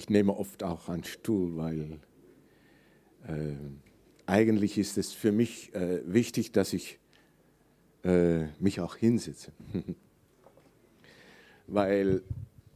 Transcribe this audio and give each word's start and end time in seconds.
ich 0.00 0.08
nehme 0.08 0.34
oft 0.34 0.62
auch 0.62 0.88
einen 0.88 1.04
Stuhl, 1.04 1.58
weil 1.58 2.00
äh, 3.28 3.54
eigentlich 4.24 4.78
ist 4.78 4.96
es 4.96 5.12
für 5.12 5.30
mich 5.30 5.74
äh, 5.74 6.00
wichtig, 6.06 6.52
dass 6.52 6.72
ich 6.72 6.98
äh, 8.02 8.46
mich 8.58 8.80
auch 8.80 8.96
hinsetze. 8.96 9.52
weil 11.66 12.22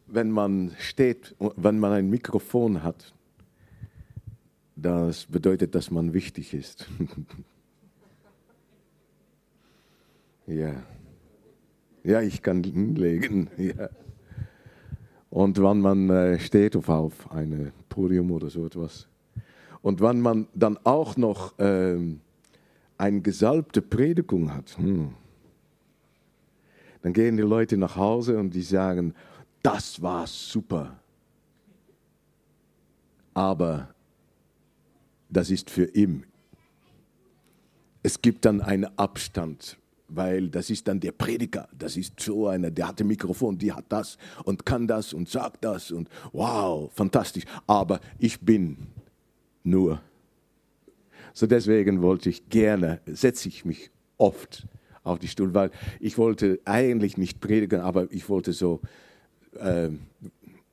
wenn 0.07 0.31
man 0.31 0.77
steht, 0.79 1.35
wenn 1.39 1.79
man 1.79 1.93
ein 1.93 2.11
Mikrofon 2.11 2.83
hat, 2.83 3.15
das 4.77 5.25
bedeutet, 5.25 5.75
dass 5.75 5.91
man 5.91 6.13
wichtig 6.13 6.53
ist. 6.53 6.91
ja. 10.47 10.83
Ja, 12.03 12.21
ich 12.21 12.43
kann 12.43 12.63
hinlegen. 12.63 13.49
Ja. 13.57 13.89
Und 15.35 15.61
wenn 15.61 15.81
man 15.81 16.11
äh, 16.11 16.39
steht 16.39 16.77
auf, 16.77 16.89
auf 16.89 17.33
einem 17.33 17.73
Podium 17.89 18.31
oder 18.31 18.49
so 18.49 18.67
etwas. 18.67 19.09
Und 19.83 20.01
wenn 20.01 20.21
man 20.21 20.47
dann 20.55 20.79
auch 20.85 21.17
noch 21.17 21.55
ähm, 21.59 22.21
eine 22.99 23.21
gesalbte 23.21 23.83
Predigung 23.83 24.55
hat, 24.55 24.79
hm, 24.79 25.13
dann 27.03 27.13
gehen 27.13 27.37
die 27.37 27.43
Leute 27.43 27.77
nach 27.77 27.97
Hause 27.97 28.39
und 28.39 28.55
die 28.55 28.63
sagen, 28.63 29.13
das 29.61 30.01
war 30.01 30.25
super. 30.29 31.01
Aber 33.35 33.89
das 35.29 35.51
ist 35.51 35.69
für 35.69 35.87
ihn. 35.97 36.23
Es 38.05 38.23
gibt 38.23 38.45
dann 38.45 38.61
einen 38.61 38.87
Abstand 38.97 39.79
weil 40.17 40.49
das 40.49 40.71
ist 40.71 40.87
dann 40.89 41.01
der 41.01 41.13
Prediger, 41.13 41.69
das 41.77 41.97
ist 41.97 42.19
so 42.21 42.49
einer, 42.49 42.71
der 42.71 42.89
hat 42.89 43.01
ein 43.01 43.07
Mikrofon, 43.07 43.59
die 43.59 43.73
hat 43.73 43.87
das 43.89 44.19
und 44.45 44.65
kann 44.65 44.87
das 44.87 45.13
und 45.13 45.29
sagt 45.29 45.65
das 45.65 45.91
und 45.91 46.09
wow, 46.33 46.91
fantastisch. 46.93 47.45
Aber 47.67 48.01
ich 48.19 48.41
bin 48.41 48.77
nur. 49.63 50.01
So 51.33 51.47
deswegen 51.47 52.03
wollte 52.03 52.31
ich 52.31 52.49
gerne, 52.49 53.01
setze 53.07 53.49
ich 53.49 53.65
mich 53.65 53.91
oft 54.19 54.67
auf 55.03 55.19
die 55.19 55.29
Stuhl, 55.29 55.53
weil 55.55 55.71
ich 56.01 56.17
wollte 56.17 56.61
eigentlich 56.65 57.19
nicht 57.19 57.41
predigen, 57.41 57.81
aber 57.81 58.11
ich 58.11 58.29
wollte 58.29 58.53
so, 58.53 58.81
uh, 59.57 59.91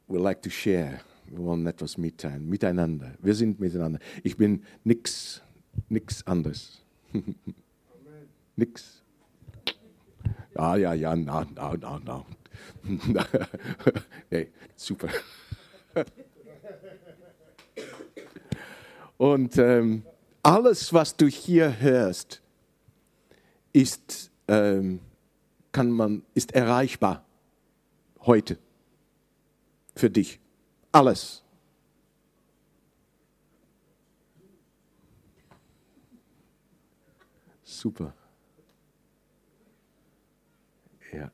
we 0.08 0.19
like 0.19 0.42
to 0.42 0.50
share, 0.50 1.00
wir 1.28 1.39
wollen 1.39 1.66
etwas 1.66 1.97
mitteilen, 1.97 2.47
miteinander. 2.47 3.14
Wir 3.22 3.34
sind 3.34 3.59
miteinander. 3.59 4.00
Ich 4.23 4.38
bin 4.38 4.64
nichts, 4.84 5.42
nichts 5.89 6.25
anderes. 6.28 6.84
nix. 8.56 9.00
Ja, 10.62 10.76
ja, 10.76 10.94
ja, 10.94 11.16
na, 11.16 11.44
na, 11.56 11.73
na, 11.76 12.00
na. 12.06 12.23
hey, 14.30 14.52
super. 14.76 15.09
Und 19.18 19.58
ähm, 19.58 20.03
alles, 20.44 20.94
was 20.94 21.18
du 21.18 21.26
hier 21.26 21.80
hörst, 21.80 22.44
ist, 23.73 24.30
ähm, 24.48 25.00
kann 25.72 25.90
man, 25.90 26.22
ist 26.36 26.52
erreichbar 26.52 27.25
heute 28.22 28.59
für 29.96 30.12
dich. 30.12 30.40
Alles. 30.92 31.44
Super. 37.64 38.14
Ja. 41.12 41.31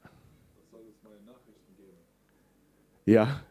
soll 0.72 0.82
es 0.90 0.96
meine 1.04 1.22
Nachrichten 1.22 1.76
geben? 1.78 1.98
Ja. 3.06 3.44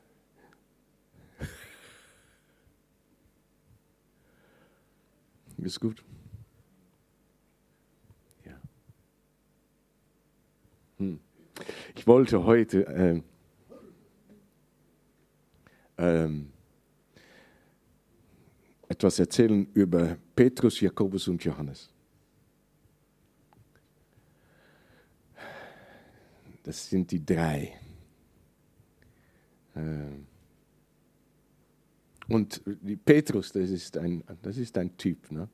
Ist 5.58 5.78
gut. 5.80 6.02
Ja. 8.44 8.60
Hm. 10.98 11.20
Ich 11.94 12.06
wollte 12.06 12.44
heute 12.44 12.80
ähm, 12.82 13.24
ähm, 15.98 16.52
etwas 18.88 19.18
erzählen 19.18 19.66
über 19.74 20.16
Petrus, 20.34 20.80
Jakobus 20.80 21.28
und 21.28 21.44
Johannes. 21.44 21.90
Das 26.66 26.90
sind 26.90 27.12
die 27.12 27.24
drei. 27.24 27.78
Ähm. 29.76 30.26
Und 32.26 32.60
Petrus, 33.04 33.52
das 33.52 33.70
ist 33.70 33.96
ein, 33.96 34.24
das 34.42 34.56
ist 34.56 34.76
ein 34.76 34.96
Typ. 34.96 35.30
Ne? 35.30 35.48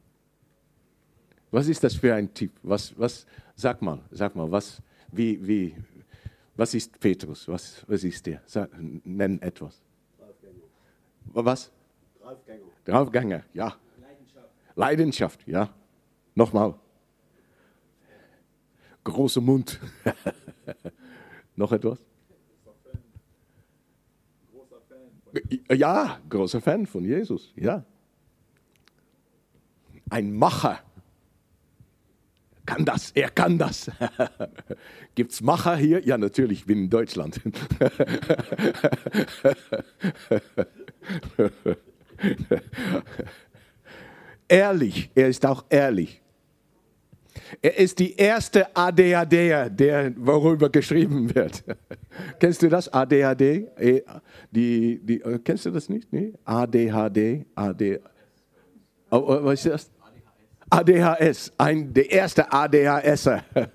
Was 1.50 1.68
ist 1.68 1.84
das 1.84 1.96
für 1.96 2.14
ein 2.14 2.32
Typ? 2.32 2.52
Was, 2.62 2.98
was, 2.98 3.26
sag 3.54 3.82
mal, 3.82 4.00
sag 4.10 4.34
mal, 4.34 4.50
was, 4.50 4.80
wie, 5.08 5.46
wie, 5.46 5.76
was 6.56 6.72
ist 6.72 6.98
Petrus? 6.98 7.46
Was, 7.46 7.84
was 7.86 8.04
ist 8.04 8.24
der? 8.24 8.40
Sag, 8.46 8.70
nenn 9.04 9.40
etwas. 9.42 9.82
Draufgänger. 10.16 10.64
Was? 11.34 11.70
Draufgänger. 12.22 12.64
Draufgänger, 12.86 13.44
ja. 13.52 13.76
Leidenschaft. 14.00 14.48
Leidenschaft, 14.76 15.46
ja. 15.46 15.74
Nochmal. 16.34 16.74
Großer 19.04 19.42
Mund. 19.42 19.78
Noch 21.56 21.72
etwas? 21.72 21.98
Ja, 25.70 26.18
großer 26.28 26.60
Fan 26.60 26.86
von 26.86 27.04
Jesus, 27.04 27.52
ja. 27.56 27.84
Ein 30.10 30.32
Macher. 30.32 30.80
Kann 32.66 32.84
das, 32.84 33.10
er 33.12 33.30
kann 33.30 33.58
das. 33.58 33.90
Gibt 35.14 35.32
es 35.32 35.40
Macher 35.40 35.76
hier? 35.76 36.04
Ja, 36.04 36.18
natürlich, 36.18 36.60
ich 36.60 36.66
bin 36.66 36.84
in 36.84 36.90
Deutschland. 36.90 37.40
ehrlich, 44.48 45.10
er 45.14 45.28
ist 45.28 45.44
auch 45.46 45.64
ehrlich. 45.70 46.21
Er 47.60 47.78
ist 47.78 47.98
die 47.98 48.14
erste 48.14 48.74
ADHD, 48.76 49.70
der, 49.70 50.12
worüber 50.16 50.68
geschrieben 50.70 51.34
wird. 51.34 51.64
kennst 52.38 52.62
du 52.62 52.68
das? 52.68 52.92
ADHD? 52.92 53.68
E, 53.78 54.02
die, 54.50 55.00
die, 55.02 55.20
äh, 55.20 55.38
kennst 55.38 55.66
du 55.66 55.70
das 55.70 55.88
nicht? 55.88 56.12
Nee? 56.12 56.34
ADHD? 56.44 57.46
AD, 57.54 58.00
oh, 59.10 59.16
oh, 59.16 59.44
was 59.44 59.64
ist 59.64 59.72
das? 59.72 59.90
ADHS, 60.70 61.52
ein, 61.58 61.92
der 61.92 62.10
erste 62.10 62.50
ADHSer. 62.50 63.44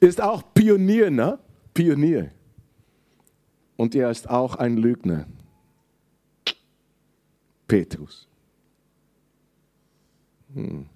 ist 0.00 0.20
auch 0.20 0.42
Pionier, 0.52 1.10
ne? 1.10 1.38
Pionier. 1.72 2.32
Und 3.76 3.94
er 3.94 4.10
ist 4.10 4.28
auch 4.28 4.56
ein 4.56 4.76
Lügner. 4.76 5.26
Petrus. 7.68 8.28
Hm. 10.54 10.86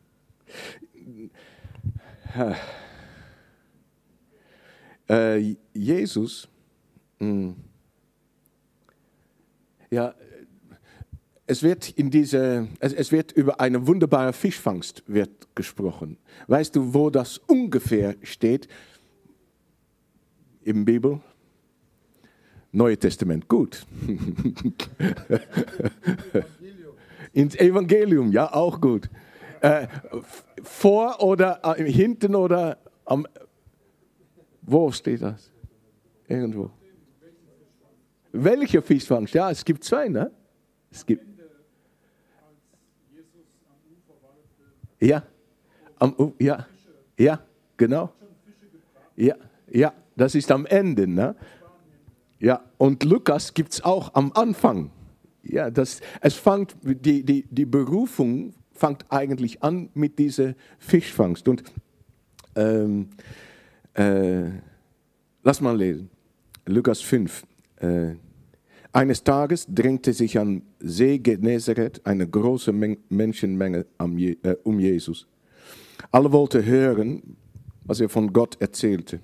Äh, 5.08 5.54
Jesus, 5.72 6.48
hm. 7.20 7.54
ja, 9.90 10.14
es 11.46 11.62
wird 11.62 11.90
in 11.90 12.10
diese, 12.10 12.66
es, 12.80 12.92
es 12.92 13.12
wird 13.12 13.30
über 13.32 13.60
eine 13.60 13.86
wunderbare 13.86 14.32
Fischfangst 14.32 15.04
wird 15.06 15.30
gesprochen. 15.54 16.18
Weißt 16.48 16.74
du, 16.74 16.92
wo 16.92 17.08
das 17.08 17.38
ungefähr 17.38 18.16
steht? 18.22 18.66
Im 20.64 20.84
Bibel? 20.84 21.20
Neue 22.72 22.98
Testament, 22.98 23.46
gut. 23.48 23.86
Ins 27.32 27.54
Evangelium, 27.54 28.32
ja, 28.32 28.52
auch 28.52 28.80
gut. 28.80 29.08
Äh, 29.66 29.88
vor 30.62 31.20
oder 31.20 31.60
äh, 31.64 31.90
hinten 31.90 32.36
oder 32.36 32.78
am. 33.04 33.26
Wo 34.62 34.92
steht 34.92 35.22
das? 35.22 35.50
Irgendwo. 36.28 36.70
Welcher 38.30 38.80
Fischfangst? 38.80 39.34
Ja, 39.34 39.50
es 39.50 39.64
gibt 39.64 39.82
zwei, 39.82 40.08
ne? 40.08 40.30
Es 40.90 41.04
gibt. 41.04 41.24
Ja, 45.00 45.24
am, 45.98 46.32
ja, 46.38 46.66
ja, 47.18 47.40
genau. 47.76 48.12
Ja, 49.16 49.34
ja, 49.68 49.92
das 50.14 50.36
ist 50.36 50.50
am 50.52 50.64
Ende, 50.66 51.08
ne? 51.08 51.34
Ja, 52.38 52.62
und 52.78 53.02
Lukas 53.02 53.52
gibt 53.52 53.72
es 53.72 53.84
auch 53.84 54.14
am 54.14 54.30
Anfang. 54.32 54.90
Ja, 55.42 55.70
das, 55.70 56.00
es 56.20 56.34
fängt, 56.34 56.76
die, 56.82 57.24
die, 57.24 57.44
die 57.50 57.64
Berufung 57.64 58.54
fängt 58.76 59.04
eigentlich 59.10 59.62
an 59.62 59.88
mit 59.94 60.18
dieser 60.18 60.54
Fischfangst. 60.78 61.48
Und 61.48 61.64
ähm, 62.54 63.08
äh, 63.94 64.50
lass 65.42 65.60
mal 65.60 65.76
lesen. 65.76 66.10
Lukas 66.66 67.00
5, 67.00 67.44
Äh, 67.78 68.16
eines 68.92 69.22
Tages 69.22 69.66
drängte 69.68 70.14
sich 70.14 70.38
am 70.38 70.62
See 70.80 71.18
Genezareth 71.18 72.00
eine 72.06 72.26
große 72.26 72.72
Men 72.72 72.96
Menschenmenge 73.10 73.84
Je 74.16 74.38
äh, 74.42 74.56
um 74.62 74.80
Jesus. 74.80 75.26
Alle 76.10 76.32
wollten 76.32 76.64
hören, 76.64 77.36
was 77.84 78.00
er 78.00 78.08
von 78.08 78.32
Gott 78.32 78.56
erzählte. 78.58 79.20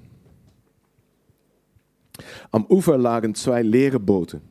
Am 2.50 2.66
Ufer 2.66 2.98
lagen 2.98 3.34
zwei 3.34 3.62
leere 3.62 3.98
Boote. 3.98 4.42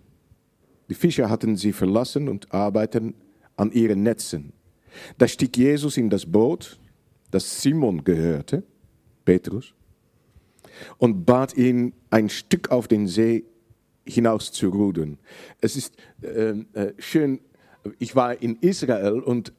Die 0.90 0.96
Fischer 0.96 1.30
hatten 1.30 1.56
sie 1.56 1.72
verlassen 1.72 2.28
und 2.28 2.52
arbeiteten 2.52 3.14
an 3.56 3.72
ihren 3.72 4.02
Netzen. 4.02 4.54
Da 5.18 5.28
stieg 5.28 5.56
Jesus 5.58 5.98
in 5.98 6.10
das 6.10 6.26
Boot, 6.26 6.80
das 7.32 7.62
Simon 7.62 8.04
gehörte, 8.04 8.64
Petrus, 9.26 9.74
und 10.98 11.26
bat 11.26 11.56
ihn, 11.56 11.94
ein 12.10 12.30
Stück 12.30 12.72
auf 12.72 12.88
den 12.88 13.08
See 13.08 13.46
hinaus 14.06 14.52
zu 14.52 14.70
rudern. 14.70 15.18
Es 15.60 15.76
ist 15.76 15.96
äh, 16.22 16.56
äh, 16.74 16.94
schön, 16.98 17.40
ich 18.00 18.16
war 18.16 18.42
in 18.42 18.58
Israel 18.58 19.20
und 19.20 19.54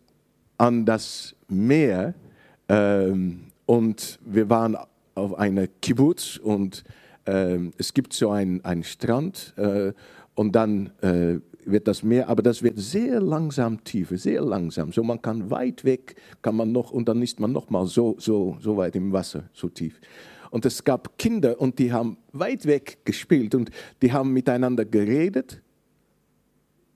an 0.58 0.84
das 0.84 1.34
Meer 1.48 2.14
äh, 2.68 3.12
und 3.66 4.18
wir 4.24 4.50
waren 4.50 4.76
auf 5.14 5.34
einer 5.38 5.66
Kibbutz 5.66 6.36
und 6.36 6.84
ähm, 7.26 7.72
es 7.78 7.94
gibt 7.94 8.12
so 8.12 8.30
einen, 8.30 8.64
einen 8.64 8.84
Strand 8.84 9.54
äh, 9.56 9.92
und 10.34 10.52
dann 10.52 10.92
äh, 11.02 11.40
wird 11.64 11.88
das 11.88 12.02
Meer, 12.02 12.28
aber 12.28 12.42
das 12.42 12.62
wird 12.62 12.78
sehr 12.78 13.18
langsam 13.20 13.82
tiefer, 13.84 14.18
sehr 14.18 14.42
langsam. 14.42 14.92
So 14.92 15.02
man 15.02 15.22
kann 15.22 15.50
weit 15.50 15.84
weg, 15.84 16.16
kann 16.42 16.56
man 16.56 16.72
noch 16.72 16.90
und 16.90 17.08
dann 17.08 17.22
ist 17.22 17.40
man 17.40 17.52
noch 17.52 17.70
mal 17.70 17.86
so, 17.86 18.16
so, 18.18 18.58
so 18.60 18.76
weit 18.76 18.96
im 18.96 19.12
Wasser, 19.12 19.44
so 19.52 19.68
tief. 19.68 20.00
Und 20.50 20.66
es 20.66 20.82
gab 20.84 21.16
Kinder 21.18 21.60
und 21.60 21.78
die 21.78 21.92
haben 21.92 22.18
weit 22.32 22.66
weg 22.66 22.98
gespielt 23.04 23.54
und 23.54 23.70
die 24.02 24.12
haben 24.12 24.32
miteinander 24.32 24.84
geredet 24.84 25.62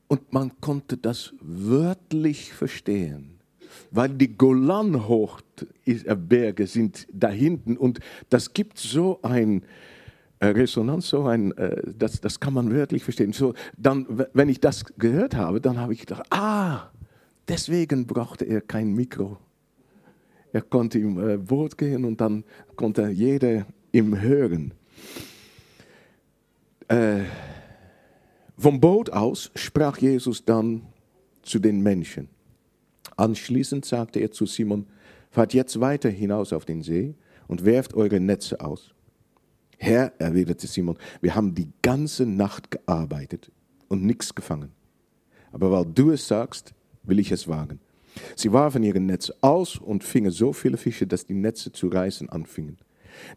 und 0.08 0.32
man 0.32 0.52
konnte 0.60 0.96
das 0.96 1.32
wörtlich 1.40 2.52
verstehen, 2.52 3.38
weil 3.90 4.10
die 4.10 4.36
Golanhochberge 4.36 6.66
sind 6.66 7.06
da 7.12 7.28
hinten 7.28 7.76
und 7.76 8.00
das 8.28 8.52
gibt 8.52 8.78
so 8.78 9.20
ein 9.22 9.62
Resonanz, 10.44 11.08
so 11.08 11.24
ein, 11.24 11.56
äh, 11.56 11.82
das, 11.96 12.20
das 12.20 12.40
kann 12.40 12.54
man 12.54 12.72
wörtlich 12.72 13.04
verstehen. 13.04 13.32
So, 13.32 13.54
dann, 13.76 14.06
wenn 14.32 14.48
ich 14.48 14.60
das 14.60 14.84
gehört 14.98 15.34
habe, 15.34 15.60
dann 15.60 15.78
habe 15.78 15.92
ich 15.92 16.00
gedacht, 16.00 16.24
ah, 16.30 16.90
deswegen 17.48 18.06
brauchte 18.06 18.44
er 18.44 18.60
kein 18.60 18.92
Mikro. 18.92 19.38
Er 20.52 20.62
konnte 20.62 20.98
im 20.98 21.18
äh, 21.18 21.36
Boot 21.38 21.76
gehen 21.78 22.04
und 22.04 22.20
dann 22.20 22.44
konnte 22.76 23.08
jeder 23.08 23.66
ihm 23.92 24.20
hören. 24.20 24.72
Äh, 26.88 27.24
vom 28.58 28.80
Boot 28.80 29.10
aus 29.10 29.50
sprach 29.54 29.98
Jesus 29.98 30.44
dann 30.44 30.82
zu 31.42 31.58
den 31.58 31.82
Menschen. 31.82 32.28
Anschließend 33.16 33.84
sagte 33.84 34.20
er 34.20 34.30
zu 34.30 34.46
Simon, 34.46 34.86
fahrt 35.30 35.54
jetzt 35.54 35.80
weiter 35.80 36.08
hinaus 36.08 36.52
auf 36.52 36.64
den 36.64 36.82
See 36.82 37.14
und 37.48 37.64
werft 37.64 37.94
eure 37.94 38.20
Netze 38.20 38.60
aus. 38.60 38.95
Herr, 39.76 40.12
erwiderte 40.18 40.66
Simon, 40.66 40.98
wir 41.20 41.34
haben 41.34 41.54
die 41.54 41.68
ganze 41.82 42.26
Nacht 42.26 42.70
gearbeitet 42.70 43.50
und 43.88 44.04
nichts 44.04 44.34
gefangen. 44.34 44.72
Aber 45.52 45.70
weil 45.70 45.86
du 45.86 46.10
es 46.10 46.26
sagst, 46.26 46.74
will 47.02 47.18
ich 47.18 47.30
es 47.30 47.46
wagen. 47.46 47.80
Sie 48.34 48.52
warfen 48.52 48.82
ihre 48.82 49.00
Netze 49.00 49.34
aus 49.42 49.76
und 49.76 50.02
fingen 50.02 50.30
so 50.30 50.52
viele 50.52 50.76
Fische, 50.76 51.06
dass 51.06 51.26
die 51.26 51.34
Netze 51.34 51.72
zu 51.72 51.88
reißen 51.88 52.28
anfingen. 52.30 52.78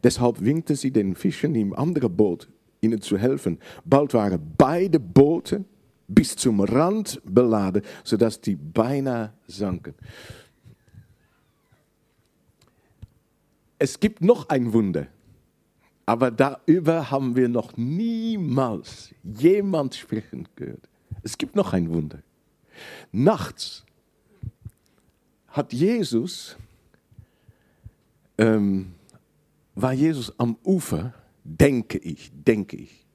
Deshalb 0.03 0.41
winkte 0.41 0.75
sie 0.75 0.91
den 0.91 1.15
Fischen 1.15 1.55
im 1.55 1.73
anderen 1.73 2.15
Boot, 2.15 2.49
ihnen 2.81 3.01
zu 3.01 3.17
helfen. 3.17 3.59
Bald 3.85 4.13
waren 4.13 4.53
beide 4.57 4.99
Boote 4.99 5.65
bis 6.07 6.35
zum 6.35 6.61
Rand 6.61 7.21
beladen, 7.23 7.83
sodass 8.03 8.41
die 8.41 8.55
beinahe 8.55 9.33
sanken. 9.47 9.93
Es 13.77 13.99
gibt 13.99 14.21
noch 14.21 14.49
ein 14.49 14.73
Wunder, 14.73 15.07
aber 16.09 16.31
darüber 16.31 17.11
haben 17.11 17.35
wir 17.35 17.47
noch 17.47 17.77
niemals 17.77 19.13
jemand 19.21 19.93
sprechen 19.93 20.47
gehört. 20.55 20.89
Es 21.21 21.37
gibt 21.37 21.55
noch 21.55 21.71
ein 21.71 21.87
Wunder. 21.87 22.23
Nachts 23.11 23.85
hat 25.49 25.71
Jesus, 25.71 26.57
ähm, 28.39 28.95
war 29.75 29.93
Jesus 29.93 30.33
am 30.39 30.57
Ufer, 30.65 31.13
denke 31.43 31.99
ich, 31.99 32.31
denke 32.33 32.77
ich. 32.77 33.05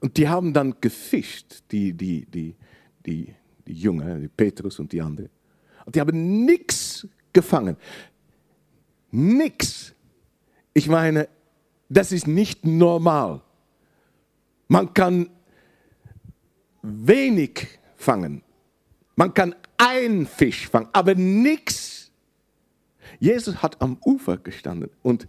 Und 0.00 0.16
die 0.16 0.28
haben 0.28 0.52
dann 0.52 0.74
gefischt, 0.80 1.62
die, 1.70 1.92
die, 1.92 2.26
die, 2.26 2.56
die, 3.06 3.32
die 3.68 3.72
Jünger, 3.72 4.18
die 4.18 4.26
Petrus 4.26 4.80
und 4.80 4.90
die 4.90 5.00
anderen. 5.00 5.30
Und 5.84 5.94
die 5.94 6.00
haben 6.00 6.44
nichts 6.44 7.06
gefangen. 7.32 7.76
Nichts. 9.12 9.94
Ich 10.74 10.88
meine, 10.88 11.28
das 11.88 12.12
ist 12.12 12.26
nicht 12.26 12.64
normal. 12.64 13.42
Man 14.68 14.92
kann 14.94 15.30
wenig 16.82 17.78
fangen. 17.96 18.42
Man 19.14 19.32
kann 19.32 19.54
ein 19.78 20.26
Fisch 20.26 20.68
fangen, 20.68 20.88
aber 20.92 21.14
nichts. 21.14 22.10
Jesus 23.18 23.62
hat 23.62 23.80
am 23.80 23.98
Ufer 24.04 24.36
gestanden 24.36 24.90
und 25.02 25.26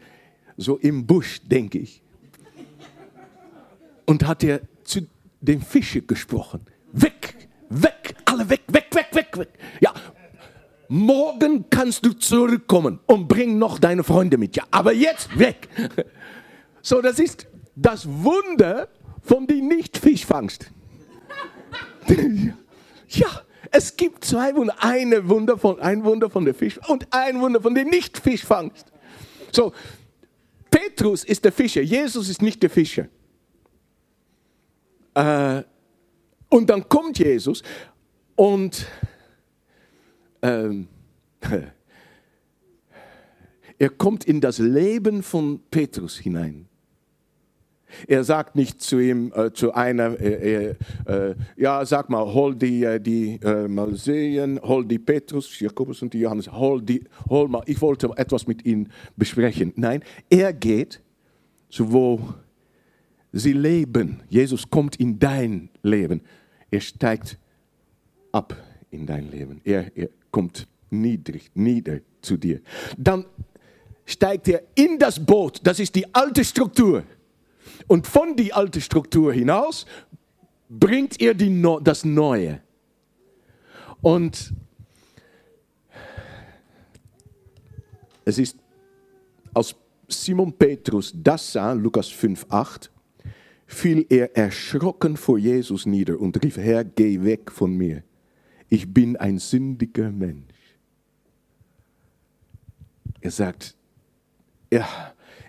so 0.57 0.77
im 0.77 1.05
Busch, 1.05 1.41
denke 1.43 1.77
ich. 1.77 2.01
Und 4.05 4.25
hat 4.25 4.43
er 4.43 4.61
zu 4.83 5.01
den 5.41 5.61
Fischen 5.61 6.07
gesprochen. 6.07 6.61
Weg, 6.91 7.47
weg, 7.69 8.15
alle 8.25 8.49
weg, 8.49 8.63
weg, 8.67 8.87
weg, 8.93 9.07
weg, 9.13 9.37
weg. 9.37 9.49
Ja, 9.79 9.93
morgen 10.87 11.69
kannst 11.69 12.05
du 12.05 12.13
zurückkommen 12.13 12.99
und 13.05 13.27
bring 13.27 13.57
noch 13.57 13.79
deine 13.79 14.03
Freunde 14.03 14.37
mit. 14.37 14.55
Ja, 14.55 14.63
aber 14.71 14.93
jetzt 14.93 15.37
weg. 15.37 15.67
So, 16.87 17.01
das 17.01 17.19
ist 17.19 17.47
das 17.75 18.07
Wunder 18.07 18.87
von 19.21 19.45
die 19.45 19.61
Nicht-Fischfangst. 19.61 20.71
ja, 23.09 23.41
es 23.71 23.97
gibt 23.97 24.23
zwei 24.23 24.55
Wunder. 24.55 24.73
Eine 24.79 25.27
Wunder 25.27 25.57
von, 25.57 25.81
ein 25.81 26.05
Wunder 26.05 26.29
von 26.29 26.45
der 26.45 26.53
Fisch 26.53 26.79
und 26.87 27.05
ein 27.11 27.41
Wunder 27.41 27.59
von 27.59 27.75
der 27.75 27.83
Nicht-Fischfangst. 27.83 28.85
So, 29.51 29.73
Petrus 30.71 31.25
ist 31.25 31.43
der 31.43 31.51
Fischer, 31.51 31.81
Jesus 31.81 32.29
ist 32.29 32.41
nicht 32.41 32.63
der 32.63 32.69
Fischer. 32.69 33.09
Äh, 35.13 35.63
und 36.47 36.69
dann 36.69 36.87
kommt 36.87 37.19
Jesus 37.19 37.63
und 38.37 38.87
ähm, 40.41 40.87
er 43.77 43.89
kommt 43.89 44.23
in 44.23 44.39
das 44.39 44.59
Leben 44.59 45.21
von 45.21 45.59
Petrus 45.69 46.17
hinein. 46.17 46.66
Er 48.07 48.23
sagt 48.23 48.55
nicht 48.55 48.81
zu 48.81 48.99
ihm, 48.99 49.31
äh, 49.35 49.51
zu 49.51 49.73
einer, 49.73 50.19
äh, 50.19 50.75
äh, 51.05 51.35
ja, 51.55 51.85
sag 51.85 52.09
mal, 52.09 52.33
hol 52.33 52.55
die, 52.55 52.83
äh, 52.83 52.99
die 52.99 53.39
äh, 53.41 53.67
mal 53.67 53.95
sehen, 53.95 54.59
hol 54.61 54.85
die 54.85 54.99
Petrus, 54.99 55.59
Jakobus 55.59 56.01
und 56.01 56.13
die 56.13 56.19
Johannes, 56.19 56.51
hol, 56.51 56.81
die, 56.81 57.03
hol 57.29 57.47
mal, 57.47 57.63
ich 57.65 57.81
wollte 57.81 58.09
etwas 58.15 58.47
mit 58.47 58.65
ihnen 58.65 58.91
besprechen. 59.15 59.73
Nein, 59.75 60.03
er 60.29 60.53
geht, 60.53 61.01
so 61.69 61.91
wo 61.91 62.19
sie 63.31 63.53
leben. 63.53 64.21
Jesus 64.29 64.69
kommt 64.69 64.97
in 64.97 65.19
dein 65.19 65.69
Leben. 65.83 66.21
Er 66.69 66.81
steigt 66.81 67.37
ab 68.31 68.55
in 68.91 69.05
dein 69.05 69.29
Leben. 69.31 69.61
Er, 69.63 69.95
er 69.95 70.09
kommt 70.31 70.67
niedrig, 70.89 71.51
nieder 71.53 71.99
zu 72.21 72.37
dir. 72.37 72.61
Dann 72.97 73.25
steigt 74.05 74.47
er 74.47 74.63
in 74.75 74.97
das 74.97 75.23
Boot. 75.23 75.59
Das 75.63 75.79
ist 75.79 75.95
die 75.95 76.13
alte 76.13 76.43
Struktur. 76.43 77.03
Und 77.87 78.07
von 78.07 78.35
die 78.35 78.53
alte 78.53 78.81
Struktur 78.81 79.33
hinaus 79.33 79.85
bringt 80.69 81.21
er 81.21 81.33
die, 81.33 81.63
das 81.81 82.05
Neue. 82.05 82.61
Und 84.01 84.53
es 88.25 88.37
ist, 88.37 88.57
als 89.53 89.75
Simon 90.07 90.53
Petrus 90.53 91.13
das 91.15 91.53
sah, 91.53 91.73
Lukas 91.73 92.07
5, 92.09 92.45
8, 92.49 92.91
fiel 93.65 94.05
er 94.09 94.35
erschrocken 94.35 95.17
vor 95.17 95.37
Jesus 95.37 95.85
nieder 95.85 96.19
und 96.19 96.41
rief, 96.43 96.57
Herr, 96.57 96.83
geh 96.85 97.21
weg 97.23 97.51
von 97.51 97.73
mir. 97.75 98.03
Ich 98.69 98.93
bin 98.93 99.17
ein 99.17 99.39
sündiger 99.39 100.11
Mensch. 100.11 100.53
Er 103.19 103.31
sagt, 103.31 103.75
er, 104.69 104.87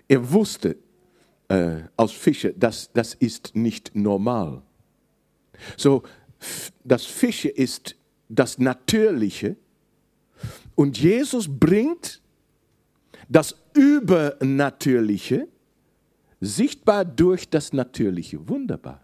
er 0.07 0.31
wusste, 0.31 0.77
äh, 1.49 1.81
als 1.97 2.11
Fische, 2.11 2.53
das, 2.53 2.89
das 2.93 3.13
ist 3.15 3.55
nicht 3.55 3.95
normal. 3.95 4.61
So, 5.75 6.03
das 6.83 7.05
Fische 7.05 7.49
ist 7.49 7.95
das 8.29 8.57
Natürliche 8.57 9.57
und 10.75 10.97
Jesus 10.97 11.47
bringt 11.49 12.21
das 13.27 13.55
Übernatürliche 13.73 15.47
sichtbar 16.39 17.03
durch 17.03 17.49
das 17.49 17.73
Natürliche. 17.73 18.47
Wunderbar. 18.47 19.01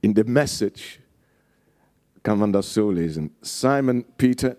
In 0.00 0.14
der 0.14 0.24
Message 0.24 1.00
kann 2.28 2.40
man 2.40 2.52
das 2.52 2.74
so 2.74 2.90
lesen. 2.90 3.30
Simon 3.40 4.04
Peter, 4.18 4.54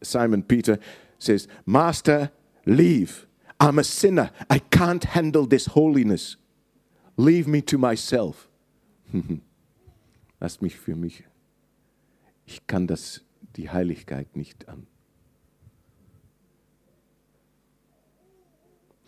Simon 0.00 0.42
Peter 0.42 0.78
says, 1.18 1.48
Master, 1.66 2.32
leave. 2.64 3.26
I'm 3.60 3.78
a 3.78 3.84
sinner. 3.84 4.30
I 4.48 4.58
can't 4.58 5.04
handle 5.04 5.46
this 5.46 5.66
holiness. 5.66 6.38
Leave 7.18 7.46
me 7.46 7.60
to 7.60 7.76
myself. 7.76 8.48
Lasst 10.40 10.62
mich 10.62 10.78
für 10.78 10.96
mich. 10.96 11.24
Ich 12.46 12.66
kann 12.66 12.86
das, 12.86 13.20
die 13.54 13.68
Heiligkeit 13.68 14.34
nicht 14.34 14.66
an. 14.66 14.86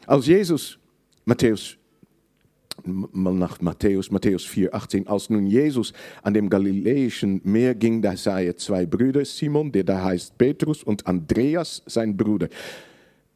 Als 0.07 0.27
Jesus, 0.27 0.79
Matthäus, 1.25 1.79
nach 2.85 3.61
Matthäus, 3.61 4.11
Matthäus 4.11 4.45
4, 4.45 4.75
18, 4.75 5.07
als 5.07 5.31
nun 5.31 5.47
Jesus 5.47 5.93
an 6.23 6.35
dem 6.35 6.49
galiläischen 6.49 7.41
Meer 7.45 7.75
ging, 7.75 8.03
da 8.03 8.17
sah 8.17 8.41
er 8.41 8.57
zwei 8.57 8.87
Brüder, 8.87 9.25
Simon, 9.25 9.71
der 9.71 9.85
da 9.85 10.03
heißt 10.03 10.37
Petrus, 10.39 10.83
und 10.83 11.07
Andreas, 11.07 11.83
sein 11.87 12.17
Bruder. 12.17 12.49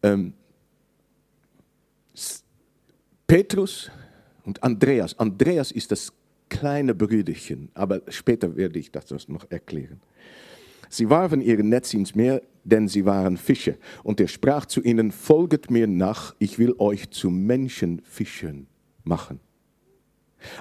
Ähm, 0.02 0.32
Petrus 3.26 3.90
und 4.44 4.62
Andreas. 4.62 5.18
Andreas 5.18 5.72
ist 5.72 5.90
das 5.90 6.12
kleine 6.48 6.94
Brüderchen, 6.94 7.68
aber 7.74 8.02
später 8.08 8.56
werde 8.56 8.78
ich 8.78 8.90
das 8.90 9.28
noch 9.28 9.50
erklären. 9.50 10.00
Sie 10.88 11.10
warfen 11.10 11.40
ihre 11.40 11.64
Netze 11.64 11.96
ins 11.96 12.14
Meer, 12.14 12.42
denn 12.62 12.86
sie 12.86 13.04
waren 13.04 13.36
Fische. 13.36 13.76
Und 14.04 14.20
er 14.20 14.28
sprach 14.28 14.66
zu 14.66 14.80
ihnen, 14.82 15.10
folget 15.10 15.68
mir 15.68 15.88
nach, 15.88 16.36
ich 16.38 16.60
will 16.60 16.74
euch 16.78 17.10
zu 17.10 17.28
Menschenfischern 17.28 18.68
machen. 19.06 19.40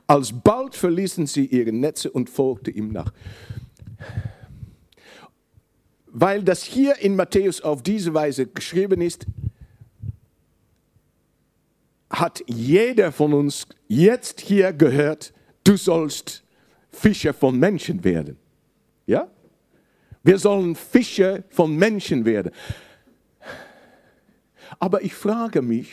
Alsbald 0.08 0.76
verließen 0.76 1.28
sie 1.28 1.46
ihre 1.46 1.72
Netze 1.72 2.12
und 2.12 2.30
folgten 2.30 2.74
ihm 2.74 2.92
nach. 2.92 3.14
Weil 6.08 6.44
das 6.44 6.64
hier 6.64 6.98
in 7.00 7.16
Matthäus 7.16 7.62
auf 7.62 7.84
diese 7.84 8.14
Weise 8.14 8.48
geschrieben 8.48 9.02
ist, 9.02 9.26
hat 12.10 12.44
jeder 12.48 13.12
von 13.12 13.34
uns 13.34 13.68
jetzt 13.88 14.40
hier 14.40 14.72
gehört, 14.72 15.34
du 15.64 15.76
sollst 15.76 16.44
Fischer 16.90 17.34
von 17.34 17.60
Menschen 17.60 18.04
werden. 18.04 18.38
Ja? 19.06 19.30
Wir 20.24 20.40
sollen 20.40 20.76
Fischer 20.76 21.44
von 21.50 21.76
Menschen 21.76 22.26
werden. 22.26 22.52
Aber 24.80 25.04
ich 25.04 25.14
frage 25.14 25.62
mich, 25.62 25.90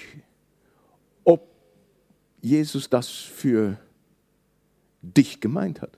Jesus 2.43 2.91
das 2.91 3.09
für 3.09 3.79
dich 5.01 5.41
gemeint 5.41 5.81
hat. 5.81 5.97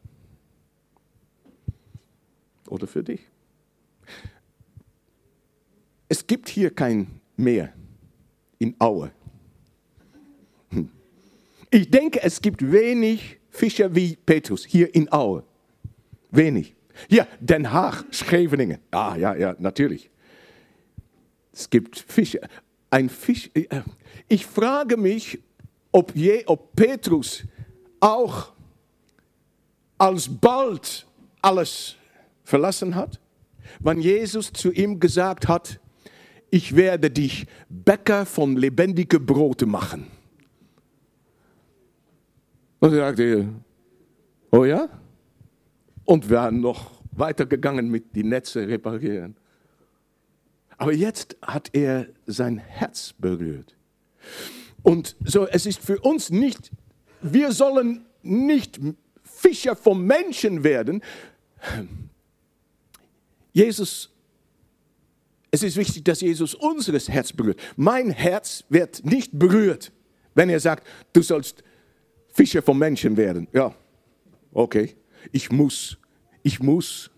Oder 2.69 2.87
für 2.87 3.03
dich. 3.03 3.21
Es 6.09 6.27
gibt 6.27 6.49
hier 6.49 6.73
kein 6.73 7.21
Meer 7.37 7.73
in 8.59 8.77
Aue. 8.79 9.11
Ich 11.71 11.91
denke, 11.91 12.23
es 12.23 12.41
gibt 12.41 12.71
wenig 12.71 13.39
Fischer 13.51 13.93
wie 13.95 14.15
Petrus 14.15 14.65
hier 14.65 14.95
in 14.95 15.11
Aue. 15.13 15.43
Wenig. 16.31 16.75
Hier, 17.09 17.27
Den 17.41 17.73
Haag, 17.73 18.05
Scheveningen. 18.13 18.79
Ah, 18.93 19.17
ja, 19.17 19.35
ja, 19.35 19.57
natürlich. 19.59 20.11
Es 21.53 21.69
gibt 21.69 21.99
Fische. 21.99 22.41
Ein 22.91 23.09
Fisch. 23.09 23.51
Äh, 23.55 23.83
ich 24.29 24.47
frage 24.47 24.97
mich, 24.97 25.41
ob, 25.95 26.15
je, 26.17 26.43
ob 26.47 26.75
Petrus 26.75 27.45
auch 28.01 28.53
alsbald 29.97 31.07
alles 31.41 31.95
verlassen 32.43 32.97
hat, 32.97 33.21
wann 33.79 34.01
Jesus 34.01 34.53
zu 34.53 34.73
ihm 34.73 34.99
gesagt 34.99 35.47
hat, 35.47 35.79
ich 36.51 36.75
werde 36.75 37.11
dich 37.11 37.47
Bäcker 37.69 38.27
von 38.27 38.57
lebendigen 38.57 39.25
Brote 39.25 39.67
machen. 39.67 40.09
Und 42.81 42.93
er 42.93 43.07
sagte, 43.07 43.49
oh 44.51 44.65
ja? 44.65 44.89
und 46.05 46.29
werden 46.29 46.61
noch 46.61 46.91
weitergegangen 47.13 47.89
mit 47.89 48.15
die 48.15 48.25
Netze 48.25 48.67
reparieren. 48.67 49.37
Aber 50.77 50.93
jetzt 50.93 51.37
hat 51.41 51.71
er 51.73 52.09
sein 52.27 52.59
Herz 52.59 53.15
berührt. 53.17 53.77
Und 54.85 55.17
so, 55.25 55.49
es 55.49 55.67
ist 55.67 55.81
für 55.81 55.99
uns 55.99 56.31
nicht, 56.31 56.71
wir 57.21 57.51
sollen 57.51 58.07
nicht 58.23 58.79
Fischer 59.25 59.75
vom 59.75 60.07
Menschen 60.07 60.63
werden. 60.63 61.03
Jesus, 63.53 64.13
es 65.51 65.65
ist 65.65 65.77
wichtig, 65.77 66.05
dass 66.05 66.21
Jesus 66.21 66.55
unseres 66.55 67.09
Herz 67.09 67.33
berührt. 67.33 67.59
Mein 67.75 68.11
Herz 68.11 68.63
wird 68.69 69.05
nicht 69.05 69.37
berührt, 69.37 69.91
wenn 70.37 70.49
er 70.49 70.61
sagt, 70.61 70.87
du 71.13 71.23
sollst 71.23 71.65
Fischer 72.29 72.63
vom 72.63 72.79
Menschen 72.79 73.17
werden. 73.17 73.49
Ja, 73.53 73.75
okay 74.53 74.95
ich 75.33 75.51
muss, 75.51 75.99
ich 76.43 76.61
muss, 76.61 77.11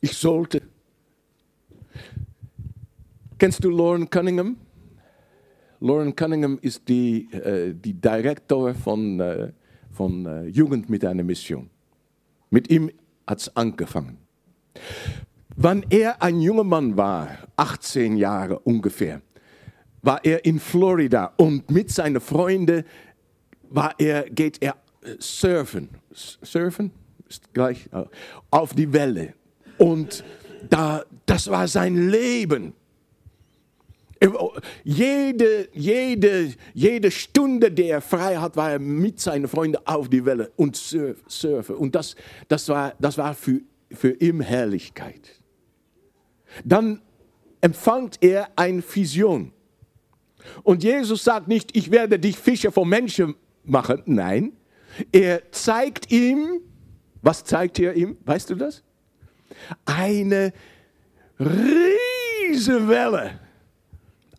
ich 0.00 0.12
sollte. 0.12 0.62
Kennst 3.38 3.64
du 3.64 3.70
Lauren 3.70 4.08
Cunningham? 4.08 4.56
Lauren 5.84 6.16
Cunningham 6.16 6.58
ist 6.62 6.88
die, 6.88 7.30
äh, 7.30 7.74
die 7.74 7.92
Direktor 7.92 8.74
von, 8.74 9.20
äh, 9.20 9.52
von 9.92 10.24
äh, 10.24 10.46
Jugend 10.46 10.88
mit 10.88 11.04
einer 11.04 11.22
Mission. 11.22 11.68
Mit 12.48 12.70
ihm 12.70 12.90
hat 13.26 13.40
es 13.40 13.54
angefangen. 13.54 14.16
Wann 15.56 15.84
er 15.90 16.22
ein 16.22 16.40
junger 16.40 16.64
Mann 16.64 16.96
war, 16.96 17.28
18 17.56 18.16
Jahre 18.16 18.60
ungefähr, 18.60 19.20
war 20.00 20.24
er 20.24 20.46
in 20.46 20.58
Florida 20.58 21.34
und 21.36 21.70
mit 21.70 21.90
seinen 21.90 22.22
Freunden 22.22 22.84
war 23.68 23.94
er, 23.98 24.22
geht 24.30 24.62
er 24.62 24.76
äh, 25.02 25.16
surfen. 25.18 25.90
Surfen? 26.14 26.92
ist 27.28 27.52
gleich 27.52 27.90
äh, 27.92 28.04
auf 28.50 28.72
die 28.72 28.90
Welle. 28.90 29.34
Und 29.76 30.24
da, 30.70 31.04
das 31.26 31.50
war 31.50 31.68
sein 31.68 32.08
Leben. 32.08 32.72
Jede, 34.84 35.68
jede, 35.72 36.54
jede 36.72 37.10
Stunde, 37.10 37.70
die 37.70 37.84
er 37.84 38.00
frei 38.00 38.36
hat, 38.36 38.56
war 38.56 38.72
er 38.72 38.78
mit 38.78 39.20
seinen 39.20 39.48
Freunden 39.48 39.78
auf 39.84 40.08
die 40.08 40.24
Welle 40.24 40.50
und 40.56 40.76
surfen. 40.76 41.76
Und 41.76 41.94
das, 41.94 42.16
das 42.48 42.68
war, 42.68 42.94
das 42.98 43.18
war 43.18 43.34
für, 43.34 43.60
für 43.90 44.10
ihn 44.10 44.40
Herrlichkeit. 44.40 45.40
Dann 46.64 47.02
empfängt 47.60 48.18
er 48.20 48.48
eine 48.56 48.82
Vision. 48.82 49.52
Und 50.62 50.82
Jesus 50.84 51.24
sagt 51.24 51.48
nicht, 51.48 51.76
ich 51.76 51.90
werde 51.90 52.18
dich 52.18 52.36
Fischer 52.36 52.70
von 52.70 52.88
Menschen 52.88 53.34
machen. 53.64 54.02
Nein, 54.06 54.52
er 55.10 55.50
zeigt 55.50 56.12
ihm, 56.12 56.60
was 57.22 57.44
zeigt 57.44 57.78
er 57.78 57.94
ihm? 57.94 58.18
Weißt 58.24 58.50
du 58.50 58.54
das? 58.54 58.82
Eine 59.86 60.52
riesige 61.40 62.86
Welle. 62.88 63.40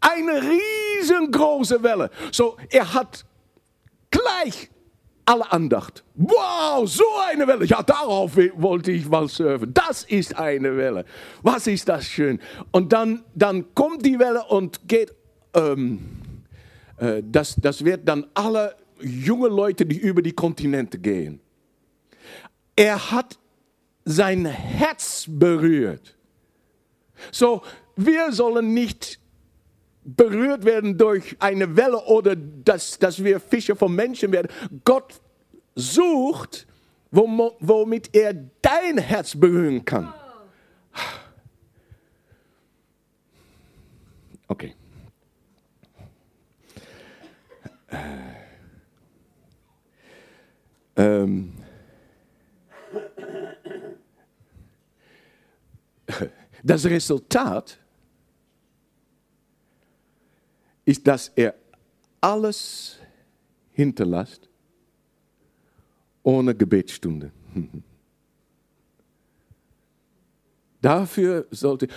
Eine 0.07 0.41
riesengroße 0.41 1.81
Welle. 1.81 2.11
So, 2.31 2.57
er 2.69 2.93
hat 2.93 3.25
gleich 4.11 4.69
alle 5.25 5.51
Andacht. 5.51 6.03
Wow, 6.13 6.87
so 6.87 7.03
eine 7.27 7.47
Welle. 7.47 7.65
Ja, 7.65 7.81
darauf 7.81 8.37
wollte 8.55 8.91
ich 8.91 9.07
mal 9.07 9.27
surfen. 9.27 9.73
Das 9.73 10.03
ist 10.03 10.37
eine 10.37 10.77
Welle. 10.77 11.05
Was 11.41 11.65
ist 11.67 11.89
das 11.89 12.05
schön. 12.05 12.39
Und 12.71 12.93
dann, 12.93 13.23
dann 13.33 13.73
kommt 13.73 14.05
die 14.05 14.19
Welle 14.19 14.43
und 14.45 14.87
geht, 14.87 15.13
ähm, 15.55 16.21
äh, 16.97 17.23
das, 17.25 17.55
das 17.55 17.83
wird 17.83 18.07
dann 18.07 18.27
alle 18.35 18.75
junge 19.01 19.47
Leute, 19.47 19.85
die 19.85 19.97
über 19.97 20.21
die 20.21 20.33
Kontinente 20.33 20.99
gehen. 20.99 21.41
Er 22.75 23.11
hat 23.11 23.39
sein 24.03 24.45
Herz 24.45 25.25
berührt. 25.27 26.15
So, 27.31 27.63
wir 27.95 28.31
sollen 28.31 28.73
nicht 28.73 29.19
berührt 30.05 30.63
werden 30.63 30.97
durch 30.97 31.35
eine 31.39 31.75
Welle 31.75 31.97
oder 32.05 32.35
dass, 32.35 32.97
dass 32.99 33.23
wir 33.23 33.39
Fische 33.39 33.75
von 33.75 33.93
Menschen 33.93 34.31
werden. 34.31 34.47
Gott 34.85 35.19
sucht, 35.73 36.67
womit 37.11 38.15
er 38.15 38.33
dein 38.61 38.99
Herz 38.99 39.35
berühren 39.35 39.83
kann. 39.83 40.13
Okay. 44.47 44.75
Ähm. 50.95 51.51
Das 56.63 56.85
Resultat 56.85 57.79
ist, 60.85 61.05
dass 61.07 61.29
er 61.35 61.55
alles 62.21 62.97
hinterlässt 63.71 64.49
ohne 66.23 66.55
Gebetsstunde. 66.55 67.31
Dafür 70.81 71.47
sollte, 71.49 71.87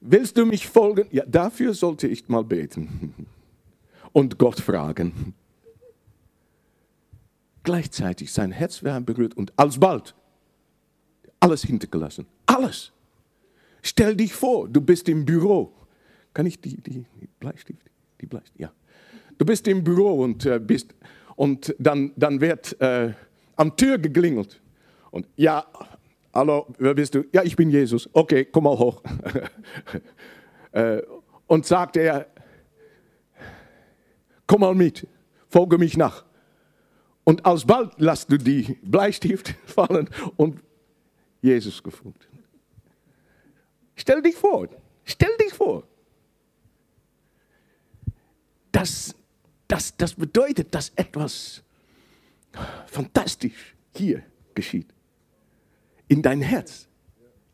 willst 0.00 0.38
du 0.38 0.46
mich 0.46 0.66
folgen? 0.66 1.08
Ja, 1.10 1.26
dafür 1.26 1.74
sollte 1.74 2.06
ich 2.08 2.26
mal 2.28 2.42
beten 2.42 3.14
und 4.12 4.38
Gott 4.38 4.60
fragen. 4.60 5.34
Gleichzeitig 7.64 8.32
sein 8.32 8.50
Herz 8.50 8.82
werden 8.82 9.04
berührt 9.04 9.36
und 9.36 9.52
alsbald 9.58 10.14
alles 11.38 11.62
hintergelassen. 11.62 12.24
Alles. 12.46 12.92
Stell 13.82 14.16
dich 14.16 14.32
vor, 14.32 14.68
du 14.68 14.80
bist 14.80 15.06
im 15.10 15.26
Büro. 15.26 15.72
Kann 16.32 16.46
ich 16.46 16.58
die, 16.60 16.80
die, 16.80 17.04
die 17.20 17.28
Bleistift? 17.38 17.87
Die 18.20 18.26
Bleistift, 18.26 18.58
ja. 18.58 18.72
Du 19.38 19.44
bist 19.44 19.68
im 19.68 19.84
Büro 19.84 20.22
und 20.22 20.44
äh, 20.46 20.58
bist 20.58 20.94
und 21.36 21.74
dann, 21.78 22.12
dann 22.16 22.40
wird 22.40 22.80
äh, 22.80 23.12
am 23.56 23.76
Tür 23.76 23.98
geklingelt. 23.98 24.60
Und 25.10 25.26
ja, 25.36 25.64
hallo, 26.34 26.66
wer 26.78 26.94
bist 26.94 27.14
du? 27.14 27.24
Ja, 27.32 27.42
ich 27.42 27.54
bin 27.54 27.70
Jesus. 27.70 28.08
Okay, 28.12 28.44
komm 28.44 28.64
mal 28.64 28.78
hoch. 28.78 29.02
äh, 30.72 31.02
und 31.46 31.64
sagt 31.66 31.96
er, 31.96 32.26
komm 34.46 34.60
mal 34.60 34.74
mit, 34.74 35.06
folge 35.48 35.78
mich 35.78 35.96
nach. 35.96 36.24
Und 37.24 37.44
alsbald 37.44 37.98
lässt 38.00 38.30
du 38.32 38.38
die 38.38 38.78
Bleistift 38.82 39.54
fallen 39.66 40.08
und 40.36 40.60
Jesus 41.40 41.82
gefunden. 41.82 42.18
Stell 43.94 44.22
dich 44.22 44.36
vor, 44.36 44.68
stell 45.04 45.36
dich 45.40 45.52
vor. 45.52 45.87
Das, 48.72 49.14
das, 49.66 49.96
das 49.96 50.14
bedeutet, 50.14 50.74
dass 50.74 50.92
etwas 50.96 51.62
fantastisch 52.86 53.74
hier 53.94 54.22
geschieht. 54.54 54.88
In 56.08 56.22
dein 56.22 56.40
Herz. 56.40 56.86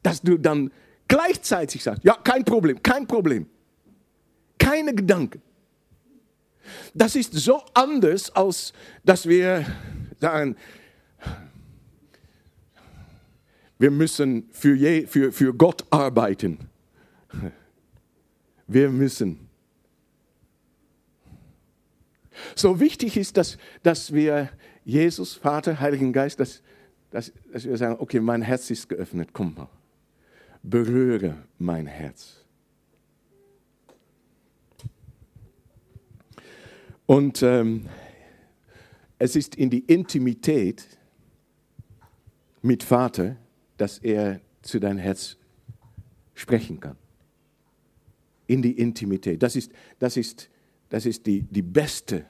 Dass 0.02 0.20
du 0.20 0.36
dann 0.36 0.70
gleichzeitig 1.08 1.82
sagst, 1.82 2.04
ja, 2.04 2.14
kein 2.14 2.44
Problem, 2.44 2.82
kein 2.82 3.06
Problem. 3.06 3.46
Keine 4.58 4.94
Gedanken. 4.94 5.42
Das 6.94 7.14
ist 7.16 7.32
so 7.32 7.62
anders, 7.74 8.30
als 8.30 8.72
dass 9.04 9.28
wir 9.28 9.66
sagen, 10.20 10.56
wir 13.78 13.90
müssen 13.90 14.48
für, 14.50 14.74
je, 14.74 15.06
für, 15.06 15.32
für 15.32 15.52
Gott 15.52 15.84
arbeiten. 15.90 16.58
Wir 18.66 18.90
müssen. 18.90 19.48
So 22.54 22.80
wichtig 22.80 23.16
ist, 23.16 23.36
dass, 23.36 23.58
dass 23.82 24.12
wir 24.12 24.50
Jesus, 24.84 25.34
Vater, 25.34 25.80
Heiligen 25.80 26.12
Geist, 26.12 26.40
dass, 26.40 26.62
dass, 27.10 27.32
dass 27.52 27.64
wir 27.64 27.76
sagen, 27.76 27.96
okay, 27.98 28.20
mein 28.20 28.42
Herz 28.42 28.70
ist 28.70 28.88
geöffnet, 28.88 29.30
komm 29.32 29.54
mal, 29.54 29.68
berühre 30.62 31.36
mein 31.58 31.86
Herz. 31.86 32.44
Und 37.06 37.42
ähm, 37.42 37.86
es 39.18 39.36
ist 39.36 39.54
in 39.54 39.70
die 39.70 39.80
Intimität 39.80 40.86
mit 42.62 42.82
Vater, 42.82 43.36
dass 43.76 43.98
er 43.98 44.40
zu 44.62 44.80
deinem 44.80 44.98
Herz 44.98 45.36
sprechen 46.34 46.80
kann. 46.80 46.96
In 48.46 48.62
die 48.62 48.72
Intimität. 48.72 49.42
Das 49.42 49.56
ist, 49.56 49.72
das 49.98 50.16
ist, 50.16 50.48
das 50.88 51.06
ist 51.06 51.26
die, 51.26 51.42
die 51.42 51.62
beste 51.62 52.26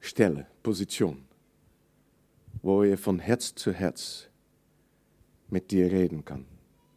Stelle, 0.00 0.46
Position, 0.62 1.22
wo 2.62 2.82
er 2.82 2.98
von 2.98 3.18
Herz 3.18 3.54
zu 3.54 3.72
Herz 3.72 4.28
mit 5.48 5.70
dir 5.70 5.90
reden 5.90 6.24
kann. 6.24 6.46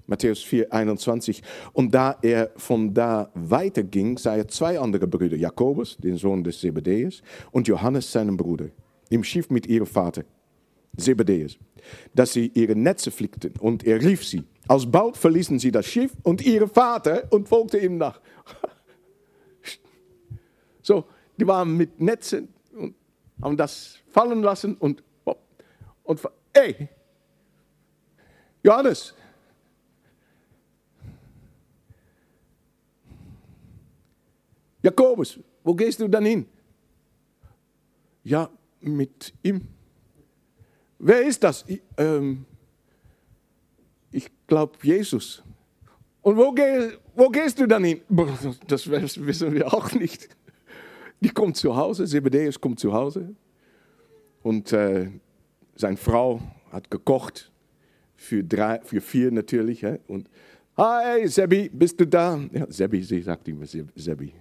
Matthäus 0.06 0.43
4, 0.43 0.72
21. 0.72 1.41
Und 1.72 1.93
da 1.93 2.17
er 2.22 2.52
von 2.58 2.93
da 2.93 3.32
weiterging, 3.34 4.17
sah 4.17 4.36
er 4.36 4.48
zwei 4.48 4.80
andere 4.80 5.08
Brüder, 5.08 5.38
Jakobus, 5.38 5.98
den 5.98 6.17
Sohn 6.17 6.43
des 6.43 6.60
Zebedeus, 6.60 7.22
und 7.52 7.67
Johannes, 7.67 8.12
seinen 8.12 8.36
Bruder, 8.36 8.67
im 9.10 9.24
Schiff 9.24 9.50
mit 9.50 9.65
ihrem 9.67 9.88
Vater, 9.88 10.24
Zebedeus, 10.98 11.58
dass 12.13 12.34
sie 12.34 12.52
ihre 12.54 12.76
Netze 12.76 13.12
flickten. 13.12 13.54
Und 13.60 13.86
er 13.86 14.02
rief 14.02 14.26
sie. 14.26 14.43
Alsbald 14.67 15.17
verließen 15.17 15.58
sie 15.60 15.72
das 15.72 15.86
Schiff 15.86 16.12
und 16.24 16.46
ihren 16.46 16.69
Vater 16.69 17.24
und 17.32 17.48
folgte 17.48 17.78
ihm 17.78 17.98
nach. 17.98 18.19
So, 20.84 21.06
die 21.38 21.48
waren 21.48 21.76
mit 21.76 22.00
Netzen 22.00 22.50
und 22.76 22.93
haben 23.41 23.58
das 23.58 23.98
fallen 24.10 24.43
lassen 24.43 24.76
und, 24.76 25.02
und 26.04 26.22
ey, 26.54 26.88
Johannes, 28.62 29.15
Jakobus, 34.82 35.39
wo 35.63 35.74
gehst 35.74 36.00
du 36.02 36.08
dann 36.10 36.26
hin? 36.26 36.46
Ja, 38.24 38.50
mit 38.82 39.34
ihm. 39.41 39.67
Wer 41.00 41.26
ist 41.26 41.43
das? 41.43 41.63
Ich, 41.67 41.82
ähm, 41.98 42.46
ich 44.12 44.30
glaube 44.48 44.78
Jesus. 44.82 45.41
Und 46.22 46.38
wo, 46.38 46.52
geh, 46.52 46.91
wo, 47.15 47.30
gehst 47.30 47.60
du 47.60 47.67
dann 47.67 47.84
hin? 47.84 48.02
Das 48.67 48.89
wissen 48.89 49.54
wir 49.54 49.74
auch 49.74 49.91
nicht. 49.91 50.30
Die 51.24 51.30
kommt 51.30 51.56
zu 51.56 51.74
Hause, 51.74 52.06
Zebedeus 52.06 52.60
kommt 52.60 52.82
zu 52.82 52.92
Hause. 52.92 53.34
Und 54.42 54.74
äh, 54.74 55.10
seine 55.74 55.96
Frau 55.96 56.42
hat 56.70 56.92
gekocht, 56.92 57.50
für, 58.18 58.44
drei, 58.44 58.82
für 58.84 59.00
vier 59.00 59.32
natürlich. 59.32 59.84
Hè? 59.84 60.00
Und, 60.08 60.30
hi, 60.76 61.26
Sebi, 61.28 61.70
bist 61.70 61.98
du 62.00 62.06
da? 62.06 62.40
Ja, 62.52 62.66
Sebi, 62.70 63.02
sie 63.04 63.22
sagt 63.22 63.48
immer 63.48 63.66
Sebi. 63.66 64.34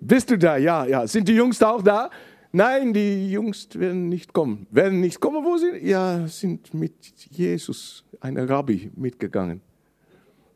Bist 0.00 0.30
du 0.30 0.38
da? 0.38 0.56
Ja, 0.56 0.86
ja. 0.86 1.06
Sind 1.06 1.28
die 1.28 1.34
Jungs 1.34 1.62
auch 1.62 1.82
da? 1.82 2.10
Nein, 2.52 2.92
die 2.94 3.30
Jungs 3.30 3.68
werden 3.74 4.08
nicht 4.08 4.32
kommen. 4.32 4.66
Werden 4.70 5.00
nicht 5.00 5.20
kommen, 5.20 5.44
wo 5.44 5.58
sie? 5.58 5.86
Ja, 5.86 6.26
sind 6.26 6.72
mit 6.72 6.94
Jesus, 7.30 8.04
einem 8.20 8.46
Rabbi, 8.46 8.90
mitgegangen. 8.96 9.60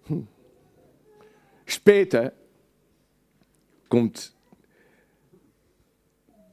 Hm. 0.06 0.26
Später 1.66 2.32
kommt 3.88 4.35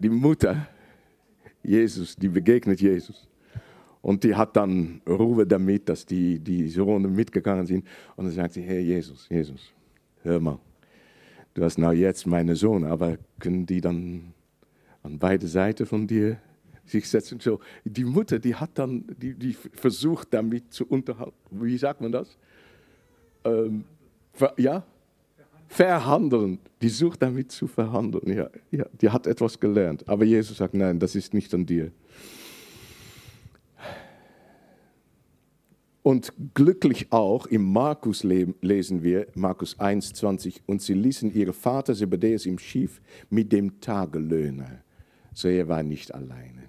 die 0.03 0.09
Mutter 0.09 0.67
Jesus, 1.63 2.15
die 2.15 2.27
begegnet 2.27 2.81
Jesus. 2.81 3.27
Und 4.01 4.23
die 4.25 4.35
hat 4.35 4.55
dann 4.57 5.01
Ruhe 5.07 5.47
damit, 5.47 5.87
dass 5.87 6.05
die, 6.05 6.37
die 6.37 6.67
Sohne 6.67 7.07
mitgegangen 7.07 7.65
sind. 7.65 7.87
Und 8.17 8.25
dann 8.25 8.33
sagt 8.33 8.53
sie, 8.53 8.61
hey 8.61 8.81
Jesus, 8.81 9.29
Jesus, 9.29 9.71
hör 10.23 10.41
mal 10.41 10.59
du 11.53 11.63
hast 11.63 11.77
now 11.77 11.91
jetzt 11.91 12.25
meine 12.25 12.55
Sohn, 12.55 12.83
aber 12.83 13.17
können 13.39 13.65
die 13.65 13.81
dann 13.81 14.33
an 15.01 15.19
beide 15.19 15.47
Seiten 15.47 15.85
von 15.85 16.07
dir 16.07 16.37
sich 16.85 17.07
setzen? 17.09 17.39
So, 17.39 17.59
die 17.85 18.03
Mutter, 18.03 18.39
die 18.39 18.55
hat 18.55 18.71
dann, 18.75 19.05
die, 19.17 19.33
die 19.33 19.53
versucht 19.53 20.33
damit 20.33 20.73
zu 20.73 20.87
unterhalten. 20.87 21.33
Wie 21.51 21.77
sagt 21.77 22.01
man 22.01 22.11
das? 22.11 22.37
Ähm, 23.45 23.85
ja? 24.57 24.83
Verhandeln. 25.73 26.59
Die 26.83 26.89
sucht 26.89 27.23
damit 27.23 27.51
zu 27.51 27.65
verhandeln. 27.65 28.31
Ja, 28.31 28.49
ja, 28.69 28.85
die 29.01 29.09
hat 29.09 29.25
etwas 29.25 29.59
gelernt. 29.59 30.07
Aber 30.07 30.23
Jesus 30.23 30.57
sagt, 30.57 30.75
nein, 30.75 30.99
das 30.99 31.15
ist 31.15 31.33
nicht 31.33 31.51
an 31.53 31.65
dir. 31.65 31.91
Und 36.03 36.31
glücklich 36.53 37.11
auch 37.11 37.47
im 37.47 37.71
Markus 37.71 38.23
lesen 38.23 39.01
wir, 39.01 39.27
Markus 39.33 39.79
1,20, 39.79 40.61
und 40.67 40.81
sie 40.81 40.93
ließen 40.93 41.33
ihre 41.33 41.53
Vater 41.53 41.95
Zebedeus 41.95 42.45
im 42.45 42.59
Schiff 42.59 43.01
mit 43.31 43.51
dem 43.51 43.79
Tagelöhner. 43.79 44.83
So 45.33 45.47
er 45.47 45.67
war 45.69 45.81
nicht 45.81 46.13
alleine. 46.13 46.63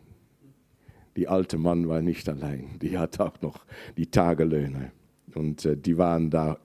Die 1.17 1.29
alte 1.29 1.59
Mann 1.59 1.89
war 1.89 2.01
nicht 2.01 2.29
allein, 2.29 2.79
die 2.81 2.97
hat 2.97 3.21
auch 3.21 3.41
noch 3.43 3.67
die 3.99 4.07
Tagelöhner. 4.07 4.93
Und 5.35 5.67
äh, 5.67 5.77
die 5.77 5.99
waren 5.99 6.31
da 6.31 6.59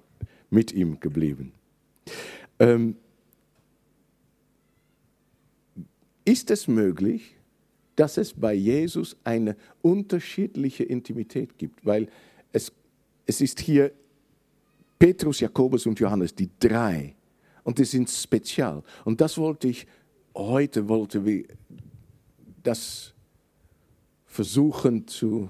mit 0.49 0.71
ihm 0.71 0.99
geblieben. 0.99 1.51
Ähm, 2.59 2.95
ist 6.25 6.51
es 6.51 6.67
möglich, 6.67 7.35
dass 7.95 8.17
es 8.17 8.33
bei 8.33 8.53
Jesus 8.53 9.17
eine 9.23 9.55
unterschiedliche 9.81 10.83
Intimität 10.83 11.57
gibt? 11.57 11.85
Weil 11.85 12.07
es, 12.51 12.71
es 13.25 13.41
ist 13.41 13.59
hier 13.59 13.91
Petrus, 14.99 15.39
Jakobus 15.39 15.85
und 15.85 15.99
Johannes, 15.99 16.35
die 16.35 16.49
drei. 16.59 17.15
Und 17.63 17.77
die 17.77 17.85
sind 17.85 18.09
spezial. 18.09 18.83
Und 19.05 19.21
das 19.21 19.37
wollte 19.37 19.69
ich, 19.69 19.87
heute 20.35 20.87
wollte 20.87 21.25
wir 21.25 21.45
das 22.63 23.13
versuchen 24.25 25.07
zu, 25.07 25.49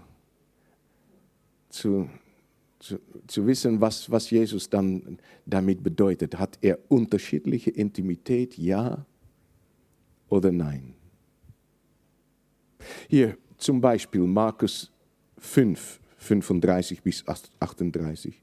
zu, 1.70 2.10
zu, 2.80 3.00
zu 3.28 3.46
wissen, 3.46 3.82
was, 3.82 4.10
was 4.10 4.30
Jesus 4.30 4.70
dann 4.70 5.20
damit 5.46 5.84
bedeutet. 5.84 6.40
Hat 6.40 6.58
er 6.62 6.80
unterschiedliche 6.88 7.70
Intimität, 7.72 8.58
ja 8.58 9.06
oder 10.30 10.52
nein? 10.52 10.96
Hier 13.08 13.38
zum 13.58 13.82
Beispiel 13.82 14.22
Markus 14.22 14.92
5, 15.38 16.00
35 16.18 17.02
bis 17.02 17.24
38. 17.60 18.42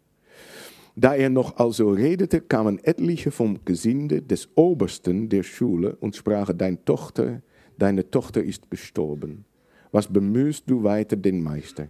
Da 0.98 1.14
er 1.14 1.28
noch 1.28 1.58
also 1.58 1.90
redete, 1.90 2.40
kamen 2.40 2.82
etliche 2.82 3.30
vom 3.30 3.62
Gesinde 3.64 4.22
des 4.22 4.48
Obersten 4.54 5.28
der 5.28 5.42
Schule 5.42 5.94
und 5.96 6.16
sprachen, 6.16 6.56
deine 6.56 6.82
Tochter, 6.84 7.42
deine 7.76 8.10
Tochter 8.10 8.42
ist 8.42 8.70
gestorben. 8.70 9.44
Was 9.92 10.10
bemühst 10.10 10.64
du 10.66 10.82
weiter 10.82 11.16
den 11.16 11.42
Meister? 11.42 11.88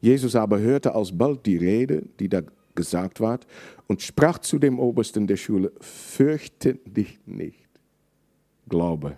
Jesus 0.00 0.36
aber 0.36 0.60
hörte 0.60 0.94
alsbald 0.94 1.46
die 1.46 1.56
Rede, 1.56 2.04
die 2.18 2.28
da 2.28 2.42
gesagt 2.74 3.20
ward, 3.20 3.46
und 3.86 4.02
sprach 4.02 4.38
zu 4.38 4.58
dem 4.58 4.78
Obersten 4.78 5.26
der 5.26 5.36
Schule, 5.36 5.72
fürchte 5.80 6.74
dich 6.86 7.18
nicht, 7.26 7.68
glaube 8.68 9.16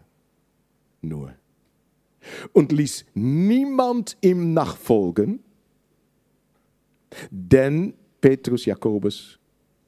nur. 1.01 1.33
Und 2.53 2.73
ließ 2.73 3.05
niemand 3.15 4.17
ihm 4.23 4.55
nachfolgen, 4.55 5.41
denn 7.31 7.95
Petrus, 8.21 8.65
Jakobus 8.65 9.39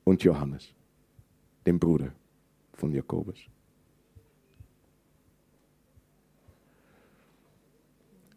und 0.05 0.23
Johannes, 0.23 0.75
dem 1.67 1.79
Bruder 1.79 2.13
von 2.75 2.93
Jakobus. 2.93 3.39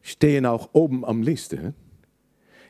Stehen 0.01 0.45
auch 0.45 0.69
oben 0.73 1.05
am 1.05 1.21
Liste. 1.21 1.73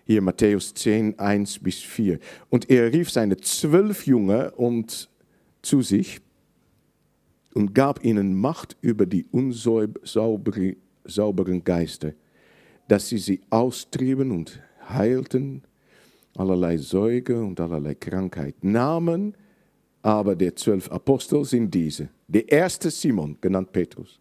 Hier 0.09 0.23
Matthäus 0.23 0.73
10, 0.73 1.19
1 1.19 1.59
bis 1.59 1.81
4. 1.81 2.17
Und 2.49 2.67
er 2.71 2.91
rief 2.91 3.11
seine 3.11 3.37
zwölf 3.37 4.07
Jünger 4.07 4.57
und 4.57 5.07
zu 5.61 5.83
sich 5.83 6.19
und 7.53 7.75
gab 7.75 8.03
ihnen 8.03 8.33
Macht 8.33 8.75
über 8.81 9.05
die 9.05 9.27
unsauberen 9.31 10.73
Geister, 11.63 12.13
dass 12.87 13.09
sie 13.09 13.19
sie 13.19 13.41
austrieben 13.51 14.31
und 14.31 14.59
heilten 14.89 15.61
allerlei 16.35 16.77
Säuge 16.77 17.39
und 17.39 17.59
allerlei 17.59 17.93
Krankheit. 17.93 18.63
Namen 18.63 19.35
aber 20.01 20.35
der 20.35 20.55
zwölf 20.55 20.91
Apostel 20.91 21.45
sind 21.45 21.71
diese. 21.71 22.09
Der 22.27 22.51
erste 22.51 22.89
Simon, 22.89 23.37
genannt 23.39 23.71
Petrus. 23.71 24.19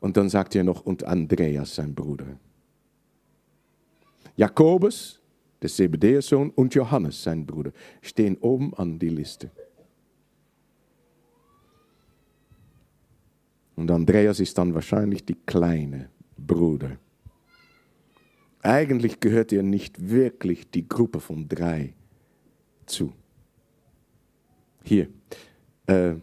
Und 0.00 0.16
dann 0.16 0.28
sagt 0.28 0.56
er 0.56 0.64
noch, 0.64 0.84
und 0.84 1.04
Andreas, 1.04 1.76
sein 1.76 1.94
Bruder. 1.94 2.36
Jakobus, 4.38 5.20
der 5.60 5.68
Zebedäus-Sohn, 5.68 6.50
und 6.50 6.72
Johannes, 6.72 7.20
sein 7.20 7.44
Bruder, 7.44 7.72
stehen 8.00 8.36
oben 8.38 8.72
an 8.74 8.96
die 8.96 9.08
Liste. 9.08 9.50
Und 13.74 13.90
Andreas 13.90 14.38
ist 14.38 14.56
dann 14.56 14.74
wahrscheinlich 14.74 15.24
die 15.24 15.34
kleine 15.34 16.08
Bruder. 16.36 16.98
Eigentlich 18.62 19.18
gehört 19.18 19.52
er 19.52 19.64
nicht 19.64 20.08
wirklich 20.08 20.70
die 20.70 20.86
Gruppe 20.86 21.18
von 21.18 21.48
drei 21.48 21.94
zu. 22.86 23.12
Hier. 24.84 25.08
Äh, 25.86 26.14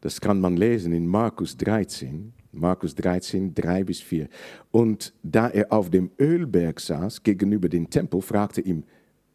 das 0.00 0.18
kann 0.18 0.40
man 0.40 0.56
lesen 0.56 0.92
in 0.92 1.06
Markus 1.06 1.58
13. 1.58 2.32
Markus 2.56 2.94
13, 2.94 3.54
3 3.54 3.84
bis 3.84 4.00
4. 4.00 4.28
Und 4.70 5.12
da 5.22 5.48
er 5.48 5.72
auf 5.72 5.90
dem 5.90 6.10
Ölberg 6.18 6.80
saß, 6.80 7.22
gegenüber 7.22 7.68
dem 7.68 7.88
Tempel, 7.88 8.20
fragte 8.20 8.60
ihm 8.60 8.84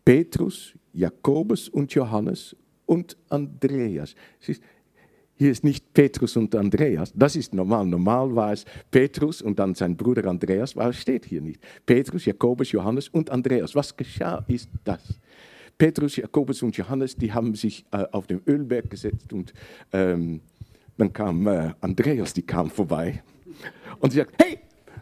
Petrus, 0.03 0.73
Jakobus 0.93 1.69
und 1.69 1.93
Johannes 1.93 2.55
und 2.85 3.17
Andreas. 3.29 4.15
Siehst, 4.39 4.61
hier 5.41 5.49
ist 5.49 5.63
nicht 5.63 5.91
Petrus 5.93 6.37
und 6.37 6.53
Andreas. 6.53 7.11
Das 7.15 7.35
ist 7.35 7.53
normal. 7.55 7.87
Normal 7.87 8.35
war 8.35 8.53
es 8.53 8.63
Petrus 8.91 9.41
und 9.41 9.57
dann 9.57 9.73
sein 9.73 9.97
Bruder 9.97 10.29
Andreas, 10.29 10.77
aber 10.77 10.93
steht 10.93 11.25
hier 11.25 11.41
nicht. 11.41 11.59
Petrus, 11.83 12.25
Jakobus, 12.25 12.71
Johannes 12.71 13.09
und 13.09 13.31
Andreas. 13.31 13.73
Was 13.73 13.97
geschah, 13.97 14.45
ist 14.47 14.69
das. 14.83 15.19
Petrus, 15.79 16.17
Jakobus 16.17 16.61
und 16.61 16.77
Johannes, 16.77 17.15
die 17.15 17.33
haben 17.33 17.55
sich 17.55 17.85
äh, 17.91 18.05
auf 18.11 18.27
den 18.27 18.41
Ölberg 18.45 18.87
gesetzt 18.91 19.33
und 19.33 19.51
ähm, 19.93 20.41
dann 21.01 21.13
kam 21.13 21.47
äh, 21.47 21.73
Andreas, 21.81 22.33
die 22.33 22.43
kam 22.43 22.69
vorbei 22.69 23.23
und 23.99 24.11
sie 24.11 24.17
sagt, 24.17 24.33
hey, 24.41 24.59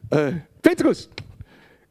äh, 0.09 0.39
Petrus, 0.61 1.09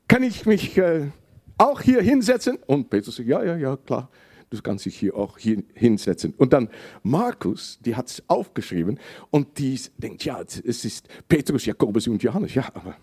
kann 0.06 0.22
ich 0.22 0.46
mich 0.46 0.76
äh, 0.78 1.10
auch 1.58 1.80
hier 1.80 2.00
hinsetzen? 2.02 2.58
Und 2.66 2.88
Petrus 2.88 3.16
sagt, 3.16 3.28
ja, 3.28 3.44
ja, 3.44 3.56
ja, 3.56 3.76
klar 3.76 4.08
du 4.50 4.62
kannst 4.62 4.86
dich 4.86 4.96
hier 4.96 5.14
auch 5.14 5.36
hier 5.36 5.62
hinsetzen. 5.74 6.32
Und 6.36 6.54
dann 6.54 6.68
Markus, 7.02 7.78
die 7.84 7.94
hat 7.94 8.08
es 8.08 8.22
aufgeschrieben 8.28 8.98
und 9.30 9.58
die 9.58 9.78
denkt, 9.98 10.24
ja, 10.24 10.40
es 10.40 10.84
ist 10.84 11.06
Petrus, 11.28 11.66
Jakobus 11.66 12.08
und 12.08 12.22
Johannes. 12.22 12.54
Ja, 12.54 12.66
aber 12.72 12.96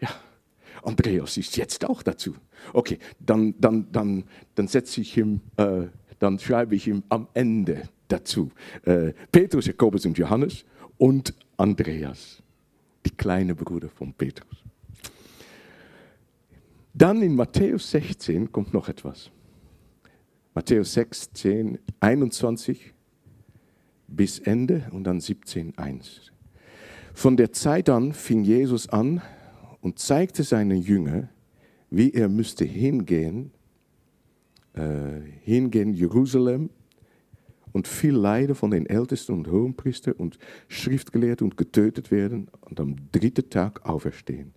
ja, 0.00 0.10
Andreas 0.82 1.36
ist 1.36 1.56
jetzt 1.56 1.84
auch 1.86 2.02
dazu. 2.02 2.34
Okay, 2.74 2.98
dann, 3.18 3.54
dann, 3.58 3.90
dann, 3.90 4.24
dann 4.54 4.68
setze 4.68 5.00
ich 5.00 5.16
ihm, 5.16 5.40
äh, 5.56 5.84
dann 6.18 6.38
schreibe 6.38 6.74
ich 6.74 6.86
ihm 6.86 7.02
am 7.08 7.28
Ende 7.32 7.88
dazu. 8.08 8.50
Äh, 8.82 9.12
Petrus, 9.30 9.66
Jakobus 9.66 10.06
und 10.06 10.18
Johannes 10.18 10.64
und 10.96 11.34
Andreas, 11.56 12.42
die 13.04 13.10
kleine 13.10 13.54
Bruder 13.54 13.88
von 13.88 14.12
Petrus. 14.12 14.64
Dann 16.94 17.22
in 17.22 17.36
Matthäus 17.36 17.90
16 17.90 18.50
kommt 18.50 18.74
noch 18.74 18.88
etwas. 18.88 19.30
Matthäus 20.54 20.94
6, 20.94 21.32
10, 21.32 21.78
21 22.00 22.92
bis 24.08 24.40
Ende 24.40 24.88
und 24.90 25.04
dann 25.04 25.20
17, 25.20 25.78
1. 25.78 26.32
Von 27.14 27.36
der 27.36 27.52
Zeit 27.52 27.88
an 27.88 28.12
fing 28.12 28.42
Jesus 28.42 28.88
an 28.88 29.22
und 29.80 29.98
zeigte 29.98 30.42
seinen 30.42 30.80
Jünger, 30.80 31.28
wie 31.90 32.12
er 32.12 32.28
müsste 32.28 32.64
hingehen, 32.64 33.52
äh, 34.74 35.20
hingehen 35.42 35.94
Jerusalem 35.94 36.70
und 37.78 37.86
viel 37.86 38.12
Leiden 38.12 38.56
von 38.56 38.72
den 38.72 38.86
Ältesten 38.86 39.32
und 39.34 39.46
Hohenpriester 39.46 40.18
und 40.18 40.36
Schriftgelehrten 40.66 41.44
und 41.44 41.56
getötet 41.56 42.10
werden 42.10 42.50
und 42.62 42.80
am 42.80 42.96
dritten 43.12 43.48
Tag 43.50 43.86
auferstehen. 43.86 44.52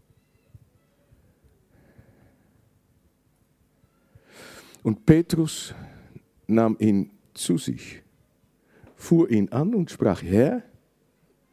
Und 4.81 5.05
Petrus 5.05 5.75
nahm 6.47 6.75
ihn 6.79 7.11
zu 7.35 7.59
sich, 7.59 8.01
fuhr 8.95 9.29
ihn 9.29 9.49
an 9.49 9.75
und 9.75 9.91
sprach, 9.91 10.23
Herr, 10.23 10.63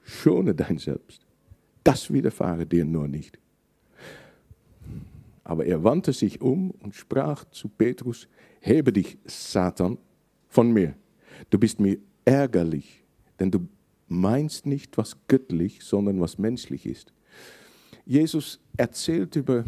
schone 0.02 0.54
dein 0.54 0.78
Selbst, 0.78 1.26
das 1.84 2.10
widerfahre 2.10 2.64
dir 2.64 2.86
nur 2.86 3.08
nicht. 3.08 3.38
Aber 5.44 5.66
er 5.66 5.84
wandte 5.84 6.14
sich 6.14 6.40
um 6.40 6.70
und 6.70 6.94
sprach 6.94 7.44
zu 7.50 7.68
Petrus, 7.68 8.26
hebe 8.60 8.90
dich, 8.90 9.18
Satan, 9.26 9.98
von 10.48 10.72
mir. 10.72 10.94
Du 11.50 11.58
bist 11.58 11.80
mir 11.80 11.98
ärgerlich, 12.24 13.04
denn 13.38 13.50
du 13.50 13.68
meinst 14.08 14.66
nicht, 14.66 14.98
was 14.98 15.16
göttlich, 15.28 15.82
sondern 15.82 16.20
was 16.20 16.38
menschlich 16.38 16.86
ist. 16.86 17.12
Jesus 18.04 18.58
erzählt 18.76 19.36
über 19.36 19.64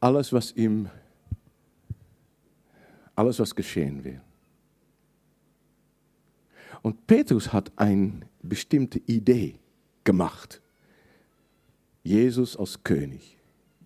alles, 0.00 0.32
was 0.32 0.52
ihm 0.52 0.88
alles, 3.14 3.40
was 3.40 3.54
geschehen 3.54 4.04
will. 4.04 4.20
Und 6.82 7.06
Petrus 7.08 7.52
hat 7.52 7.72
eine 7.76 8.20
bestimmte 8.40 9.00
Idee 9.00 9.58
gemacht. 10.04 10.62
Jesus 12.04 12.56
als 12.56 12.82
König, 12.84 13.36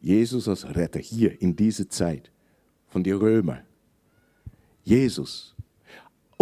Jesus 0.01 0.47
als 0.47 0.67
Retter 0.67 1.01
hier 1.01 1.41
in 1.41 1.57
dieser 1.57 1.89
Zeit 1.89 2.31
von 2.89 3.03
den 3.03 3.17
Römern. 3.17 3.63
Jesus. 4.85 5.55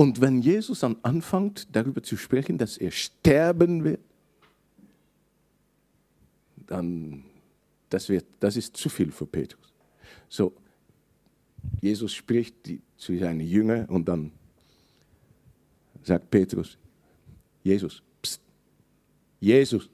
Und 0.00 0.22
wenn 0.22 0.40
Jesus 0.40 0.80
dann 0.80 0.96
anfängt, 1.02 1.68
darüber 1.76 2.02
zu 2.02 2.16
sprechen, 2.16 2.56
dass 2.56 2.78
er 2.78 2.90
sterben 2.90 3.84
wird, 3.84 4.00
dann 6.56 7.24
das, 7.90 8.08
wird, 8.08 8.24
das 8.38 8.56
ist 8.56 8.78
zu 8.78 8.88
viel 8.88 9.12
für 9.12 9.26
Petrus. 9.26 9.74
So, 10.26 10.54
Jesus 11.82 12.14
spricht 12.14 12.64
die, 12.64 12.80
zu 12.96 13.14
seinen 13.18 13.40
Jüngern 13.40 13.84
und 13.90 14.08
dann 14.08 14.32
sagt 16.02 16.30
Petrus, 16.30 16.78
Jesus, 17.62 18.02
pst, 18.22 18.40
Jesus, 19.38 19.90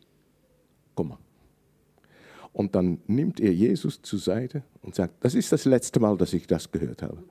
komm 0.95 1.09
mal. 1.09 1.19
Und 2.53 2.77
dann 2.77 3.01
nimmt 3.09 3.41
er 3.41 3.53
Jesus 3.53 4.01
zur 4.03 4.21
Seite 4.21 4.63
und 4.83 4.95
sagt, 4.95 5.25
das 5.25 5.35
ist 5.35 5.51
das 5.51 5.65
letzte 5.65 5.99
Mal, 5.99 6.17
dass 6.17 6.33
ich 6.33 6.47
das 6.47 6.71
gehört 6.71 7.03
habe. 7.03 7.25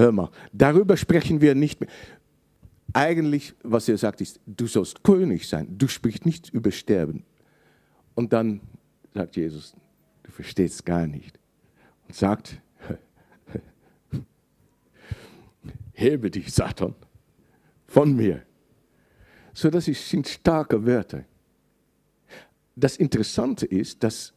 Hör 0.00 0.12
mal, 0.12 0.30
darüber 0.50 0.96
sprechen 0.96 1.42
wir 1.42 1.54
nicht 1.54 1.78
mehr. 1.78 1.90
Eigentlich, 2.94 3.52
was 3.62 3.86
er 3.86 3.98
sagt, 3.98 4.22
ist, 4.22 4.40
du 4.46 4.66
sollst 4.66 5.04
König 5.04 5.46
sein, 5.46 5.76
du 5.76 5.88
sprichst 5.88 6.24
nicht 6.24 6.48
über 6.48 6.70
Sterben. 6.70 7.22
Und 8.14 8.32
dann 8.32 8.62
sagt 9.12 9.36
Jesus, 9.36 9.76
du 10.22 10.30
verstehst 10.30 10.86
gar 10.86 11.06
nicht 11.06 11.38
und 12.08 12.14
sagt, 12.14 12.62
hebe 15.92 16.30
dich, 16.30 16.50
Satan, 16.50 16.94
von 17.86 18.16
mir. 18.16 18.40
So, 19.52 19.68
das 19.68 19.84
sind 19.84 20.26
starke 20.26 20.86
Wörter. 20.86 21.26
das 22.74 22.96
Interessante 22.96 23.66
ist, 23.66 24.02
dass 24.02 24.32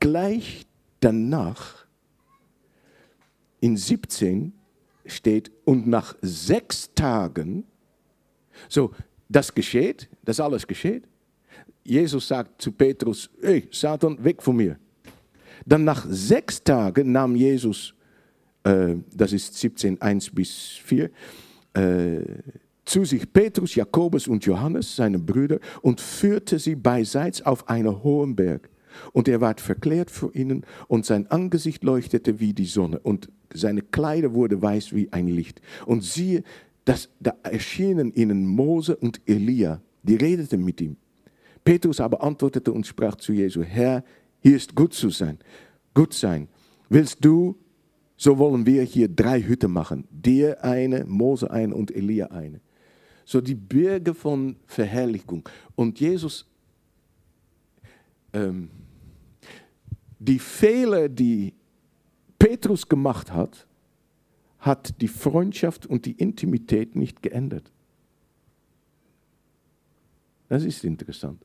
gleich 0.00 0.66
danach 0.98 1.86
in 3.60 3.76
17 3.76 4.55
steht, 5.08 5.50
und 5.64 5.86
nach 5.86 6.16
sechs 6.22 6.92
Tagen, 6.94 7.64
so, 8.68 8.92
das 9.28 9.54
geschieht, 9.54 10.08
das 10.24 10.40
alles 10.40 10.66
geschieht. 10.66 11.04
Jesus 11.84 12.28
sagt 12.28 12.60
zu 12.60 12.72
Petrus, 12.72 13.30
hey, 13.40 13.68
Satan, 13.70 14.22
weg 14.22 14.42
von 14.42 14.56
mir. 14.56 14.78
Dann 15.64 15.84
nach 15.84 16.06
sechs 16.08 16.62
Tagen 16.62 17.12
nahm 17.12 17.36
Jesus, 17.36 17.94
äh, 18.64 18.94
das 19.14 19.32
ist 19.32 19.54
17, 19.54 20.00
1 20.00 20.30
bis 20.30 20.78
4, 20.84 21.10
äh, 21.74 22.20
zu 22.84 23.04
sich 23.04 23.32
Petrus, 23.32 23.74
Jakobus 23.74 24.28
und 24.28 24.44
Johannes, 24.44 24.94
seine 24.94 25.18
Brüder, 25.18 25.58
und 25.82 26.00
führte 26.00 26.58
sie 26.58 26.76
beiseits 26.76 27.42
auf 27.42 27.68
einen 27.68 28.02
hohen 28.02 28.36
Berg. 28.36 28.70
Und 29.12 29.28
er 29.28 29.40
ward 29.40 29.60
verklärt 29.60 30.10
vor 30.10 30.34
ihnen, 30.34 30.64
und 30.88 31.04
sein 31.04 31.30
Angesicht 31.30 31.84
leuchtete 31.84 32.40
wie 32.40 32.54
die 32.54 32.66
Sonne, 32.66 33.00
und 33.00 33.28
seine 33.56 33.82
Kleider 33.82 34.32
wurde 34.34 34.60
weiß 34.60 34.94
wie 34.94 35.12
ein 35.12 35.28
Licht. 35.28 35.60
Und 35.86 36.04
siehe, 36.04 36.42
das, 36.84 37.08
da 37.20 37.34
erschienen 37.42 38.12
ihnen 38.12 38.46
Mose 38.46 38.96
und 38.96 39.20
Elia, 39.26 39.82
die 40.02 40.14
redeten 40.14 40.64
mit 40.64 40.80
ihm. 40.80 40.96
Petrus 41.64 42.00
aber 42.00 42.22
antwortete 42.22 42.72
und 42.72 42.86
sprach 42.86 43.16
zu 43.16 43.32
Jesu, 43.32 43.62
Herr, 43.62 44.04
hier 44.40 44.56
ist 44.56 44.74
gut 44.74 44.94
zu 44.94 45.10
sein, 45.10 45.38
gut 45.94 46.14
sein. 46.14 46.48
Willst 46.88 47.24
du, 47.24 47.56
so 48.16 48.38
wollen 48.38 48.64
wir 48.64 48.84
hier 48.84 49.08
drei 49.08 49.42
Hütten 49.42 49.72
machen, 49.72 50.06
dir 50.10 50.62
eine, 50.62 51.04
Mose 51.04 51.50
eine 51.50 51.74
und 51.74 51.90
Elia 51.90 52.26
eine. 52.26 52.60
So 53.24 53.40
die 53.40 53.56
Berge 53.56 54.14
von 54.14 54.54
Verherrlichung. 54.66 55.48
Und 55.74 55.98
Jesus, 55.98 56.46
ähm, 58.32 58.70
die 60.20 60.38
Fehler, 60.38 61.08
die 61.08 61.55
Petrus 62.38 62.88
gemacht 62.88 63.32
hat, 63.32 63.66
hat 64.58 65.00
die 65.00 65.08
Freundschaft 65.08 65.86
und 65.86 66.06
die 66.06 66.12
Intimität 66.12 66.96
nicht 66.96 67.22
geändert. 67.22 67.72
Das 70.48 70.64
ist 70.64 70.84
interessant. 70.84 71.44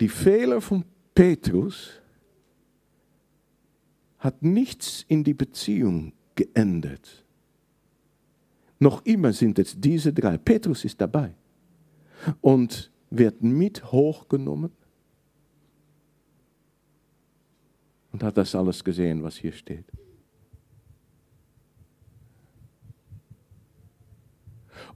Die 0.00 0.08
Fehler 0.08 0.60
von 0.60 0.84
Petrus 1.14 2.00
hat 4.18 4.42
nichts 4.42 5.04
in 5.08 5.22
die 5.22 5.34
Beziehung 5.34 6.12
geändert. 6.34 7.24
Noch 8.78 9.04
immer 9.04 9.32
sind 9.32 9.58
es 9.58 9.78
diese 9.78 10.12
drei. 10.12 10.36
Petrus 10.36 10.84
ist 10.84 11.00
dabei 11.00 11.34
und 12.40 12.90
wird 13.10 13.42
mit 13.42 13.92
hochgenommen 13.92 14.72
und 18.14 18.22
hat 18.22 18.36
das 18.36 18.54
alles 18.54 18.84
gesehen, 18.84 19.24
was 19.24 19.36
hier 19.36 19.50
steht. 19.50 19.86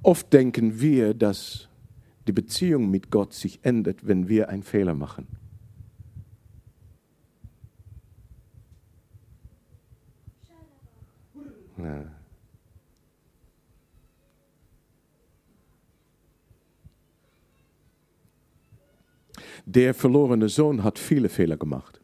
Oft 0.04 0.32
denken 0.32 0.80
wir, 0.80 1.14
dass 1.14 1.68
die 2.28 2.32
Beziehung 2.32 2.88
mit 2.92 3.10
Gott 3.10 3.34
sich 3.34 3.58
ändert, 3.64 4.06
wenn 4.06 4.28
wir 4.28 4.48
einen 4.50 4.62
Fehler 4.62 4.94
machen. 4.94 5.26
Ja. 11.76 12.04
Der 19.66 19.92
verlorene 19.92 20.48
Sohn 20.48 20.84
hat 20.84 21.00
viele 21.00 21.28
Fehler 21.28 21.56
gemacht. 21.56 21.97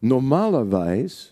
Normalerweise 0.00 1.30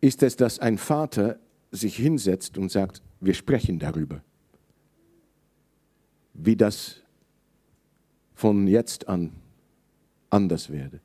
ist 0.00 0.22
es, 0.22 0.36
dass 0.36 0.58
ein 0.58 0.78
Vater 0.78 1.38
sich 1.70 1.96
hinsetzt 1.96 2.56
und 2.56 2.70
sagt, 2.70 3.02
wir 3.20 3.34
sprechen 3.34 3.78
darüber, 3.78 4.22
wie 6.34 6.56
das 6.56 7.02
von 8.34 8.68
jetzt 8.68 9.08
an 9.08 9.32
anders 10.30 10.70
werde. 10.70 11.00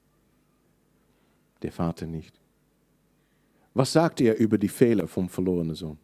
Der 1.64 1.72
Vater 1.72 2.06
nicht. 2.06 2.40
Was 3.74 3.92
sagt 3.92 4.22
er 4.22 4.38
über 4.38 4.60
die 4.60 4.70
Fehler 4.70 5.08
vom 5.08 5.28
verlorenen 5.28 5.76
Sohn? 5.76 5.98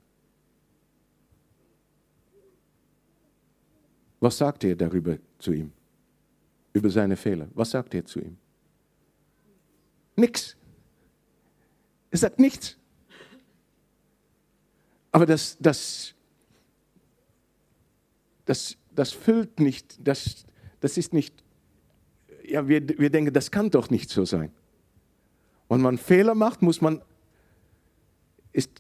Was 4.20 4.38
sagt 4.38 4.64
er 4.64 4.76
darüber 4.76 5.18
zu 5.38 5.54
ihm? 5.54 5.72
Über 6.80 6.90
seine 6.90 7.18
Fehler. 7.18 7.50
Was 7.56 7.72
sagt 7.72 7.94
er 7.94 8.06
zu 8.06 8.22
ihm? 8.22 8.38
Nix. 10.16 10.56
Er 12.10 12.18
sagt 12.18 12.40
nichts. 12.40 12.78
Aber 15.12 15.26
das, 15.26 15.58
das, 15.60 16.14
das, 18.46 18.78
das 18.96 19.12
füllt 19.12 19.60
nicht, 19.60 19.98
das, 20.08 20.46
das 20.80 20.96
ist 20.96 21.12
nicht, 21.12 21.44
ja, 22.46 22.66
wir, 22.66 22.88
wir 22.98 23.10
denken, 23.10 23.34
das 23.34 23.52
kann 23.52 23.70
doch 23.70 23.90
nicht 23.90 24.10
so 24.10 24.24
sein. 24.24 24.54
Wenn 25.68 25.82
man 25.82 25.98
Fehler 25.98 26.34
macht, 26.34 26.62
muss 26.62 26.80
man, 26.80 27.02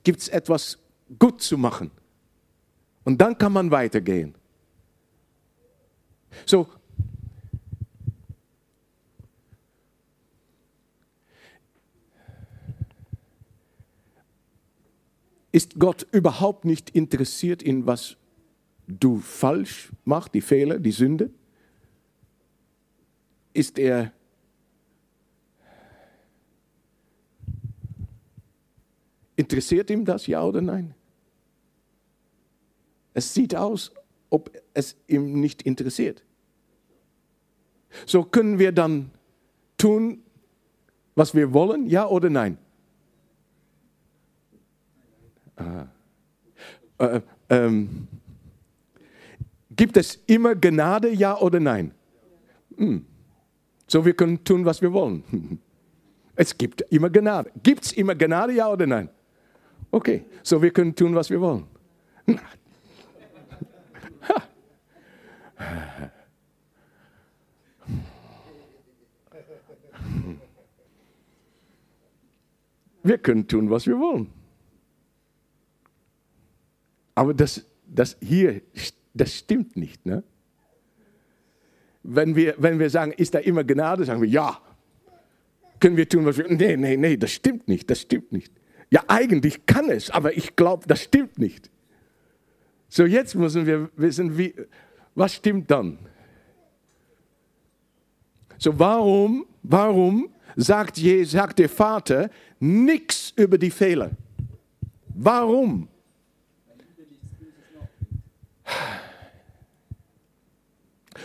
gibt 0.05 0.21
es 0.21 0.29
etwas 0.29 0.79
gut 1.19 1.41
zu 1.41 1.57
machen. 1.57 1.91
Und 3.03 3.19
dann 3.19 3.37
kann 3.37 3.51
man 3.51 3.69
weitergehen. 3.69 4.35
So, 6.45 6.69
ist 15.51 15.79
Gott 15.79 16.07
überhaupt 16.11 16.65
nicht 16.65 16.89
interessiert 16.91 17.63
in 17.63 17.85
was 17.85 18.17
du 18.87 19.19
falsch 19.19 19.91
machst, 20.05 20.33
die 20.33 20.41
Fehler, 20.41 20.79
die 20.79 20.91
Sünde? 20.91 21.29
Ist 23.53 23.79
er 23.79 24.11
interessiert 29.35 29.89
ihm 29.89 30.05
das, 30.05 30.27
ja 30.27 30.43
oder 30.43 30.61
nein? 30.61 30.93
Es 33.13 33.33
sieht 33.33 33.55
aus, 33.55 33.91
ob 34.29 34.51
es 34.73 34.95
ihm 35.07 35.39
nicht 35.39 35.61
interessiert. 35.63 36.23
So 38.05 38.23
können 38.23 38.59
wir 38.59 38.71
dann 38.71 39.11
tun, 39.77 40.23
was 41.15 41.33
wir 41.33 41.53
wollen, 41.53 41.87
ja 41.87 42.07
oder 42.07 42.29
nein? 42.29 42.57
Äh, 46.97 47.21
ähm, 47.49 48.07
gibt 49.75 49.97
es 49.97 50.15
immer 50.27 50.55
Gnade, 50.55 51.09
ja 51.09 51.37
oder 51.37 51.59
nein? 51.59 51.91
Hm. 52.77 53.05
So, 53.87 54.05
wir 54.05 54.13
können 54.13 54.43
tun, 54.43 54.65
was 54.65 54.81
wir 54.81 54.93
wollen. 54.93 55.59
Es 56.35 56.57
gibt 56.57 56.83
immer 56.83 57.09
Gnade. 57.09 57.51
Gibt 57.63 57.83
es 57.83 57.91
immer 57.91 58.15
Gnade, 58.15 58.53
ja 58.53 58.69
oder 58.69 58.87
nein? 58.87 59.09
Okay, 59.91 60.23
so 60.41 60.61
wir 60.61 60.71
können 60.71 60.95
tun, 60.95 61.13
was 61.13 61.29
wir 61.29 61.41
wollen. 61.41 61.65
Wir 73.01 73.17
können 73.17 73.47
tun, 73.47 73.69
was 73.69 73.87
wir 73.87 73.97
wollen. 73.97 74.27
Aber 77.19 77.33
das, 77.33 77.65
das 77.85 78.15
hier, 78.21 78.61
das 79.13 79.35
stimmt 79.35 79.75
nicht. 79.75 80.05
Ne? 80.05 80.23
Wenn, 82.01 82.33
wir, 82.33 82.55
wenn 82.59 82.79
wir 82.79 82.89
sagen, 82.89 83.11
ist 83.11 83.35
da 83.35 83.39
immer 83.39 83.65
Gnade, 83.65 84.05
sagen 84.05 84.21
wir 84.21 84.29
ja. 84.29 84.57
Können 85.81 85.97
wir 85.97 86.07
tun, 86.07 86.25
was 86.25 86.37
wir. 86.37 86.47
Nee, 86.47 86.77
nee, 86.77 86.95
nee, 86.95 87.17
das 87.17 87.33
stimmt 87.33 87.67
nicht, 87.67 87.89
das 87.89 87.99
stimmt 87.99 88.31
nicht. 88.31 88.53
Ja, 88.89 89.03
eigentlich 89.09 89.65
kann 89.65 89.89
es, 89.89 90.09
aber 90.09 90.37
ich 90.37 90.55
glaube, 90.55 90.87
das 90.87 91.03
stimmt 91.03 91.37
nicht. 91.37 91.69
So, 92.87 93.03
jetzt 93.03 93.35
müssen 93.35 93.65
wir 93.65 93.89
wissen, 93.97 94.37
wie, 94.37 94.55
was 95.13 95.33
stimmt 95.33 95.69
dann? 95.69 95.99
So, 98.57 98.79
warum, 98.79 99.45
warum 99.61 100.29
sagt, 100.55 101.01
sagt 101.23 101.59
der 101.59 101.67
Vater 101.67 102.29
nichts 102.61 103.33
über 103.35 103.57
die 103.57 103.71
Fehler? 103.71 104.11
Warum? 105.09 105.89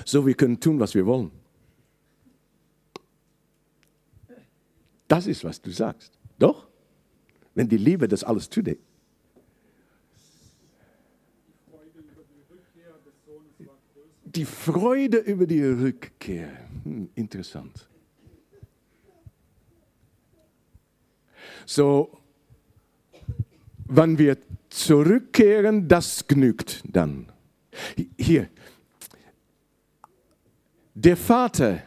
So, 0.05 0.27
wir 0.27 0.35
können 0.35 0.61
tun, 0.61 0.79
was 0.79 0.95
wir 0.95 1.07
wollen. 1.07 1.31
Das 5.09 5.27
ist, 5.27 5.45
was 5.45 5.61
du 5.61 5.71
sagst. 5.71 6.19
Doch? 6.39 6.69
wenn 7.55 7.69
die 7.69 7.77
Liebe 7.77 8.09
das 8.09 8.25
alles 8.25 8.51
zudeckt. 8.51 8.83
Die 14.25 14.45
Freude 14.45 15.19
über 15.19 15.47
die 15.47 15.63
Rückkehr. 15.63 16.51
Hm, 16.83 17.09
interessant. 17.15 17.89
So, 21.65 22.19
wenn 23.87 24.19
wir 24.19 24.37
zurückkehren, 24.71 25.87
das 25.87 26.27
genügt 26.27 26.83
dann. 26.85 27.31
Hier, 28.19 28.51
der 30.95 31.17
Vater, 31.17 31.83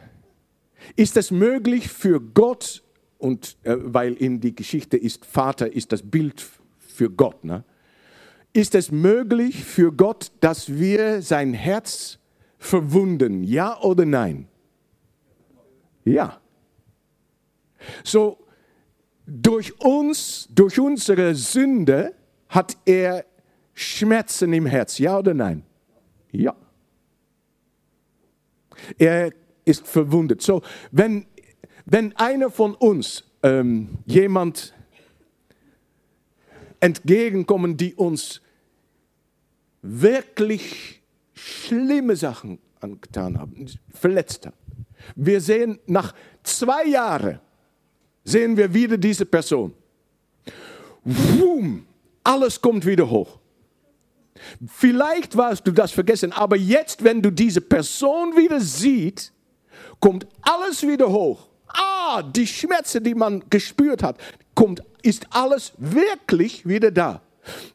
ist 0.96 1.16
es 1.16 1.30
möglich 1.30 1.88
für 1.88 2.20
Gott, 2.20 2.82
und 3.18 3.56
äh, 3.64 3.74
weil 3.78 4.14
in 4.14 4.40
die 4.40 4.54
Geschichte 4.54 4.96
ist 4.96 5.24
Vater 5.24 5.72
ist 5.72 5.90
das 5.90 6.02
Bild 6.02 6.46
für 6.78 7.10
Gott, 7.10 7.44
ne? 7.44 7.64
ist 8.52 8.74
es 8.74 8.90
möglich 8.90 9.64
für 9.64 9.92
Gott, 9.92 10.30
dass 10.40 10.72
wir 10.72 11.22
sein 11.22 11.52
Herz 11.52 12.18
verwunden, 12.58 13.42
ja 13.44 13.80
oder 13.80 14.04
nein? 14.04 14.48
Ja. 16.04 16.40
So, 18.02 18.38
durch 19.26 19.80
uns, 19.80 20.48
durch 20.50 20.78
unsere 20.80 21.34
Sünde 21.34 22.14
hat 22.48 22.76
er 22.84 23.24
Schmerzen 23.74 24.52
im 24.52 24.66
Herz, 24.66 24.98
ja 24.98 25.18
oder 25.18 25.34
nein? 25.34 25.62
Ja. 26.32 26.56
Er 28.96 29.32
ist 29.64 29.86
verwundet. 29.86 30.42
So, 30.42 30.62
wenn, 30.90 31.26
wenn 31.84 32.16
einer 32.16 32.50
von 32.50 32.74
uns 32.74 33.24
ähm, 33.42 33.98
jemand 34.06 34.74
entgegenkommen, 36.80 37.76
die 37.76 37.94
uns 37.94 38.40
wirklich 39.82 41.02
schlimme 41.34 42.16
Sachen 42.16 42.58
angetan 42.80 43.38
haben, 43.38 43.66
verletzt 43.90 44.46
haben. 44.46 44.56
Wir 45.14 45.40
sehen 45.40 45.78
nach 45.86 46.14
zwei 46.42 46.86
Jahren, 46.86 47.40
sehen 48.24 48.56
wir 48.56 48.72
wieder 48.72 48.96
diese 48.96 49.26
Person. 49.26 49.72
Boom, 51.04 51.86
alles 52.24 52.60
kommt 52.60 52.84
wieder 52.84 53.08
hoch. 53.08 53.37
Vielleicht 54.66 55.36
warst 55.36 55.66
du 55.66 55.72
das 55.72 55.92
vergessen, 55.92 56.32
aber 56.32 56.56
jetzt, 56.56 57.02
wenn 57.04 57.22
du 57.22 57.30
diese 57.30 57.60
Person 57.60 58.36
wieder 58.36 58.60
siehst, 58.60 59.32
kommt 60.00 60.26
alles 60.42 60.86
wieder 60.86 61.10
hoch. 61.10 61.48
Ah, 61.68 62.22
die 62.22 62.46
Schmerzen, 62.46 63.04
die 63.04 63.14
man 63.14 63.42
gespürt 63.50 64.02
hat, 64.02 64.16
kommt, 64.54 64.82
ist 65.02 65.26
alles 65.30 65.72
wirklich 65.76 66.66
wieder 66.66 66.90
da. 66.90 67.20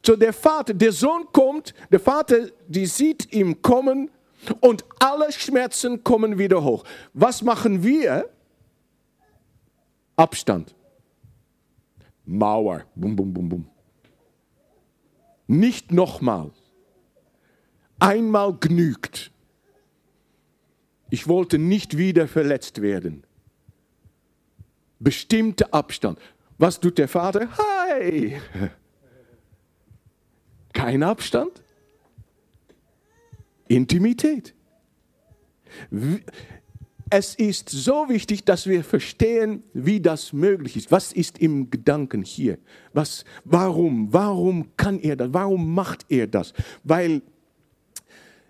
So 0.06 0.16
der 0.16 0.34
Vater, 0.34 0.74
der 0.74 0.92
Sohn 0.92 1.26
kommt, 1.32 1.74
der 1.92 2.00
Vater, 2.00 2.48
die 2.68 2.86
sieht 2.86 3.32
ihn 3.34 3.62
kommen 3.62 4.10
und 4.60 4.84
alle 5.00 5.32
Schmerzen 5.32 6.04
kommen 6.04 6.38
wieder 6.38 6.64
hoch. 6.64 6.84
Was 7.14 7.42
machen 7.42 7.84
wir? 7.84 8.30
Abstand. 10.16 10.76
Mauer. 12.26 12.84
Bum, 12.96 13.16
bum, 13.16 13.34
bum, 13.34 13.50
bum. 13.50 13.73
Nicht 15.48 15.92
nochmal. 15.92 16.52
Einmal 18.00 18.54
genügt. 18.54 19.32
Ich 21.10 21.28
wollte 21.28 21.58
nicht 21.58 21.98
wieder 21.98 22.28
verletzt 22.28 22.82
werden. 22.82 23.24
Bestimmter 25.00 25.74
Abstand. 25.74 26.20
Was 26.58 26.80
tut 26.80 26.98
der 26.98 27.08
Vater? 27.08 27.50
Hi! 27.58 28.40
Kein 30.74 31.04
Abstand. 31.04 31.62
Intimität. 33.68 34.54
Es 37.16 37.36
ist 37.36 37.70
so 37.70 38.10
wichtig, 38.10 38.44
dass 38.44 38.66
wir 38.66 38.84
verstehen, 38.84 39.62
wie 39.72 40.02
das 40.02 40.34
möglich 40.34 40.76
ist. 40.76 40.92
Was 40.92 41.14
ist 41.14 41.38
im 41.38 41.70
Gedanken 41.70 42.24
hier? 42.24 42.58
Was, 42.92 43.24
warum? 43.44 44.12
Warum 44.12 44.76
kann 44.78 44.98
er 44.98 45.16
das? 45.16 45.32
Warum 45.32 45.76
macht 45.76 46.08
er 46.10 46.26
das? 46.26 46.54
Weil 46.84 47.22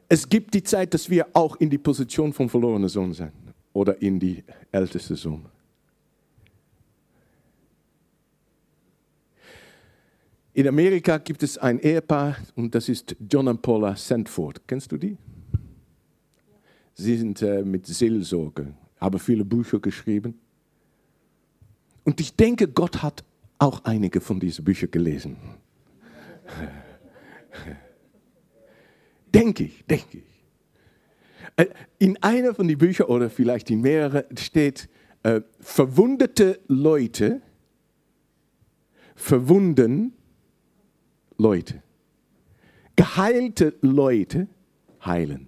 es 0.08 0.30
gibt 0.30 0.54
die 0.54 0.64
Zeit, 0.64 0.94
dass 0.94 1.10
wir 1.10 1.28
auch 1.34 1.58
in 1.58 1.70
die 1.70 1.78
Position 1.78 2.32
von 2.32 2.48
verlorener 2.48 2.88
Sohn 2.88 3.12
sind 3.12 3.34
oder 3.74 4.02
in 4.02 4.18
die 4.18 4.42
älteste 4.72 5.18
Sohn. 5.18 5.44
In 10.54 10.70
Amerika 10.70 11.18
gibt 11.18 11.44
es 11.44 11.58
ein 11.58 11.80
Ehepaar 11.80 12.38
und 12.56 12.74
das 12.74 12.88
ist 12.88 13.14
John 13.30 13.50
und 13.50 13.62
Paula 13.62 13.98
Sandford. 13.98 14.62
Kennst 14.66 14.90
du 14.90 14.96
die? 14.96 15.18
Sie 16.94 17.18
sind 17.18 17.42
äh, 17.42 17.64
mit 17.64 17.88
Seelsorge, 17.88 18.74
haben 18.98 19.20
viele 19.20 19.46
Bücher 19.46 19.80
geschrieben. 19.80 20.40
Und 22.04 22.20
ich 22.20 22.36
denke, 22.36 22.68
Gott 22.68 23.02
hat 23.02 23.24
auch 23.58 23.84
einige 23.86 24.22
von 24.22 24.40
diesen 24.40 24.66
Büchern 24.66 24.92
gelesen. 24.92 25.38
denke 29.34 29.64
ich, 29.64 29.86
denke 29.86 30.18
ich. 30.20 30.44
Äh, 31.56 31.68
in 32.00 32.22
einer 32.22 32.54
von 32.54 32.68
den 32.68 32.78
Büchern 32.78 33.08
oder 33.08 33.30
vielleicht 33.30 33.70
in 33.72 33.82
mehreren 33.82 34.24
steht, 34.38 34.90
äh, 35.24 35.42
verwundete 35.60 36.60
Leute 36.68 37.42
verwunden 39.16 40.14
Leute. 41.38 41.82
Geheilte 42.96 43.76
Leute 43.82 44.48
heilen. 45.04 45.48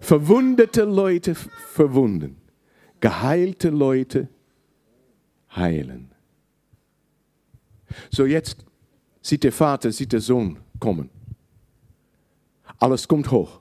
Verwundete 0.00 0.84
Leute 0.84 1.34
verwunden. 1.34 2.36
Geheilte 3.00 3.70
Leute 3.70 4.28
heilen. 5.54 6.12
So 8.10 8.24
jetzt 8.26 8.64
sieht 9.22 9.44
der 9.44 9.52
Vater, 9.52 9.90
sieht 9.92 10.12
der 10.12 10.20
Sohn 10.20 10.58
kommen. 10.78 11.10
Alles 12.78 13.08
kommt 13.08 13.30
hoch. 13.30 13.60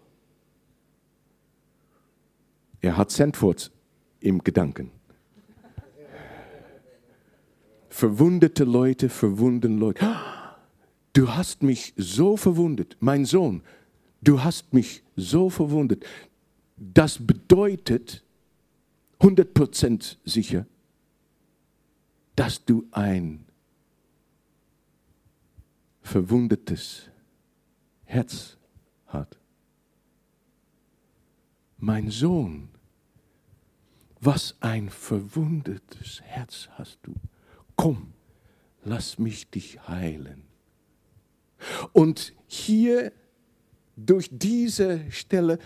Er 2.82 2.95
hat 2.95 3.12
Sandford 3.12 3.71
im 4.19 4.43
Gedanken. 4.43 4.91
Verwundete 7.89 8.63
Leute, 8.63 9.10
verwunden 9.10 9.78
Leute. 9.78 10.15
Du 11.12 11.30
hast 11.30 11.63
mich 11.63 11.93
so 11.97 12.38
verwundet, 12.38 12.95
mein 13.02 13.25
Sohn, 13.25 13.62
du 14.21 14.43
hast 14.43 14.73
mich 14.73 15.03
so 15.15 15.49
verwundet. 15.49 16.05
Das 16.77 17.17
bedeutet 17.25 18.23
100% 19.19 20.17
sicher, 20.25 20.65
dass 22.36 22.63
du 22.63 22.88
ein 22.91 23.45
verwundetes 26.01 27.10
Herz 28.05 28.58
hast. 29.08 29.38
Mein 31.77 32.10
Sohn, 32.10 32.69
was 34.20 34.55
ein 34.59 34.89
verwundetes 34.89 36.22
Herz 36.22 36.70
hast 36.74 36.99
du. 37.03 37.13
Komm, 37.76 38.13
lass 38.84 39.20
mich 39.20 39.49
dich 39.49 39.88
heilen. 39.88 40.43
Und 41.93 42.34
hier 42.47 43.11
durch 44.06 44.30
diese 44.32 45.02
Stelle 45.12 45.60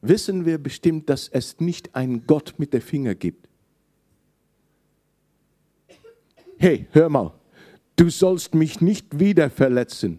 wissen 0.00 0.44
wir 0.44 0.58
bestimmt, 0.58 1.08
dass 1.08 1.28
es 1.28 1.60
nicht 1.60 1.94
einen 1.94 2.26
Gott 2.26 2.54
mit 2.58 2.72
der 2.72 2.82
Finger 2.82 3.14
gibt. 3.14 3.48
Hey, 6.58 6.86
hör 6.92 7.08
mal, 7.08 7.32
du 7.96 8.08
sollst 8.08 8.54
mich 8.54 8.80
nicht 8.80 9.18
wieder 9.18 9.50
verletzen. 9.50 10.18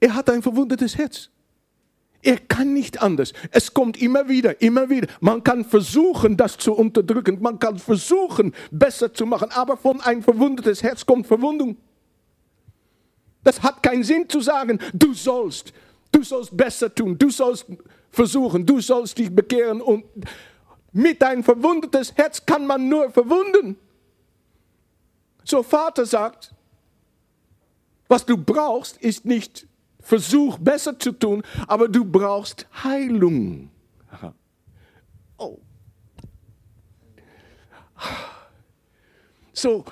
Er 0.00 0.14
hat 0.14 0.30
ein 0.30 0.42
verwundetes 0.42 0.96
Herz. 0.96 1.28
Er 2.22 2.38
kann 2.38 2.74
nicht 2.74 3.00
anders. 3.00 3.32
Es 3.50 3.72
kommt 3.72 4.00
immer 4.00 4.28
wieder, 4.28 4.60
immer 4.60 4.90
wieder. 4.90 5.08
Man 5.20 5.42
kann 5.42 5.64
versuchen, 5.64 6.36
das 6.36 6.56
zu 6.58 6.74
unterdrücken. 6.74 7.40
Man 7.40 7.58
kann 7.58 7.78
versuchen, 7.78 8.54
besser 8.70 9.12
zu 9.12 9.24
machen. 9.24 9.50
Aber 9.52 9.76
von 9.76 10.00
ein 10.00 10.22
verwundetes 10.22 10.82
Herz 10.82 11.04
kommt 11.04 11.26
Verwundung. 11.26 11.76
Das 13.42 13.62
hat 13.62 13.82
keinen 13.82 14.04
Sinn 14.04 14.28
zu 14.28 14.40
sagen, 14.40 14.78
du 14.92 15.14
sollst, 15.14 15.72
du 16.12 16.22
sollst 16.22 16.56
besser 16.56 16.94
tun, 16.94 17.16
du 17.16 17.30
sollst 17.30 17.66
versuchen, 18.10 18.66
du 18.66 18.80
sollst 18.80 19.18
dich 19.18 19.34
bekehren 19.34 19.80
und 19.80 20.04
mit 20.92 21.22
ein 21.22 21.42
verwundetes 21.42 22.14
Herz 22.16 22.44
kann 22.44 22.66
man 22.66 22.88
nur 22.88 23.10
verwunden. 23.10 23.76
So 25.44 25.62
Vater 25.62 26.04
sagt, 26.04 26.54
was 28.08 28.26
du 28.26 28.36
brauchst, 28.36 28.96
ist 28.98 29.24
nicht 29.24 29.66
Versuch 30.00 30.58
besser 30.58 30.98
zu 30.98 31.12
tun, 31.12 31.42
aber 31.66 31.86
du 31.86 32.04
brauchst 32.04 32.66
Heilung. 32.82 33.70
Oh. 35.38 35.58
So, 39.52 39.84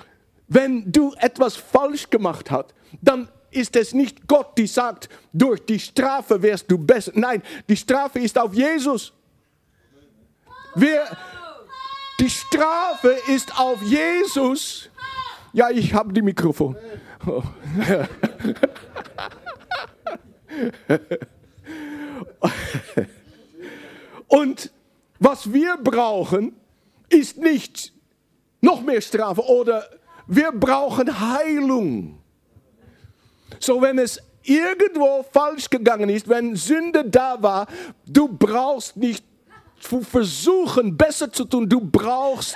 wenn 0.47 0.91
du 0.91 1.13
etwas 1.19 1.55
falsch 1.55 2.09
gemacht 2.09 2.49
hast, 2.51 2.73
dann 3.01 3.29
ist 3.51 3.75
es 3.75 3.93
nicht 3.93 4.27
Gott, 4.27 4.57
die 4.57 4.67
sagt, 4.67 5.09
durch 5.33 5.65
die 5.65 5.79
Strafe 5.79 6.41
wärst 6.41 6.69
du 6.69 6.77
besser. 6.77 7.11
Nein, 7.15 7.41
die 7.67 7.77
Strafe 7.77 8.19
ist 8.19 8.37
auf 8.37 8.53
Jesus. 8.53 9.13
Wir, 10.75 11.05
die 12.19 12.29
Strafe 12.29 13.17
ist 13.27 13.57
auf 13.59 13.81
Jesus. 13.81 14.89
Ja, 15.53 15.69
ich 15.69 15.93
habe 15.93 16.13
die 16.13 16.21
Mikrofon. 16.21 16.75
Oh. 17.25 17.43
Und 24.27 24.71
was 25.19 25.51
wir 25.51 25.77
brauchen, 25.77 26.55
ist 27.09 27.37
nicht 27.37 27.93
noch 28.61 28.81
mehr 28.81 29.01
Strafe 29.01 29.41
oder 29.41 29.89
wir 30.27 30.51
brauchen 30.51 31.19
Heilung. 31.19 32.18
So, 33.59 33.81
wenn 33.81 33.99
es 33.99 34.19
irgendwo 34.43 35.23
falsch 35.31 35.69
gegangen 35.69 36.09
ist, 36.09 36.27
wenn 36.27 36.55
Sünde 36.55 37.03
da 37.05 37.41
war, 37.41 37.67
du 38.05 38.27
brauchst 38.27 38.97
nicht 38.97 39.23
zu 39.79 40.01
versuchen, 40.01 40.95
besser 40.97 41.31
zu 41.31 41.45
tun, 41.45 41.67
du 41.67 41.79
brauchst 41.79 42.53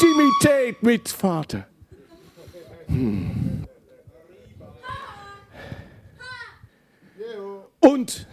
Intimität 0.00 0.82
mit 0.82 1.08
Vater. 1.08 1.66
Hm. 2.86 3.64
Und 7.80 8.26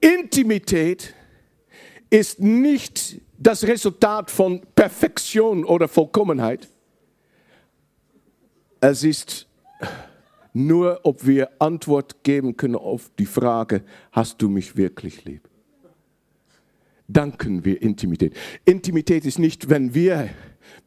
Intimität 0.00 1.14
ist 2.08 2.40
nicht 2.40 3.20
das 3.38 3.64
Resultat 3.64 4.30
von 4.30 4.60
Perfektion 4.74 5.64
oder 5.64 5.88
Vollkommenheit. 5.88 6.68
Es 8.80 9.04
ist 9.04 9.46
nur, 10.54 11.00
ob 11.02 11.26
wir 11.26 11.50
Antwort 11.60 12.24
geben 12.24 12.56
können 12.56 12.76
auf 12.76 13.10
die 13.18 13.26
Frage, 13.26 13.82
hast 14.10 14.40
du 14.40 14.48
mich 14.48 14.76
wirklich 14.76 15.24
lieb? 15.24 15.48
Danken 17.06 17.64
wir 17.64 17.82
Intimität. 17.82 18.34
Intimität 18.64 19.26
ist 19.26 19.38
nicht, 19.38 19.68
wenn 19.68 19.94
wir, 19.94 20.30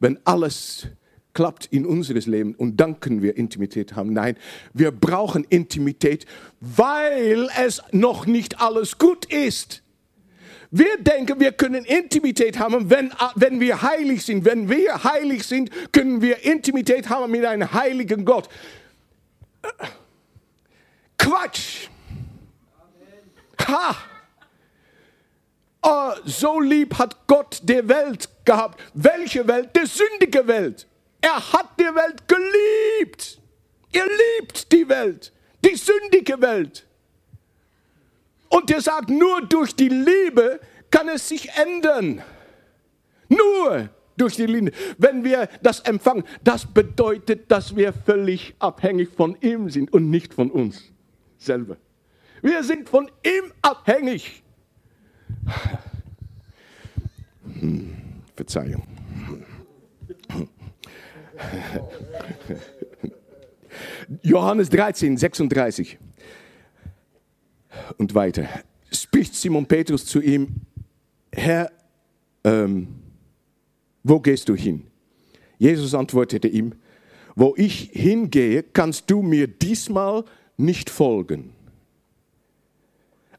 wenn 0.00 0.18
alles 0.24 0.88
klappt 1.34 1.66
in 1.66 1.86
unseres 1.86 2.26
Leben 2.26 2.54
und 2.54 2.78
danken 2.78 3.22
wir 3.22 3.36
Intimität 3.36 3.94
haben. 3.94 4.12
Nein, 4.12 4.36
wir 4.72 4.90
brauchen 4.90 5.44
Intimität, 5.44 6.26
weil 6.60 7.48
es 7.64 7.82
noch 7.92 8.26
nicht 8.26 8.60
alles 8.60 8.98
gut 8.98 9.26
ist. 9.26 9.83
Wir 10.76 10.98
denken, 10.98 11.38
wir 11.38 11.52
können 11.52 11.84
Intimität 11.84 12.58
haben, 12.58 12.90
wenn, 12.90 13.12
wenn 13.36 13.60
wir 13.60 13.80
heilig 13.82 14.24
sind. 14.24 14.44
Wenn 14.44 14.68
wir 14.68 15.04
heilig 15.04 15.46
sind, 15.46 15.70
können 15.92 16.20
wir 16.20 16.44
Intimität 16.44 17.08
haben 17.08 17.30
mit 17.30 17.44
einem 17.44 17.72
heiligen 17.72 18.24
Gott. 18.24 18.48
Quatsch! 21.16 21.86
Ha! 23.68 23.96
Oh, 25.80 26.12
so 26.24 26.58
lieb 26.58 26.98
hat 26.98 27.24
Gott 27.28 27.60
der 27.62 27.88
Welt 27.88 28.28
gehabt. 28.44 28.82
Welche 28.94 29.46
Welt? 29.46 29.70
Die 29.76 29.86
sündige 29.86 30.44
Welt. 30.48 30.88
Er 31.20 31.52
hat 31.52 31.78
die 31.78 31.84
Welt 31.84 32.26
geliebt. 32.26 33.38
Er 33.92 34.06
liebt 34.06 34.72
die 34.72 34.88
Welt, 34.88 35.32
die 35.64 35.76
sündige 35.76 36.40
Welt. 36.40 36.84
Und 38.54 38.70
er 38.70 38.80
sagt, 38.80 39.10
nur 39.10 39.44
durch 39.48 39.74
die 39.74 39.88
Liebe 39.88 40.60
kann 40.88 41.08
es 41.08 41.28
sich 41.28 41.48
ändern. 41.56 42.22
Nur 43.28 43.90
durch 44.16 44.36
die 44.36 44.46
Liebe. 44.46 44.70
Wenn 44.96 45.24
wir 45.24 45.48
das 45.60 45.80
empfangen, 45.80 46.22
das 46.44 46.64
bedeutet, 46.64 47.50
dass 47.50 47.74
wir 47.74 47.92
völlig 47.92 48.54
abhängig 48.60 49.08
von 49.08 49.36
ihm 49.40 49.70
sind 49.70 49.92
und 49.92 50.08
nicht 50.08 50.32
von 50.32 50.52
uns 50.52 50.92
selber. 51.36 51.78
Wir 52.42 52.62
sind 52.62 52.88
von 52.88 53.10
ihm 53.24 53.52
abhängig. 53.60 54.44
Hm, 57.58 57.96
Verzeihung. 58.36 58.86
Johannes 64.22 64.68
13, 64.68 65.16
36 65.16 65.98
und 67.98 68.14
weiter. 68.14 68.48
Spricht 68.90 69.34
Simon 69.34 69.66
Petrus 69.66 70.04
zu 70.06 70.20
ihm, 70.20 70.60
Herr, 71.32 71.70
ähm, 72.44 72.88
wo 74.02 74.20
gehst 74.20 74.48
du 74.48 74.54
hin? 74.54 74.86
Jesus 75.58 75.94
antwortete 75.94 76.48
ihm, 76.48 76.74
wo 77.34 77.54
ich 77.56 77.90
hingehe, 77.92 78.62
kannst 78.62 79.10
du 79.10 79.22
mir 79.22 79.46
diesmal 79.46 80.24
nicht 80.56 80.90
folgen. 80.90 81.52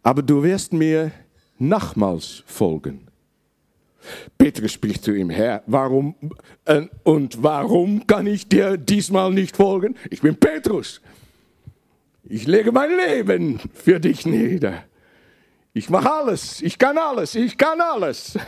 Aber 0.03 0.21
du 0.21 0.43
wirst 0.43 0.73
mir 0.73 1.11
nachmals 1.57 2.43
folgen. 2.45 3.07
Petrus 4.37 4.73
spricht 4.73 5.03
zu 5.03 5.13
ihm, 5.13 5.29
Herr, 5.29 5.63
warum 5.65 6.15
äh, 6.65 6.83
und 7.03 7.41
warum 7.41 8.05
kann 8.05 8.27
ich 8.27 8.47
dir 8.47 8.77
diesmal 8.77 9.31
nicht 9.31 9.55
folgen? 9.55 9.95
Ich 10.09 10.21
bin 10.21 10.35
Petrus. 10.35 11.01
Ich 12.27 12.47
lege 12.47 12.71
mein 12.71 12.89
Leben 12.89 13.59
für 13.73 13.99
dich 13.99 14.25
nieder. 14.25 14.83
Ich 15.73 15.89
mache 15.89 16.11
alles, 16.11 16.61
ich 16.61 16.77
kann 16.77 16.97
alles, 16.97 17.35
ich 17.35 17.57
kann 17.57 17.81
alles. 17.81 18.37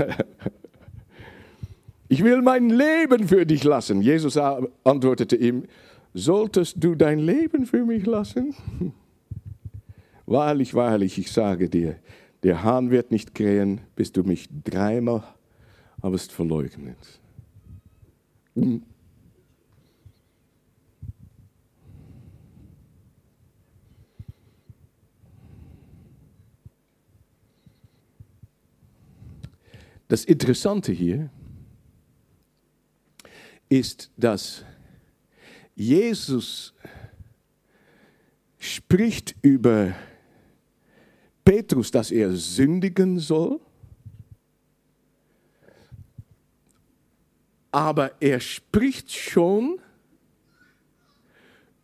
Ich 2.09 2.23
will 2.23 2.41
mein 2.41 2.69
Leben 2.69 3.27
für 3.27 3.45
dich 3.45 3.65
lassen. 3.65 4.01
Jesus 4.01 4.37
antwortete 4.37 5.35
ihm, 5.35 5.65
solltest 6.13 6.81
du 6.81 6.95
dein 6.95 7.19
Leben 7.19 7.65
für 7.65 7.85
mich 7.85 8.05
lassen? 8.05 8.55
Wahrlich, 10.25 10.73
wahrlich, 10.73 11.17
ich 11.17 11.31
sage 11.31 11.69
dir, 11.69 11.97
der 12.43 12.63
Hahn 12.63 12.91
wird 12.91 13.11
nicht 13.11 13.35
krähen, 13.35 13.81
bis 13.95 14.11
du 14.11 14.23
mich 14.23 14.47
dreimal 14.63 15.23
hast 16.01 16.31
verleugnet. 16.31 16.97
Das 30.07 30.23
Interessante 30.23 30.91
hier 30.91 31.29
ist, 33.69 34.09
dass 34.15 34.63
Jesus 35.75 36.73
spricht 38.57 39.35
über 39.41 39.93
Petrus, 41.43 41.91
dass 41.91 42.11
er 42.11 42.31
sündigen 42.33 43.19
soll, 43.19 43.59
aber 47.71 48.21
er 48.21 48.39
spricht 48.39 49.11
schon 49.11 49.79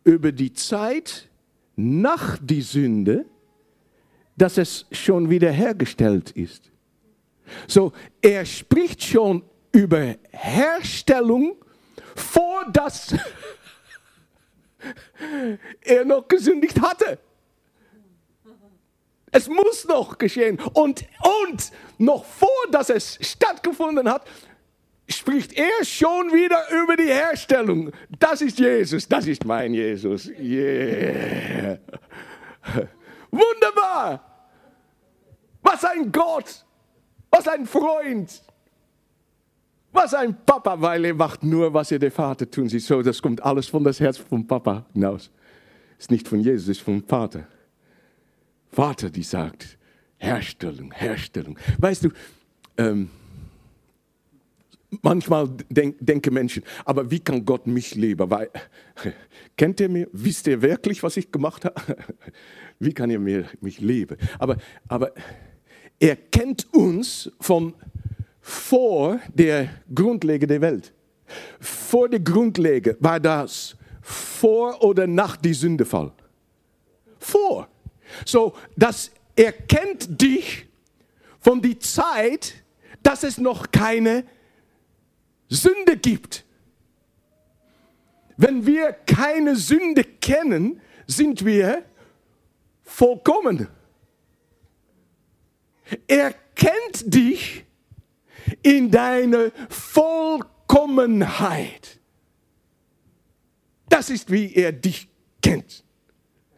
über 0.02 0.32
die 0.32 0.52
Zeit 0.52 1.28
nach 1.76 2.38
die 2.38 2.62
Sünde, 2.62 3.26
dass 4.36 4.58
es 4.58 4.86
schon 4.90 5.30
wiederhergestellt 5.30 6.30
ist. 6.32 6.73
So, 7.66 7.92
er 8.20 8.44
spricht 8.44 9.02
schon 9.02 9.42
über 9.72 10.16
Herstellung, 10.30 11.56
vor 12.14 12.66
dass 12.72 13.14
er 15.80 16.04
noch 16.04 16.28
gesündigt 16.28 16.80
hatte. 16.80 17.18
Es 19.30 19.48
muss 19.48 19.84
noch 19.86 20.16
geschehen. 20.16 20.60
Und, 20.74 21.04
und 21.48 21.72
noch 21.98 22.24
vor, 22.24 22.48
dass 22.70 22.88
es 22.88 23.18
stattgefunden 23.20 24.08
hat, 24.08 24.28
spricht 25.08 25.52
er 25.54 25.84
schon 25.84 26.32
wieder 26.32 26.62
über 26.70 26.96
die 26.96 27.08
Herstellung. 27.08 27.90
Das 28.18 28.40
ist 28.40 28.58
Jesus, 28.58 29.08
das 29.08 29.26
ist 29.26 29.44
mein 29.44 29.74
Jesus. 29.74 30.30
Yeah. 30.38 31.78
Wunderbar. 33.30 34.24
Was 35.62 35.84
ein 35.84 36.12
Gott. 36.12 36.63
Was 37.34 37.48
ein 37.48 37.66
Freund. 37.66 38.42
Was 39.90 40.14
ein 40.14 40.36
Papa, 40.46 40.80
weil 40.80 41.04
er 41.04 41.14
macht 41.14 41.42
nur, 41.42 41.74
was 41.74 41.90
er 41.90 41.98
der 41.98 42.12
Vater 42.12 42.48
tun 42.48 42.68
sieht. 42.68 42.82
So, 42.82 43.02
das 43.02 43.20
kommt 43.20 43.42
alles 43.42 43.66
von 43.66 43.82
das 43.82 43.98
Herz 43.98 44.18
vom 44.18 44.46
Papa 44.46 44.86
hinaus. 44.92 45.32
Ist 45.98 46.12
nicht 46.12 46.28
von 46.28 46.38
Jesus, 46.38 46.68
ist 46.68 46.80
vom 46.80 47.02
Vater. 47.02 47.48
Vater, 48.70 49.10
die 49.10 49.24
sagt, 49.24 49.78
Herstellung, 50.16 50.92
Herstellung. 50.92 51.58
Weißt 51.78 52.04
du, 52.04 52.10
ähm, 52.76 53.10
manchmal 55.02 55.48
denk, 55.68 55.96
denken 55.98 56.34
Menschen, 56.34 56.62
aber 56.84 57.10
wie 57.10 57.18
kann 57.18 57.44
Gott 57.44 57.66
mich 57.66 57.96
lieben? 57.96 58.30
Weil, 58.30 58.48
kennt 59.56 59.80
ihr 59.80 59.88
mich? 59.88 60.06
Wisst 60.12 60.46
ihr 60.46 60.62
wirklich, 60.62 61.02
was 61.02 61.16
ich 61.16 61.32
gemacht 61.32 61.64
habe? 61.64 61.96
Wie 62.80 62.92
kann 62.92 63.08
er 63.08 63.20
mich 63.20 63.80
lieben? 63.80 64.16
Aber, 64.38 64.56
aber 64.88 65.12
er 65.98 66.16
kennt 66.16 66.72
uns 66.74 67.30
von, 67.40 67.74
vor 68.40 69.20
der 69.32 69.68
Grundlage 69.94 70.46
der 70.46 70.60
Welt. 70.60 70.92
Vor 71.60 72.08
der 72.08 72.20
Grundlage 72.20 72.96
war 73.00 73.18
das 73.18 73.76
vor 74.02 74.82
oder 74.82 75.06
nach 75.06 75.36
dem 75.36 75.54
Sündefall. 75.54 76.12
Vor. 77.18 77.68
So, 78.26 78.54
das 78.76 79.10
erkennt 79.34 80.20
dich 80.20 80.66
von 81.40 81.62
der 81.62 81.80
Zeit, 81.80 82.54
dass 83.02 83.22
es 83.22 83.38
noch 83.38 83.70
keine 83.70 84.24
Sünde 85.48 85.96
gibt. 85.96 86.44
Wenn 88.36 88.66
wir 88.66 88.92
keine 88.92 89.56
Sünde 89.56 90.04
kennen, 90.04 90.80
sind 91.06 91.44
wir 91.44 91.84
vollkommen. 92.82 93.68
Er 96.06 96.32
kennt 96.54 97.14
dich 97.14 97.64
in 98.62 98.90
deiner 98.90 99.50
Vollkommenheit. 99.68 102.00
Das 103.88 104.10
ist, 104.10 104.30
wie 104.30 104.54
er 104.54 104.72
dich 104.72 105.08
kennt. 105.42 105.82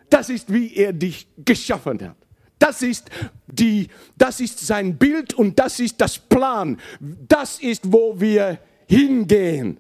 Das 0.09 0.31
ist, 0.31 0.53
wie 0.53 0.75
er 0.75 0.93
dich 0.93 1.29
geschaffen 1.45 2.01
hat. 2.03 2.17
Das 2.59 2.83
ist, 2.83 3.11
die, 3.47 3.89
das 4.17 4.41
ist 4.41 4.59
sein 4.61 4.97
Bild 4.97 5.35
und 5.35 5.59
das 5.59 5.79
ist 5.79 6.01
das 6.01 6.19
Plan. 6.19 6.81
Das 7.01 7.59
ist, 7.59 7.93
wo 7.93 8.19
wir 8.19 8.59
hingehen. 8.89 9.79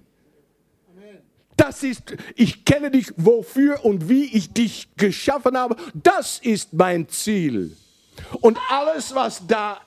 Das 1.56 1.82
ist, 1.82 2.14
ich 2.34 2.66
kenne 2.66 2.90
dich, 2.90 3.12
wofür 3.16 3.82
und 3.84 4.10
wie 4.10 4.24
ich 4.24 4.52
dich 4.52 4.88
geschaffen 4.96 5.56
habe. 5.56 5.76
Das 5.94 6.38
ist 6.40 6.74
mein 6.74 7.08
Ziel. 7.08 7.74
Und 8.40 8.58
alles, 8.68 9.14
was 9.14 9.46
da 9.46 9.80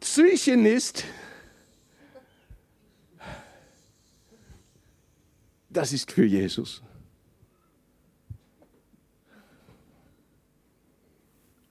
zwischen 0.00 0.66
ist, 0.66 1.04
das 5.70 5.92
ist 5.92 6.12
für 6.12 6.24
Jesus. 6.24 6.82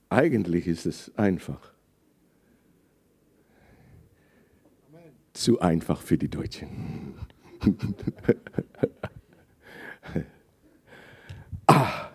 Eigentlich 0.09 0.67
ist 0.67 0.85
es 0.85 1.15
einfach. 1.17 1.71
Zu 5.33 5.59
einfach 5.59 6.01
für 6.01 6.17
die 6.17 6.29
Deutschen. 6.29 7.15
ah. 11.67 12.12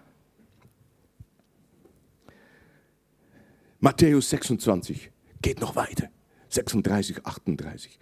Matthäus 3.81 4.31
26 4.31 5.11
geht 5.41 5.61
noch 5.61 5.77
weiter. 5.77 6.09
36, 6.51 7.25
38. 7.25 7.99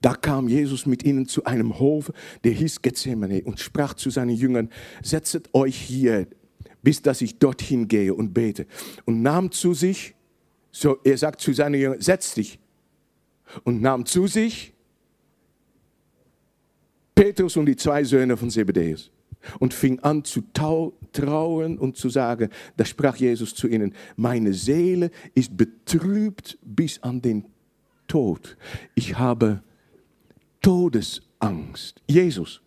Da 0.00 0.14
kam 0.14 0.48
Jesus 0.48 0.86
mit 0.86 1.02
ihnen 1.04 1.26
zu 1.26 1.44
einem 1.44 1.78
Hof, 1.78 2.12
der 2.44 2.52
hieß 2.52 2.80
Gethsemane, 2.80 3.42
und 3.44 3.60
sprach 3.60 3.94
zu 3.94 4.10
seinen 4.10 4.34
Jüngern: 4.34 4.70
Setzet 5.02 5.50
euch 5.52 5.76
hier, 5.76 6.26
bis 6.82 7.02
dass 7.02 7.20
ich 7.20 7.38
dorthin 7.38 7.88
gehe 7.88 8.14
und 8.14 8.32
bete. 8.32 8.66
Und 9.04 9.22
nahm 9.22 9.50
zu 9.52 9.74
sich, 9.74 10.14
so 10.72 10.98
er 11.04 11.18
sagt 11.18 11.40
zu 11.40 11.52
seinen 11.52 11.80
Jüngern: 11.80 12.00
Setz 12.00 12.34
dich. 12.34 12.58
Und 13.64 13.82
nahm 13.82 14.06
zu 14.06 14.28
sich 14.28 14.72
Petrus 17.14 17.56
und 17.56 17.66
die 17.66 17.76
zwei 17.76 18.04
Söhne 18.04 18.36
von 18.36 18.48
Zebedäus 18.48 19.10
und 19.58 19.74
fing 19.74 20.00
an 20.00 20.24
zu 20.24 20.42
trauen 20.52 21.78
und 21.78 21.96
zu 21.96 22.08
sagen, 22.08 22.50
da 22.76 22.84
sprach 22.84 23.16
Jesus 23.16 23.54
zu 23.54 23.68
ihnen, 23.68 23.94
meine 24.16 24.52
Seele 24.52 25.10
ist 25.34 25.56
betrübt 25.56 26.58
bis 26.62 27.02
an 27.02 27.22
den 27.22 27.46
Tod. 28.06 28.56
Ich 28.94 29.18
habe 29.18 29.62
Todesangst. 30.60 32.02
Jesus. 32.06 32.60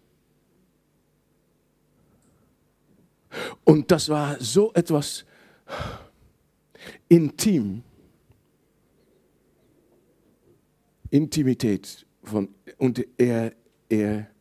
Und 3.64 3.92
das 3.92 4.10
war 4.10 4.40
so 4.40 4.72
etwas 4.74 5.26
intim. 7.08 7.84
Intimität 11.10 12.06
von, 12.24 12.50
und 12.78 13.06
er, 13.18 13.54
er 13.90 14.33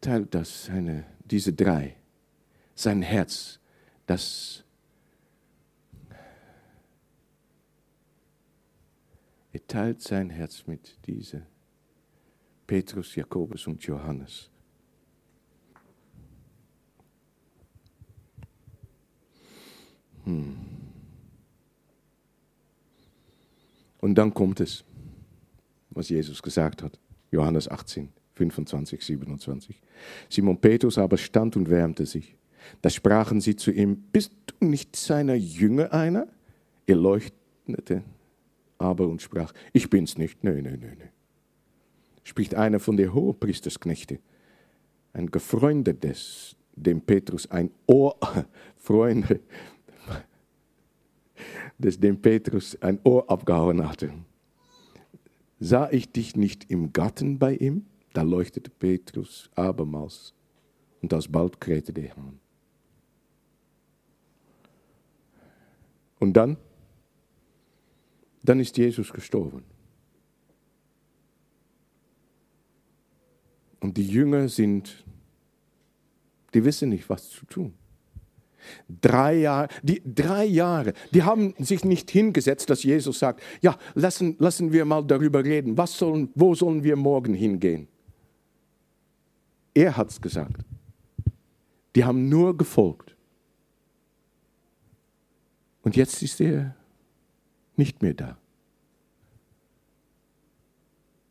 teilt 0.00 0.34
das, 0.34 0.66
seine, 0.66 1.04
diese 1.24 1.52
drei, 1.52 1.96
sein 2.74 3.02
Herz, 3.02 3.58
das 4.06 4.64
er 9.52 9.66
teilt 9.66 10.02
sein 10.02 10.30
Herz 10.30 10.66
mit 10.66 10.98
diese 11.06 11.46
Petrus, 12.66 13.14
Jakobus 13.14 13.66
und 13.66 13.82
Johannes. 13.84 14.50
Hm. 20.24 20.56
Und 23.98 24.14
dann 24.14 24.34
kommt 24.34 24.60
es, 24.60 24.84
was 25.90 26.08
Jesus 26.08 26.42
gesagt 26.42 26.82
hat, 26.82 26.98
Johannes 27.30 27.68
18. 27.68 28.15
25, 28.36 29.02
27. 29.02 29.82
Simon 30.28 30.60
Petrus 30.60 30.98
aber 30.98 31.16
stand 31.16 31.56
und 31.56 31.70
wärmte 31.70 32.06
sich. 32.06 32.36
Da 32.82 32.90
sprachen 32.90 33.40
sie 33.40 33.56
zu 33.56 33.70
ihm, 33.70 33.96
bist 34.12 34.32
du 34.46 34.66
nicht 34.66 34.94
seiner 34.96 35.34
Jünger 35.34 35.92
einer? 35.92 36.28
Er 36.86 36.96
leuchtete 36.96 38.02
aber 38.78 39.08
und 39.08 39.22
sprach, 39.22 39.52
ich 39.72 39.88
bin's 39.88 40.18
nicht. 40.18 40.44
Nö, 40.44 40.60
nö, 40.60 40.76
nö, 40.76 40.88
nö. 40.88 41.06
Spricht 42.24 42.54
einer 42.54 42.80
von 42.80 42.96
der 42.96 43.14
Hohepriestersknechte, 43.14 44.18
ein 45.12 45.30
Gefreundetes, 45.30 46.56
dem 46.74 47.00
Petrus 47.00 47.50
ein 47.50 47.70
Ohr, 47.86 48.18
Freunde, 48.76 49.40
des 51.78 51.98
dem 51.98 52.20
Petrus 52.20 52.76
ein 52.82 52.98
Ohr 53.04 53.30
abgehauen 53.30 53.88
hatte. 53.88 54.12
Sah 55.58 55.88
ich 55.90 56.12
dich 56.12 56.36
nicht 56.36 56.70
im 56.70 56.92
Garten 56.92 57.38
bei 57.38 57.54
ihm? 57.54 57.86
Da 58.16 58.22
leuchtete 58.22 58.70
Petrus 58.70 59.50
abermals 59.54 60.32
und 61.02 61.12
alsbald 61.12 61.60
krähte 61.60 61.92
der 61.92 62.16
Hahn. 62.16 62.40
Und 66.18 66.32
dann, 66.32 66.56
dann 68.42 68.58
ist 68.58 68.78
Jesus 68.78 69.12
gestorben. 69.12 69.64
Und 73.80 73.98
die 73.98 74.08
Jünger 74.08 74.48
sind, 74.48 75.04
die 76.54 76.64
wissen 76.64 76.88
nicht, 76.88 77.10
was 77.10 77.28
zu 77.28 77.44
tun. 77.44 77.74
Drei 78.88 79.40
Jahre, 79.40 79.68
die 79.82 80.00
drei 80.02 80.46
Jahre, 80.46 80.94
die 81.12 81.22
haben 81.22 81.52
sich 81.58 81.84
nicht 81.84 82.10
hingesetzt, 82.10 82.70
dass 82.70 82.82
Jesus 82.82 83.18
sagt, 83.18 83.42
ja, 83.60 83.76
lassen, 83.92 84.36
lassen 84.38 84.72
wir 84.72 84.86
mal 84.86 85.04
darüber 85.04 85.44
reden, 85.44 85.76
was 85.76 85.98
sollen, 85.98 86.30
wo 86.34 86.54
sollen 86.54 86.82
wir 86.82 86.96
morgen 86.96 87.34
hingehen? 87.34 87.88
Er 89.76 89.94
hat 89.94 90.08
es 90.08 90.22
gesagt. 90.22 90.64
Die 91.94 92.02
haben 92.02 92.30
nur 92.30 92.56
gefolgt. 92.56 93.14
Und 95.82 95.96
jetzt 95.96 96.22
ist 96.22 96.40
er 96.40 96.74
nicht 97.76 98.00
mehr 98.00 98.14
da. 98.14 98.38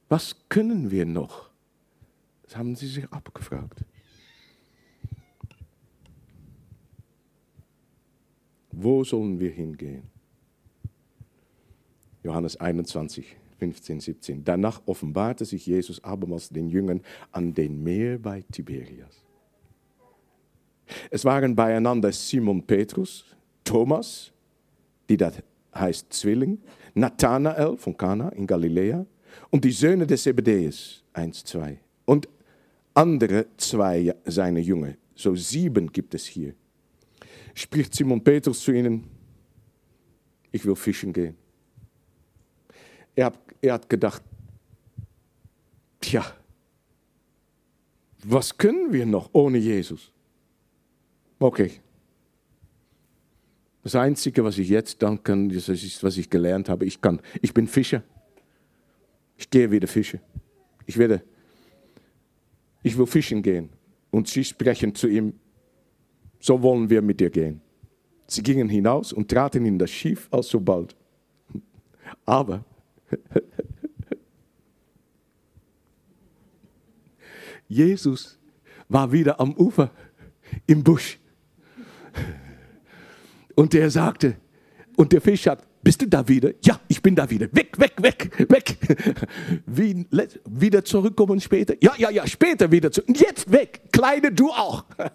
Was 0.09 0.35
können 0.47 0.91
wir 0.91 1.07
noch? 1.07 1.49
Das 2.43 2.55
haben 2.55 2.75
sie 2.75 2.85
sich 2.85 3.11
abgefragt. 3.11 3.83
Wo 8.71 9.03
sollen 9.03 9.39
wir 9.39 9.49
hingehen? 9.49 10.03
Johannes 12.21 12.57
21. 12.57 13.37
15, 13.59 13.99
17. 13.99 14.43
Danach 14.43 14.81
offenbarte 14.85 15.45
sich 15.45 15.65
Jesus 15.65 16.03
abermals 16.03 16.49
den 16.49 16.69
Jüngern 16.69 17.01
an 17.31 17.53
den 17.53 17.81
Meer 17.83 18.17
bei 18.17 18.43
Tiberias. 18.51 19.23
Es 21.09 21.25
waren 21.25 21.55
beieinander 21.55 22.11
Simon 22.11 22.61
Petrus, 22.61 23.25
Thomas, 23.63 24.31
die 25.09 25.17
das 25.17 25.41
heißt 25.73 26.13
Zwilling, 26.13 26.59
Nathanael 26.93 27.77
von 27.77 27.97
Kana 27.97 28.29
in 28.29 28.47
Galiläa 28.47 29.05
und 29.49 29.63
die 29.63 29.71
Söhne 29.71 30.05
des 30.07 30.23
Zebedäus, 30.23 31.03
eins, 31.13 31.43
zwei. 31.43 31.79
Und 32.05 32.29
andere 32.93 33.47
zwei 33.57 34.15
seiner 34.25 34.59
Jünger, 34.59 34.93
so 35.15 35.35
sieben 35.35 35.91
gibt 35.91 36.13
es 36.13 36.25
hier. 36.25 36.53
Spricht 37.53 37.93
Simon 37.93 38.23
Petrus 38.23 38.61
zu 38.61 38.71
ihnen, 38.71 39.03
ich 40.51 40.65
will 40.65 40.75
fischen 40.75 41.11
gehen. 41.11 41.35
Er 43.15 43.25
hat, 43.27 43.39
er 43.61 43.73
hat 43.73 43.89
gedacht, 43.89 44.21
tja, 46.01 46.25
was 48.23 48.57
können 48.57 48.91
wir 48.91 49.05
noch 49.05 49.29
ohne 49.33 49.57
Jesus? 49.57 50.11
Okay. 51.39 51.71
Das 53.83 53.95
Einzige, 53.95 54.43
was 54.43 54.57
ich 54.57 54.69
jetzt 54.69 55.01
dann 55.03 55.23
kann, 55.23 55.49
das 55.49 55.69
ist, 55.69 56.03
was 56.03 56.17
ich 56.17 56.29
gelernt 56.29 56.69
habe, 56.69 56.85
ich 56.85 56.99
kann, 56.99 57.21
ich 57.41 57.53
bin 57.53 57.67
Fischer. 57.67 58.03
Ich 59.37 59.49
gehe 59.49 59.69
wieder 59.69 59.87
fischen. 59.87 60.19
Ich 60.85 60.97
werde, 60.97 61.21
ich 62.83 62.97
will 62.97 63.05
fischen 63.05 63.41
gehen. 63.41 63.69
Und 64.11 64.27
sie 64.27 64.43
sprechen 64.43 64.95
zu 64.95 65.07
ihm, 65.07 65.33
so 66.39 66.61
wollen 66.61 66.89
wir 66.89 67.01
mit 67.01 67.19
dir 67.19 67.29
gehen. 67.29 67.61
Sie 68.27 68.41
gingen 68.41 68.69
hinaus 68.69 69.13
und 69.13 69.29
traten 69.29 69.65
in 69.65 69.77
das 69.77 69.91
Schiff 69.91 70.27
alsobald. 70.31 70.95
Aber 72.25 72.63
Jesus 77.67 78.37
war 78.87 79.11
wieder 79.11 79.39
am 79.39 79.53
Ufer 79.53 79.89
im 80.67 80.83
Busch. 80.83 81.17
Und 83.55 83.73
er 83.73 83.89
sagte, 83.89 84.37
und 84.95 85.11
der 85.11 85.21
Fisch 85.21 85.47
hat, 85.47 85.65
bist 85.83 86.01
du 86.01 86.07
da 86.07 86.27
wieder? 86.27 86.51
Ja, 86.63 86.79
ich 86.87 87.01
bin 87.01 87.15
da 87.15 87.29
wieder. 87.29 87.47
Weg, 87.51 87.79
weg, 87.79 87.93
weg, 88.01 88.49
weg. 88.49 88.77
Wie, 89.67 90.05
wieder 90.45 90.83
zurückkommen 90.83 91.39
später? 91.39 91.75
Ja, 91.79 91.93
ja, 91.97 92.09
ja, 92.09 92.25
später 92.25 92.71
wieder 92.71 92.91
zurück. 92.91 93.09
Jetzt 93.15 93.51
weg. 93.51 93.81
Kleine, 93.91 94.31
du 94.31 94.49
auch. 94.49 94.85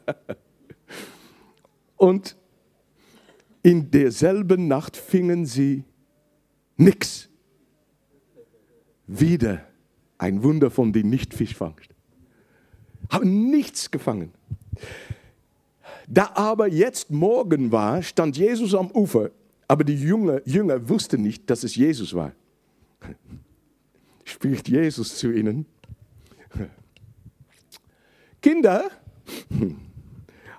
Und 1.97 2.37
in 3.63 3.91
derselben 3.91 4.69
Nacht 4.69 4.97
fingen 4.97 5.45
sie 5.45 5.85
nichts. 6.77 7.30
Wieder 9.13 9.67
ein 10.19 10.45
Wunder 10.45 10.71
von 10.71 10.93
den 10.93 11.11
Nicht-Fischfangst. 11.11 11.91
Haben 13.11 13.51
nichts 13.51 13.91
gefangen. 13.91 14.33
Da 16.07 16.31
aber 16.35 16.69
jetzt 16.69 17.11
Morgen 17.11 17.73
war, 17.73 18.03
stand 18.03 18.37
Jesus 18.37 18.73
am 18.73 18.89
Ufer, 18.93 19.31
aber 19.67 19.83
die 19.83 19.97
Jünger, 19.97 20.41
Jünger 20.45 20.89
wussten 20.89 21.23
nicht, 21.23 21.51
dass 21.51 21.65
es 21.65 21.75
Jesus 21.75 22.15
war. 22.15 22.31
Spricht 24.25 24.69
Jesus 24.69 25.17
zu 25.17 25.33
ihnen. 25.33 25.67
Kinder, 28.41 28.91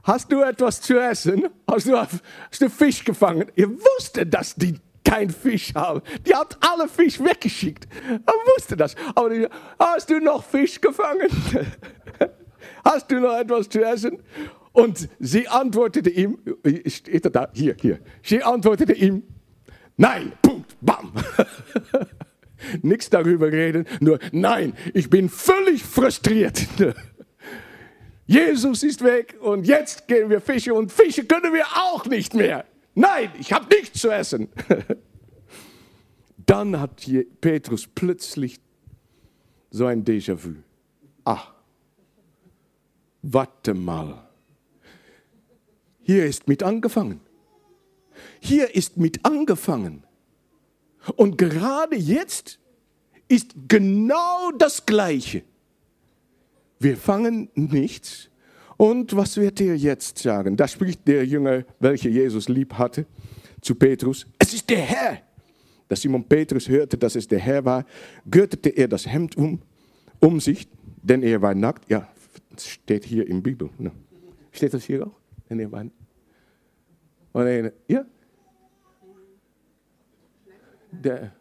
hast 0.03 0.29
du 0.29 0.41
etwas 0.41 0.81
zu 0.81 0.99
essen? 0.99 1.45
Hast 1.65 1.87
du, 1.87 1.95
hast 1.95 2.61
du 2.61 2.69
Fisch 2.69 3.05
gefangen? 3.05 3.45
Ihr 3.55 3.69
wusstet, 3.69 4.33
dass 4.33 4.55
die 4.55 4.77
kein 5.03 5.29
Fisch 5.29 5.73
haben. 5.75 6.01
Die 6.25 6.35
hat 6.35 6.57
alle 6.61 6.87
Fisch 6.87 7.19
weggeschickt. 7.19 7.87
Er 8.09 8.33
wusste 8.55 8.77
das. 8.77 8.95
Aber 9.15 9.29
die, 9.29 9.47
hast 9.79 10.09
du 10.09 10.19
noch 10.19 10.43
Fisch 10.43 10.79
gefangen? 10.79 11.27
hast 12.85 13.11
du 13.11 13.19
noch 13.19 13.37
etwas 13.37 13.69
zu 13.69 13.83
essen? 13.83 14.21
Und 14.73 15.09
sie 15.19 15.47
antwortete 15.47 16.09
ihm, 16.09 16.37
steht 16.85 17.25
er 17.25 17.31
da, 17.31 17.49
hier, 17.53 17.75
hier. 17.79 17.99
Sie 18.23 18.41
antwortete 18.41 18.93
ihm, 18.93 19.23
nein, 19.97 20.31
Punkt, 20.41 20.75
bam. 20.81 21.11
Nichts 22.81 23.09
darüber 23.09 23.51
reden, 23.51 23.85
nur 23.99 24.19
nein, 24.31 24.73
ich 24.93 25.09
bin 25.09 25.29
völlig 25.29 25.83
frustriert. 25.83 26.67
Jesus 28.27 28.83
ist 28.83 29.03
weg 29.03 29.35
und 29.41 29.65
jetzt 29.65 30.07
gehen 30.07 30.29
wir 30.29 30.39
Fische 30.39 30.73
und 30.73 30.91
Fische 30.91 31.25
können 31.25 31.53
wir 31.53 31.65
auch 31.65 32.05
nicht 32.05 32.33
mehr. 32.33 32.63
Nein, 32.93 33.31
ich 33.39 33.53
habe 33.53 33.73
nichts 33.73 33.99
zu 34.01 34.09
essen. 34.09 34.49
Dann 36.45 36.79
hat 36.79 37.09
Petrus 37.39 37.87
plötzlich 37.87 38.59
so 39.69 39.85
ein 39.85 40.03
Déjà-vu. 40.03 40.55
Ach, 41.23 41.53
warte 43.21 43.73
mal. 43.73 44.27
Hier 46.01 46.25
ist 46.25 46.47
mit 46.47 46.63
angefangen. 46.63 47.21
Hier 48.39 48.75
ist 48.75 48.97
mit 48.97 49.23
angefangen. 49.23 50.03
Und 51.15 51.37
gerade 51.37 51.95
jetzt 51.95 52.59
ist 53.27 53.55
genau 53.67 54.51
das 54.57 54.85
Gleiche. 54.85 55.43
Wir 56.79 56.97
fangen 56.97 57.49
nichts. 57.53 58.30
Und 58.81 59.15
was 59.15 59.37
wird 59.37 59.61
er 59.61 59.75
jetzt 59.75 60.17
sagen? 60.17 60.57
Da 60.57 60.67
spricht 60.67 61.07
der 61.07 61.23
Jünger, 61.23 61.65
welcher 61.79 62.09
Jesus 62.09 62.49
lieb 62.49 62.73
hatte, 62.73 63.05
zu 63.61 63.75
Petrus. 63.75 64.25
Es 64.39 64.55
ist 64.55 64.67
der 64.71 64.79
Herr. 64.79 65.19
Da 65.87 65.95
Simon 65.95 66.23
Petrus 66.23 66.67
hörte, 66.67 66.97
dass 66.97 67.15
es 67.15 67.27
der 67.27 67.37
Herr 67.37 67.63
war, 67.63 67.85
gürtete 68.25 68.69
er 68.69 68.87
das 68.87 69.05
Hemd 69.05 69.37
um, 69.37 69.61
um 70.19 70.39
sich, 70.39 70.67
denn 71.03 71.21
er 71.21 71.43
war 71.43 71.53
nackt. 71.53 71.91
Ja, 71.91 72.11
steht 72.57 73.05
hier 73.05 73.27
im 73.27 73.43
Bibel. 73.43 73.69
Ne? 73.77 73.91
Steht 74.51 74.73
das 74.73 74.83
hier 74.83 75.05
auch? 75.05 75.19
Denn 75.47 75.59
er 75.59 75.71
war 75.71 75.85
und 77.33 77.45
er, 77.45 77.73
ja? 77.87 78.03
Der, 80.91 81.33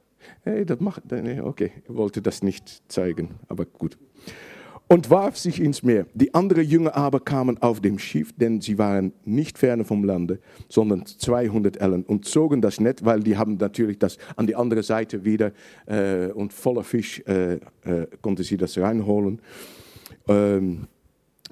hey, 0.43 0.66
das 0.66 0.78
macht, 0.78 1.11
nee, 1.11 1.41
okay, 1.41 1.72
er 1.88 1.95
wollte 1.95 2.20
das 2.20 2.43
nicht 2.43 2.82
zeigen, 2.93 3.36
aber 3.49 3.64
gut 3.64 3.97
und 4.91 5.09
warf 5.09 5.38
sich 5.38 5.62
ins 5.62 5.84
Meer. 5.84 6.07
Die 6.14 6.34
anderen 6.34 6.64
Jünger 6.64 6.97
aber 6.97 7.20
kamen 7.20 7.62
auf 7.62 7.80
dem 7.80 8.01
Schiff, 8.01 8.32
denn 8.36 8.61
sie 8.61 8.76
waren 8.76 9.12
nicht 9.24 9.57
ferne 9.57 9.84
vom 9.84 10.03
Lande, 10.03 10.41
sondern 10.68 11.07
200 11.07 11.80
Ellen 11.80 12.03
und 12.03 12.24
zogen 12.24 12.61
das 12.61 12.80
Netz, 12.80 13.05
weil 13.05 13.20
die 13.20 13.36
haben 13.36 13.57
natürlich 13.57 14.01
das 14.01 14.18
an 14.34 14.49
die 14.49 14.57
andere 14.57 14.82
Seite 14.82 15.24
wieder 15.24 15.53
äh, 15.86 16.26
und 16.32 16.53
voller 16.53 16.82
Fisch 16.82 17.22
äh, 17.28 17.55
äh, 17.55 17.61
konnten 18.20 18.43
sie 18.43 18.57
das 18.57 18.76
reinholen. 18.78 19.41
Ähm, 20.26 20.88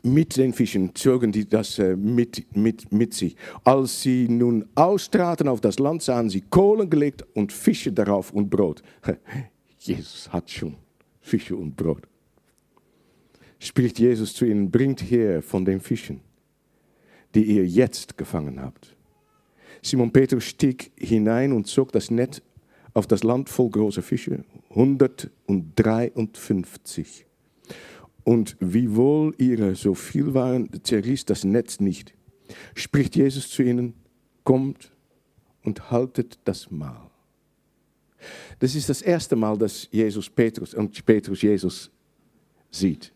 mit 0.03 0.37
den 0.37 0.53
Fischen 0.53 0.97
zogen 0.97 1.31
die 1.31 1.49
das 1.49 1.79
äh, 1.79 1.95
mit, 1.95 2.45
mit, 2.57 2.91
mit 2.91 3.15
sich. 3.15 3.37
Als 3.63 4.03
sie 4.03 4.27
nun 4.29 4.65
austraten 4.75 5.47
auf 5.47 5.61
das 5.61 5.79
Land, 5.79 6.03
sahen 6.03 6.29
sie 6.29 6.41
Kohlen 6.41 6.91
gelegt 6.91 7.25
und 7.35 7.53
Fische 7.53 7.93
darauf 7.93 8.33
und 8.33 8.51
Brot. 8.51 8.83
Jesus 9.79 10.29
hat 10.33 10.51
schon 10.51 10.75
Fische 11.21 11.55
und 11.55 11.77
Brot 11.77 12.03
spricht 13.59 13.99
Jesus 13.99 14.35
zu 14.35 14.45
ihnen, 14.45 14.71
bringt 14.71 15.03
her 15.03 15.43
von 15.43 15.65
den 15.65 15.81
Fischen, 15.81 16.21
die 17.35 17.45
ihr 17.45 17.67
jetzt 17.67 18.17
gefangen 18.17 18.61
habt. 18.61 18.95
Simon 19.83 20.13
Petrus 20.13 20.45
stieg 20.45 20.93
hinein 20.97 21.53
und 21.53 21.67
zog 21.67 21.91
das 21.93 22.11
Netz 22.11 22.43
auf 22.95 23.07
das 23.07 23.23
Land 23.23 23.49
voll 23.49 23.71
großer 23.71 24.03
Fische, 24.03 24.45
153. 24.71 27.27
Und 28.25 28.57
wiewohl 28.61 29.35
ihre 29.39 29.75
so 29.75 29.95
viel 29.95 30.35
waren, 30.35 30.69
zerriss 30.83 31.25
das 31.25 31.45
Netz 31.45 31.81
nicht. 31.81 32.13
Spricht 32.75 33.17
Jesus 33.17 33.51
zu 33.51 33.63
ihnen, 33.63 33.95
kommt 34.45 34.93
und 35.63 35.91
haltet 35.91 36.39
das 36.45 36.71
Mahl. 36.71 37.11
Das 38.59 38.75
ist 38.75 38.89
das 38.89 39.03
erste 39.03 39.37
Mal, 39.37 39.57
dass 39.57 39.89
Jesus 39.91 40.29
Petrus 40.29 40.75
und 40.75 41.07
Petrus 41.07 41.43
Jesus 41.43 41.91
sieht. 42.71 43.13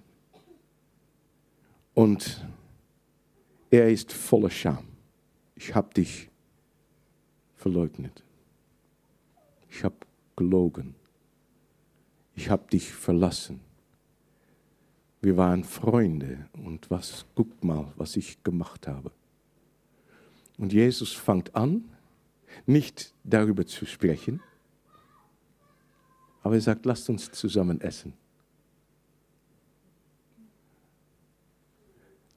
Und 1.95 2.45
er 3.71 3.91
ist 3.91 4.13
voller 4.13 4.51
Scham. 4.51 4.85
Ich 5.55 5.75
habe 5.75 5.93
dich 5.95 6.31
verleugnet. 7.57 8.25
Ich 9.71 9.85
habe 9.85 9.97
gelogen. 10.37 10.95
Ich 12.35 12.51
habe 12.51 12.69
dich 12.69 12.93
verlassen. 12.93 13.61
Wir 15.21 15.37
waren 15.37 15.63
Freunde 15.63 16.49
und 16.65 16.91
was, 16.91 17.25
guck 17.35 17.63
mal, 17.63 17.93
was 17.97 18.17
ich 18.17 18.43
gemacht 18.43 18.89
habe. 18.89 19.13
Und 20.59 20.73
Jesus 20.73 21.13
fängt 21.13 21.55
an, 21.55 21.89
nicht 22.67 23.15
darüber 23.23 23.65
zu 23.67 23.87
sprechen, 23.87 24.41
aber 26.43 26.57
er 26.57 26.61
sagt, 26.61 26.85
lasst 26.87 27.09
uns 27.09 27.31
zusammen 27.31 27.81
essen. 27.81 28.15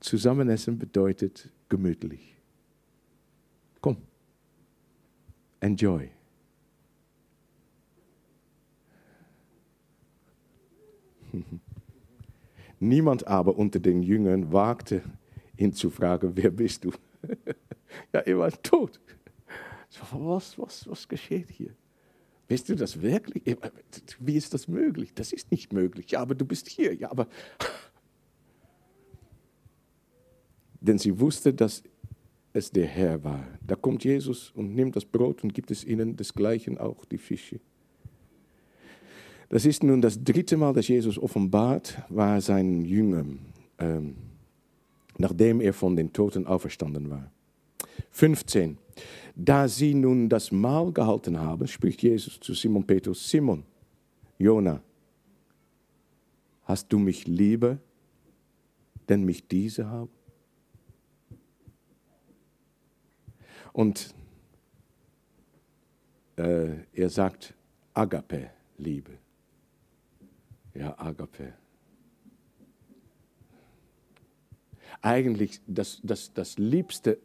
Zusammenessen 0.05 0.77
bedeutet 0.77 1.49
gemütlich. 1.67 2.35
Komm, 3.81 3.97
enjoy. 5.61 6.11
Niemand 12.79 13.25
aber 13.25 13.57
unter 13.57 13.79
den 13.79 14.03
Jüngern 14.03 14.53
wagte 14.53 15.01
ihn 15.57 15.73
zu 15.73 15.89
fragen, 15.89 16.33
wer 16.35 16.51
bist 16.51 16.85
du? 16.85 16.91
ja, 18.13 18.19
er 18.19 18.37
war 18.37 18.51
tot. 18.61 18.99
Was, 20.11 20.59
was, 20.59 20.87
was 20.87 21.07
geschieht 21.07 21.49
hier? 21.49 21.73
Bist 22.47 22.69
du 22.69 22.75
das 22.75 23.01
wirklich? 23.01 23.57
Wie 24.19 24.35
ist 24.35 24.53
das 24.53 24.67
möglich? 24.67 25.15
Das 25.15 25.33
ist 25.33 25.49
nicht 25.49 25.73
möglich. 25.73 26.11
Ja, 26.11 26.19
aber 26.19 26.35
du 26.35 26.45
bist 26.45 26.69
hier. 26.69 26.93
Ja, 26.93 27.09
aber 27.09 27.27
denn 30.85 30.97
sie 30.97 31.19
wusste, 31.19 31.53
dass 31.53 31.83
es 32.53 32.71
der 32.71 32.85
Herr 32.85 33.23
war. 33.23 33.45
Da 33.65 33.75
kommt 33.75 34.03
Jesus 34.03 34.51
und 34.55 34.73
nimmt 34.75 34.95
das 34.95 35.05
Brot 35.05 35.43
und 35.43 35.53
gibt 35.53 35.71
es 35.71 35.83
ihnen 35.83 36.15
desgleichen 36.15 36.77
auch 36.77 37.03
die 37.05 37.17
Fische. 37.17 37.59
Das 39.49 39.65
ist 39.65 39.83
nun 39.83 40.01
das 40.01 40.23
dritte 40.23 40.57
Mal, 40.57 40.73
dass 40.73 40.87
Jesus 40.87 41.19
offenbart 41.19 42.01
war 42.09 42.41
seinen 42.41 42.83
Jüngern, 42.83 43.39
ähm, 43.77 44.15
nachdem 45.17 45.61
er 45.61 45.73
von 45.73 45.95
den 45.95 46.11
Toten 46.11 46.47
auferstanden 46.47 47.09
war. 47.09 47.31
15. 48.11 48.77
Da 49.35 49.67
sie 49.67 49.93
nun 49.93 50.29
das 50.29 50.51
Mahl 50.51 50.91
gehalten 50.91 51.37
haben, 51.37 51.67
spricht 51.67 52.01
Jesus 52.01 52.39
zu 52.39 52.53
Simon 52.53 52.85
Petrus, 52.85 53.29
Simon, 53.29 53.63
Jona, 54.37 54.81
hast 56.63 56.91
du 56.91 56.97
mich 56.97 57.27
lieber, 57.27 57.77
denn 59.07 59.23
mich 59.23 59.47
diese 59.47 59.87
haben? 59.87 60.14
Und 63.75 64.15
äh, 66.37 66.77
er 66.93 67.09
sagt 67.09 67.53
Agape, 67.93 68.49
Liebe. 68.77 69.17
Ja, 70.73 70.97
Agape. 70.97 71.53
Eigentlich 75.01 75.59
das, 75.67 75.99
das, 76.01 76.31
das 76.33 76.57
Liebste, 76.57 77.17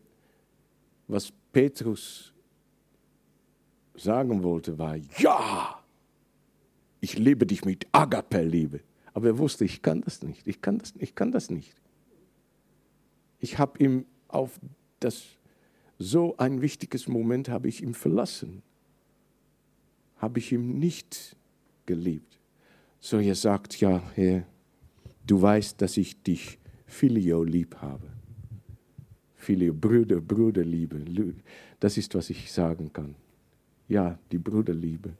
was 1.07 1.33
Petrus 1.53 2.35
sagen 3.95 4.43
wollte, 4.43 4.77
war, 4.77 4.97
ja, 5.19 5.81
ich 7.01 7.17
liebe 7.17 7.47
dich 7.47 7.65
mit 7.65 7.87
Agape-Liebe. 7.93 8.81
Aber 9.15 9.29
er 9.29 9.39
wusste, 9.39 9.65
ich 9.65 9.83
kann 9.83 10.01
das 10.01 10.21
nicht, 10.23 10.49
ich 10.49 10.61
kann 10.61 10.79
das, 10.79 10.95
ich 10.99 11.15
kann 11.15 11.31
das 11.31 11.49
nicht. 11.49 11.81
Ich 13.39 13.61
habe 13.61 13.79
ihm 13.79 14.05
auf 14.27 14.59
das, 14.99 15.29
so 16.01 16.35
ein 16.39 16.63
wichtiges 16.63 17.09
Moment 17.09 17.51
habe 17.51 17.69
ich 17.69 17.83
ihm 17.83 17.93
verlassen, 17.93 18.63
habe 20.17 20.39
ich 20.39 20.51
ihm 20.51 20.79
nicht 20.79 21.37
geliebt. 21.85 22.41
So 23.01 23.19
er 23.19 23.35
sagt, 23.35 23.79
ja, 23.81 24.03
Herr, 24.15 24.47
du 25.27 25.41
weißt, 25.41 25.81
dass 25.81 25.99
ich 25.99 26.23
dich 26.23 26.59
Filio 26.87 27.45
lieb 27.45 27.77
habe. 27.77 28.09
Filio, 29.35 29.75
Brüder, 29.75 30.23
Bruderliebe. 30.23 31.35
Das 31.79 31.99
ist, 31.99 32.15
was 32.15 32.31
ich 32.31 32.51
sagen 32.51 32.91
kann. 32.93 33.15
Ja, 33.87 34.19
die 34.33 34.39
Bruderliebe. 34.39 35.13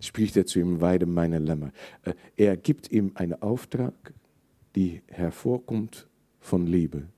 Spricht 0.00 0.36
er 0.36 0.44
zu 0.44 0.60
ihm, 0.60 0.82
weide 0.82 1.06
meine 1.06 1.38
Lämmer. 1.38 1.72
Äh, 2.02 2.12
er 2.36 2.56
gibt 2.58 2.92
ihm 2.92 3.12
einen 3.14 3.40
Auftrag, 3.40 4.12
die 4.76 5.00
hervorkommt 5.06 6.06
von 6.40 6.66
Liebe. 6.66 7.08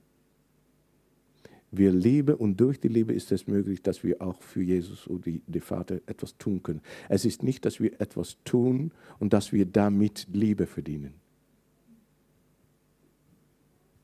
Wir 1.71 1.93
lieben 1.93 2.35
und 2.35 2.59
durch 2.59 2.81
die 2.81 2.89
Liebe 2.89 3.13
ist 3.13 3.31
es 3.31 3.47
möglich, 3.47 3.81
dass 3.81 4.03
wir 4.03 4.21
auch 4.21 4.41
für 4.41 4.61
Jesus 4.61 5.07
oder 5.07 5.21
die, 5.21 5.41
die 5.47 5.61
Vater 5.61 6.01
etwas 6.05 6.37
tun 6.37 6.61
können. 6.61 6.81
Es 7.07 7.23
ist 7.23 7.43
nicht, 7.43 7.63
dass 7.63 7.79
wir 7.79 7.99
etwas 8.01 8.37
tun 8.43 8.91
und 9.19 9.31
dass 9.31 9.53
wir 9.53 9.65
damit 9.65 10.27
Liebe 10.33 10.67
verdienen. 10.67 11.13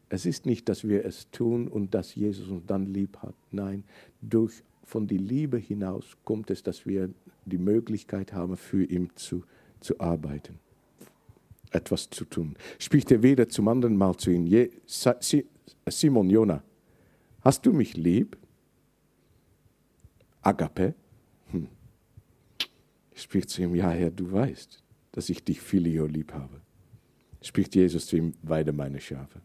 Es 0.10 0.26
ist 0.26 0.46
nicht, 0.46 0.70
dass 0.70 0.88
wir 0.88 1.04
es 1.04 1.30
tun 1.32 1.68
und 1.68 1.94
dass 1.94 2.16
Jesus 2.16 2.48
uns 2.48 2.66
dann 2.66 2.86
lieb 2.86 3.18
hat. 3.18 3.36
Nein, 3.52 3.84
durch, 4.22 4.64
von 4.86 5.06
der 5.06 5.18
Liebe 5.18 5.58
hinaus 5.58 6.16
kommt 6.24 6.50
es, 6.50 6.64
dass 6.64 6.86
wir 6.86 7.10
die 7.46 7.58
Möglichkeit 7.58 8.32
haben, 8.32 8.56
für 8.56 8.86
ihn 8.86 9.10
zu, 9.16 9.44
zu 9.82 10.00
arbeiten, 10.00 10.60
etwas 11.72 12.10
zu 12.10 12.24
tun. 12.24 12.56
Spricht 12.80 13.12
er 13.12 13.22
wieder 13.22 13.50
zum 13.50 13.68
anderen 13.68 13.98
Mal 13.98 14.16
zu 14.16 14.32
ihm, 14.32 14.48
Simon 15.90 16.30
Jona, 16.30 16.64
hast 17.48 17.66
du 17.66 17.74
mich 17.74 17.98
lieb? 17.98 18.38
Agape? 20.42 20.94
Hm. 21.52 21.68
Spricht 23.16 23.50
zu 23.50 23.64
ihm, 23.64 23.74
ja 23.74 23.90
Herr, 23.90 24.12
du 24.12 24.32
weißt, 24.32 24.84
dass 25.12 25.30
ich 25.30 25.44
dich 25.44 25.60
Filio 25.60 26.06
lieb 26.06 26.34
habe. 26.34 26.62
Spricht 27.42 27.76
Jesus 27.76 28.06
zu 28.06 28.18
ihm, 28.18 28.34
weide 28.44 28.72
meine 28.72 29.02
Schafe 29.02 29.42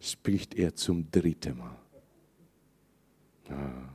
spricht 0.00 0.54
er 0.54 0.74
zum 0.74 1.10
dritten 1.10 1.58
Mal. 1.58 1.78
Ah. 3.50 3.88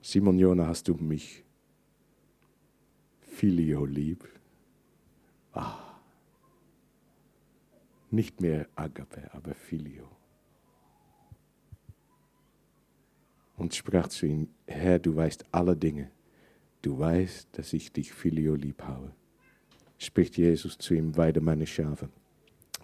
Simon 0.00 0.38
Jona, 0.38 0.66
hast 0.66 0.88
du 0.88 0.94
mich 0.94 1.44
Filio 3.20 3.84
lieb? 3.84 4.26
Ah. 5.52 5.97
Nicht 8.10 8.40
mehr 8.40 8.66
Agape, 8.74 9.30
aber 9.32 9.54
Filio. 9.54 10.08
Und 13.56 13.74
sprach 13.74 14.08
zu 14.08 14.26
ihm, 14.26 14.48
Herr, 14.66 14.98
du 14.98 15.14
weißt 15.16 15.44
alle 15.52 15.76
Dinge. 15.76 16.10
Du 16.80 16.98
weißt, 16.98 17.48
dass 17.52 17.72
ich 17.72 17.92
dich 17.92 18.12
Filio 18.12 18.54
lieb 18.54 18.82
habe. 18.82 19.12
Spricht 19.98 20.38
Jesus 20.38 20.78
zu 20.78 20.94
ihm, 20.94 21.16
weide 21.16 21.40
meine 21.40 21.66
Schafe. 21.66 22.08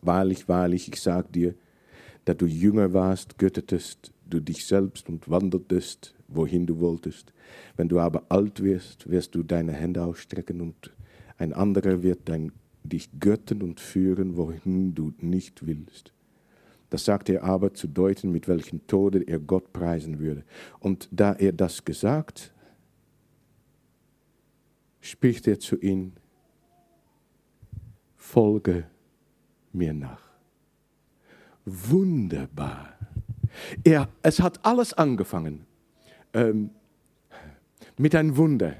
Wahrlich, 0.03 0.49
wahrlich, 0.49 0.89
ich 0.89 1.01
sage 1.01 1.29
dir, 1.31 1.55
da 2.25 2.35
du 2.35 2.47
jünger 2.47 2.93
warst, 2.93 3.39
göttetest 3.39 4.13
du 4.29 4.41
dich 4.41 4.67
selbst 4.67 5.09
und 5.09 5.31
wandertest, 5.31 6.15
wohin 6.29 6.67
du 6.67 6.81
wolltest. 6.81 7.33
Wenn 7.77 7.89
du 7.89 8.01
aber 8.01 8.25
alt 8.29 8.63
wirst, 8.63 9.09
wirst 9.09 9.35
du 9.35 9.43
deine 9.43 9.73
Hände 9.73 10.03
ausstrecken 10.03 10.61
und 10.61 10.93
ein 11.39 11.53
anderer 11.53 12.03
wird 12.03 12.29
dein, 12.29 12.53
dich 12.85 13.09
götten 13.19 13.63
und 13.63 13.81
führen, 13.81 14.37
wohin 14.37 14.95
du 14.95 15.13
nicht 15.19 15.67
willst. 15.67 16.13
Das 16.91 17.05
sagte 17.05 17.35
er 17.35 17.45
aber 17.45 17.75
zu 17.75 17.89
deuten, 17.89 18.31
mit 18.31 18.47
welchem 18.47 18.87
Tode 18.87 19.27
er 19.27 19.41
Gott 19.41 19.73
preisen 19.73 20.21
würde. 20.21 20.45
Und 20.79 21.09
da 21.11 21.33
er 21.33 21.53
das 21.53 21.85
gesagt, 21.85 22.53
spricht 25.01 25.49
er 25.49 25.59
zu 25.59 25.77
ihm, 25.81 26.13
folge 28.17 28.87
mir 29.73 29.93
nach. 29.93 30.23
Wunderbar. 31.65 32.95
Er, 33.83 34.09
es 34.23 34.41
hat 34.41 34.65
alles 34.65 34.93
angefangen 34.93 35.67
ähm, 36.33 36.71
mit 37.97 38.15
einem 38.15 38.37
Wunder. 38.37 38.77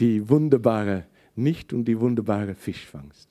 Die 0.00 0.28
wunderbare 0.28 1.06
Nicht- 1.36 1.72
und 1.72 1.84
die 1.84 2.00
wunderbare 2.00 2.54
Fischfangst. 2.54 3.28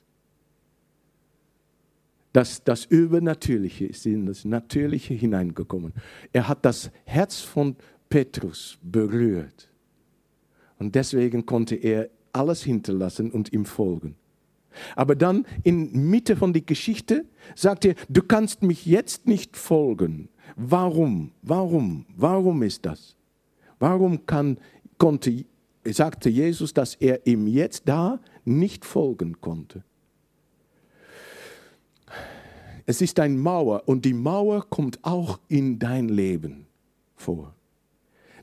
Das, 2.32 2.62
das 2.62 2.84
Übernatürliche 2.84 3.86
ist 3.86 4.04
in 4.06 4.26
das 4.26 4.44
Natürliche 4.44 5.14
hineingekommen. 5.14 5.92
Er 6.32 6.48
hat 6.48 6.64
das 6.64 6.90
Herz 7.04 7.40
von 7.40 7.76
Petrus 8.08 8.78
berührt. 8.82 9.70
Und 10.78 10.94
deswegen 10.94 11.46
konnte 11.46 11.76
er 11.76 12.10
alles 12.32 12.62
hinterlassen 12.62 13.30
und 13.30 13.52
ihm 13.52 13.64
folgen. 13.64 14.16
Aber 14.94 15.16
dann 15.16 15.46
in 15.62 16.10
Mitte 16.10 16.36
von 16.36 16.52
der 16.52 16.62
Geschichte 16.62 17.24
sagt 17.54 17.86
er, 17.86 17.94
du 18.08 18.22
kannst 18.22 18.62
mich 18.62 18.84
jetzt 18.84 19.26
nicht 19.26 19.56
folgen. 19.56 20.28
Warum? 20.56 21.32
Warum? 21.42 22.04
Warum 22.14 22.62
ist 22.62 22.84
das? 22.84 23.16
Warum 23.78 24.26
kann, 24.26 24.58
konnte, 24.98 25.44
sagte 25.92 26.28
Jesus, 26.28 26.74
dass 26.74 26.94
er 26.94 27.26
ihm 27.26 27.46
jetzt 27.46 27.82
da 27.88 28.20
nicht 28.44 28.84
folgen 28.84 29.40
konnte? 29.40 29.84
Es 32.86 33.00
ist 33.00 33.18
eine 33.18 33.34
Mauer 33.34 33.82
und 33.86 34.04
die 34.04 34.14
Mauer 34.14 34.68
kommt 34.70 34.98
auch 35.02 35.40
in 35.48 35.78
dein 35.78 36.08
Leben 36.08 36.66
vor. 37.16 37.52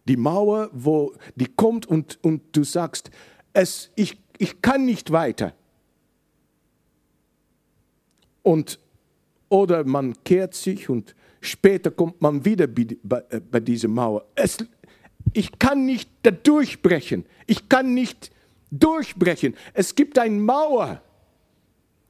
Die 0.05 0.17
Mauer, 0.17 0.69
wo 0.73 1.13
die 1.35 1.47
kommt 1.47 1.85
und, 1.85 2.19
und 2.23 2.41
du 2.51 2.65
sagst, 2.65 3.09
es, 3.53 3.89
ich, 3.95 4.17
ich 4.37 4.61
kann 4.61 4.83
nicht 4.83 5.11
weiter. 5.11 5.53
Und, 8.41 8.79
oder 9.47 9.85
man 9.85 10.21
kehrt 10.25 10.53
sich 10.55 10.89
und 10.89 11.15
später 11.39 11.91
kommt 11.91 12.21
man 12.21 12.43
wieder 12.43 12.67
bei, 12.67 13.23
äh, 13.29 13.39
bei 13.39 13.61
dieser 13.61 13.87
Mauer. 13.87 14.25
Es, 14.35 14.57
ich 15.33 15.59
kann 15.59 15.85
nicht 15.85 16.09
da 16.23 16.31
durchbrechen. 16.31 17.25
Ich 17.47 17.69
kann 17.69 17.93
nicht 17.93 18.31
durchbrechen. 18.71 19.55
Es 19.73 19.95
gibt 19.95 20.17
eine 20.17 20.39
Mauer. 20.39 21.01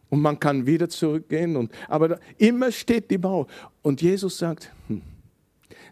Und 0.09 0.21
man 0.21 0.39
kann 0.39 0.65
wieder 0.65 0.89
zurückgehen. 0.89 1.55
Und, 1.55 1.71
aber 1.87 2.07
da, 2.07 2.19
immer 2.37 2.71
steht 2.71 3.09
die 3.09 3.17
Mauer. 3.17 3.47
Und 3.81 4.01
Jesus 4.01 4.37
sagt, 4.37 4.71
hm, 4.87 5.01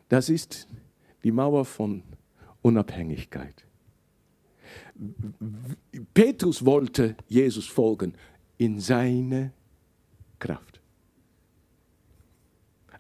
das 0.10 0.30
ist 0.30 0.68
die 1.24 1.32
Mauer 1.32 1.66
von 1.66 2.04
Unabhängigkeit. 2.62 3.66
Petrus 6.14 6.64
wollte 6.64 7.16
Jesus 7.28 7.68
folgen 7.68 8.14
in 8.58 8.80
seine 8.80 9.52
Kraft. 10.38 10.80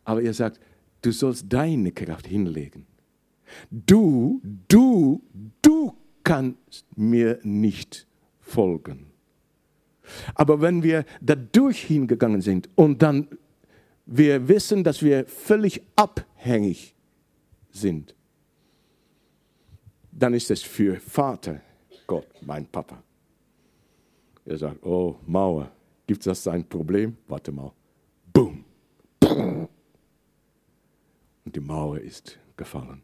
Aber 0.03 0.23
er 0.23 0.33
sagt, 0.33 0.59
du 1.01 1.11
sollst 1.11 1.45
deine 1.47 1.91
Kraft 1.91 2.25
hinlegen. 2.25 2.87
Du, 3.69 4.41
du, 4.67 5.21
du 5.61 5.95
kannst 6.23 6.85
mir 6.95 7.39
nicht 7.43 8.07
folgen. 8.39 9.07
Aber 10.35 10.61
wenn 10.61 10.83
wir 10.83 11.05
dadurch 11.21 11.83
hingegangen 11.83 12.41
sind 12.41 12.69
und 12.75 13.01
dann 13.01 13.27
wir 14.05 14.47
wissen, 14.47 14.83
dass 14.83 15.01
wir 15.01 15.25
völlig 15.25 15.81
abhängig 15.95 16.95
sind, 17.71 18.13
dann 20.11 20.33
ist 20.33 20.51
es 20.51 20.61
für 20.63 20.99
Vater 20.99 21.61
Gott, 22.07 22.27
mein 22.41 22.65
Papa. 22.65 23.01
Er 24.43 24.57
sagt, 24.57 24.83
oh 24.83 25.15
Mauer, 25.25 25.71
Gibt 26.11 26.27
das 26.27 26.45
ein 26.45 26.67
Problem? 26.67 27.15
Warte 27.29 27.53
mal. 27.53 27.71
Boom. 28.33 28.65
Und 31.45 31.55
die 31.55 31.61
Mauer 31.61 31.99
ist 31.99 32.37
gefallen 32.57 33.01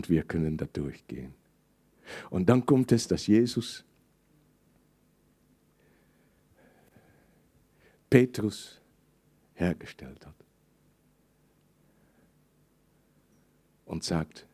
und 0.00 0.08
wir 0.08 0.22
können 0.22 0.56
da 0.56 0.64
durchgehen. 0.64 1.34
Und 2.30 2.48
dann 2.48 2.64
kommt 2.64 2.90
es, 2.90 3.06
dass 3.06 3.26
Jesus 3.26 3.84
Petrus 8.08 8.80
hergestellt 9.52 10.24
hat. 10.24 10.34
Und 13.84 14.02
sagt, 14.02 14.46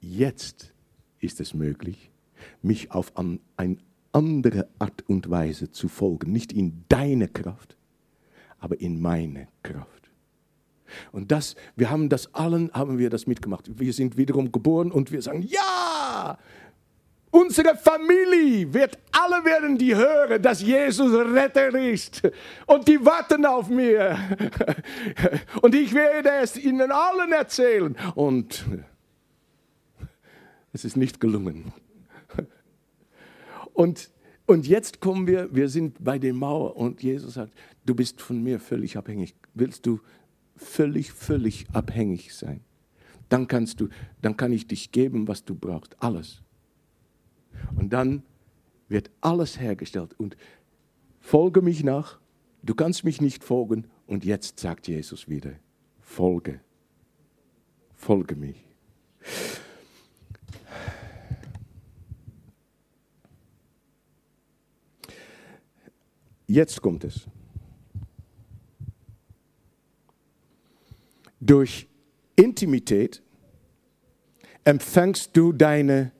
jetzt 0.00 0.72
ist 1.18 1.40
es 1.40 1.54
möglich, 1.54 2.12
mich 2.62 2.92
auf 2.92 3.16
eine 3.16 3.40
andere 4.12 4.68
Art 4.78 5.02
und 5.08 5.28
Weise 5.28 5.72
zu 5.72 5.88
folgen. 5.88 6.30
Nicht 6.30 6.52
in 6.52 6.84
deine 6.88 7.26
Kraft, 7.26 7.76
aber 8.60 8.80
in 8.80 9.00
meine 9.00 9.48
Kraft. 9.64 9.93
Und 11.12 11.32
das, 11.32 11.56
wir 11.76 11.90
haben 11.90 12.08
das 12.08 12.34
allen, 12.34 12.70
haben 12.72 12.98
wir 12.98 13.10
das 13.10 13.26
mitgemacht. 13.26 13.70
Wir 13.78 13.92
sind 13.92 14.16
wiederum 14.16 14.52
geboren 14.52 14.90
und 14.90 15.12
wir 15.12 15.22
sagen, 15.22 15.42
ja, 15.42 16.38
Unsere 17.34 17.76
Familie 17.76 18.72
wird, 18.72 18.96
alle 19.10 19.44
werden 19.44 19.76
die 19.76 19.92
hören, 19.92 20.40
dass 20.40 20.62
Jesus 20.62 21.12
Retter 21.12 21.76
ist. 21.76 22.22
Und 22.64 22.86
die 22.86 23.04
warten 23.04 23.44
auf 23.44 23.68
mir. 23.68 24.16
Und 25.60 25.74
ich 25.74 25.92
werde 25.94 26.30
es 26.40 26.56
ihnen 26.56 26.92
allen 26.92 27.32
erzählen. 27.32 27.96
Und 28.14 28.64
es 30.72 30.84
ist 30.84 30.96
nicht 30.96 31.18
gelungen. 31.18 31.72
Und, 33.72 34.10
und 34.46 34.68
jetzt 34.68 35.00
kommen 35.00 35.26
wir, 35.26 35.52
wir 35.52 35.68
sind 35.68 36.04
bei 36.04 36.20
der 36.20 36.34
Mauer 36.34 36.76
und 36.76 37.02
Jesus 37.02 37.34
sagt, 37.34 37.52
du 37.84 37.96
bist 37.96 38.20
von 38.20 38.40
mir 38.40 38.60
völlig 38.60 38.96
abhängig. 38.96 39.34
Willst 39.54 39.86
du 39.86 39.98
völlig, 40.56 41.12
völlig 41.12 41.66
abhängig 41.72 42.34
sein? 42.34 42.60
Dann 43.28 43.48
kannst 43.48 43.80
du, 43.80 43.88
dann 44.22 44.36
kann 44.36 44.52
ich 44.52 44.66
dich 44.66 44.92
geben, 44.92 45.28
was 45.28 45.44
du 45.44 45.54
brauchst. 45.54 45.96
Alles. 46.02 46.42
Und 47.76 47.92
dann 47.92 48.22
wird 48.88 49.10
alles 49.20 49.58
hergestellt. 49.58 50.14
Und 50.18 50.36
folge 51.20 51.62
mich 51.62 51.82
nach. 51.82 52.20
Du 52.62 52.74
kannst 52.74 53.04
mich 53.04 53.20
nicht 53.20 53.44
folgen. 53.44 53.86
Und 54.06 54.24
jetzt 54.24 54.60
sagt 54.60 54.88
Jesus 54.88 55.28
wieder, 55.28 55.52
folge. 56.00 56.60
Folge 57.94 58.36
mich. 58.36 58.64
Jetzt 66.46 66.82
kommt 66.82 67.04
es. 67.04 67.26
Durch 71.44 71.86
Intimität 72.36 73.22
empfängst 74.64 75.36
du 75.36 75.52
deine 75.52 76.10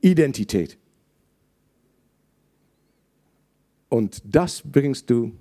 Identität. 0.00 0.76
Und 3.88 4.20
das 4.24 4.60
bringst 4.64 5.08
du 5.08 5.32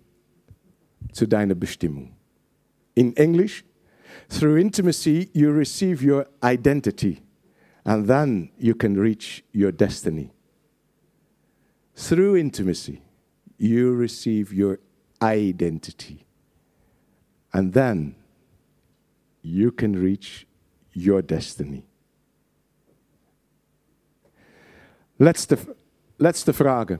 zu 1.11 1.25
deiner 1.25 1.55
Bestimmung. 1.55 2.15
In 2.93 3.15
Englisch, 3.17 3.65
through 4.29 4.57
intimacy 4.57 5.29
you 5.33 5.51
receive 5.51 6.05
your 6.05 6.27
identity 6.43 7.23
and 7.83 8.07
then 8.07 8.51
you 8.59 8.75
can 8.75 8.95
reach 8.95 9.43
your 9.55 9.71
destiny. 9.71 10.29
Through 11.95 12.37
intimacy 12.37 13.01
you 13.57 13.91
receive 13.97 14.53
your 14.53 14.77
identity 15.19 16.25
and 17.51 17.73
then 17.73 18.16
you 19.47 19.71
can 19.71 19.95
reach 19.95 20.45
your 20.93 21.21
destiny. 21.21 21.83
Letzte, 25.17 25.57
letzte 26.17 26.53
Frage. 26.53 26.99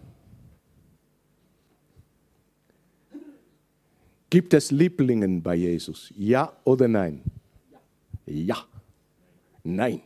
Gibt 4.29 4.53
es 4.53 4.71
Lieblingen 4.71 5.41
bei 5.41 5.55
Jesus? 5.55 6.11
Ja 6.17 6.51
oder 6.63 6.87
nein? 6.87 7.21
Ja. 8.25 8.57
Nein. 9.63 10.01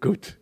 Gut. 0.00 0.36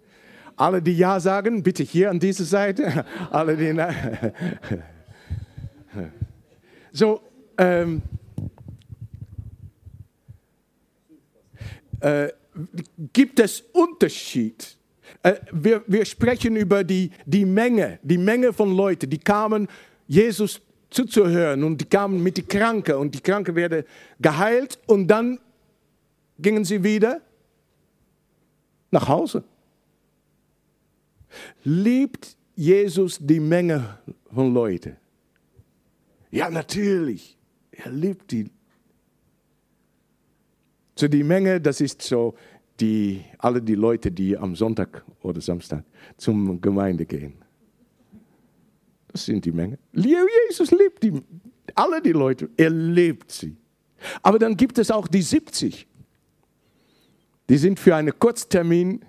Alle, 0.57 0.81
die 0.81 0.97
Ja 0.97 1.21
sagen, 1.21 1.63
bitte 1.63 1.83
hier 1.83 2.11
an 2.11 2.19
diese 2.19 2.45
Seite. 2.45 3.05
Alle, 3.31 3.57
die 3.57 3.73
Nein. 3.73 4.33
So, 6.93 7.21
ähm, 7.59 8.03
äh, 12.01 12.29
gibt 13.13 13.41
es 13.41 13.63
Unterschied 13.73 14.77
äh, 15.23 15.35
wir, 15.53 15.83
wir 15.87 16.05
sprechen 16.05 16.57
über 16.57 16.85
die, 16.85 17.11
die 17.25 17.45
Menge, 17.45 17.99
die 18.03 18.19
Menge 18.19 18.53
von 18.53 18.75
Leuten, 18.75 19.09
die 19.09 19.19
kamen, 19.19 19.69
Jesus 20.07 20.61
zuzuhören 20.91 21.65
und 21.65 21.81
die 21.81 21.85
kamen 21.85 22.23
mit 22.23 22.37
den 22.39 22.47
Kranken 22.47 22.95
und 22.97 23.15
die 23.15 23.21
Kranken 23.21 23.55
werden 23.55 23.85
geheilt 24.21 24.79
und 24.87 25.09
dann 25.09 25.39
gingen 26.39 26.65
sie 26.65 26.83
wieder 26.83 27.21
nach 28.91 29.09
Hause. 29.09 29.43
Liebt 31.65 32.37
Jesus 32.55 33.19
die 33.21 33.41
Menge 33.41 33.99
von 34.33 34.55
Leuten? 34.55 34.97
Ja, 36.31 36.49
natürlich. 36.51 37.37
Er 37.73 37.91
liebt 37.91 38.31
die. 38.31 38.49
So 40.99 41.09
die 41.09 41.23
Menge, 41.23 41.61
das 41.61 41.81
ist 41.81 42.01
so 42.03 42.35
die, 42.81 43.23
alle 43.39 43.61
die 43.61 43.75
Leute, 43.75 44.11
die 44.11 44.37
am 44.37 44.57
Sonntag 44.57 45.05
oder 45.23 45.41
Samstag 45.41 45.85
zum 46.17 46.61
Gemeinde 46.61 47.05
gehen. 47.05 47.35
Das 49.09 49.27
sind 49.27 49.45
die 49.45 49.53
Menge. 49.53 49.79
Jesus 49.93 50.71
liebt 50.71 51.03
die, 51.03 51.23
alle 51.75 52.01
die 52.01 52.13
Leute, 52.13 52.49
er 52.57 52.71
liebt 52.71 53.31
sie. 53.31 53.57
Aber 54.23 54.39
dann 54.39 54.57
gibt 54.57 54.79
es 54.79 54.91
auch 54.91 55.07
die 55.07 55.23
70. 55.23 55.87
Die 57.49 57.59
sind 57.59 57.79
für 57.79 57.95
einen 57.95 58.19
Kurztermin 58.19 59.05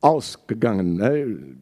ausgegangen. 0.00 1.58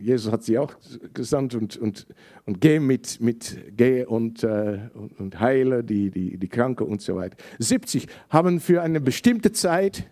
Jesus 0.00 0.30
hat 0.30 0.42
sie 0.42 0.58
auch 0.58 0.74
gesandt 1.14 1.54
und, 1.54 1.76
und, 1.76 2.06
und 2.44 2.60
geh 2.60 2.78
mit, 2.78 3.20
mit 3.20 3.76
geh 3.76 4.04
und, 4.04 4.42
äh, 4.42 4.90
und, 4.94 5.18
und 5.18 5.40
heile 5.40 5.82
die, 5.82 6.10
die, 6.10 6.36
die 6.36 6.48
Kranke 6.48 6.84
und 6.84 7.00
so 7.00 7.16
weiter. 7.16 7.36
70 7.58 8.06
haben 8.28 8.60
für 8.60 8.82
eine 8.82 9.00
bestimmte 9.00 9.52
Zeit 9.52 10.08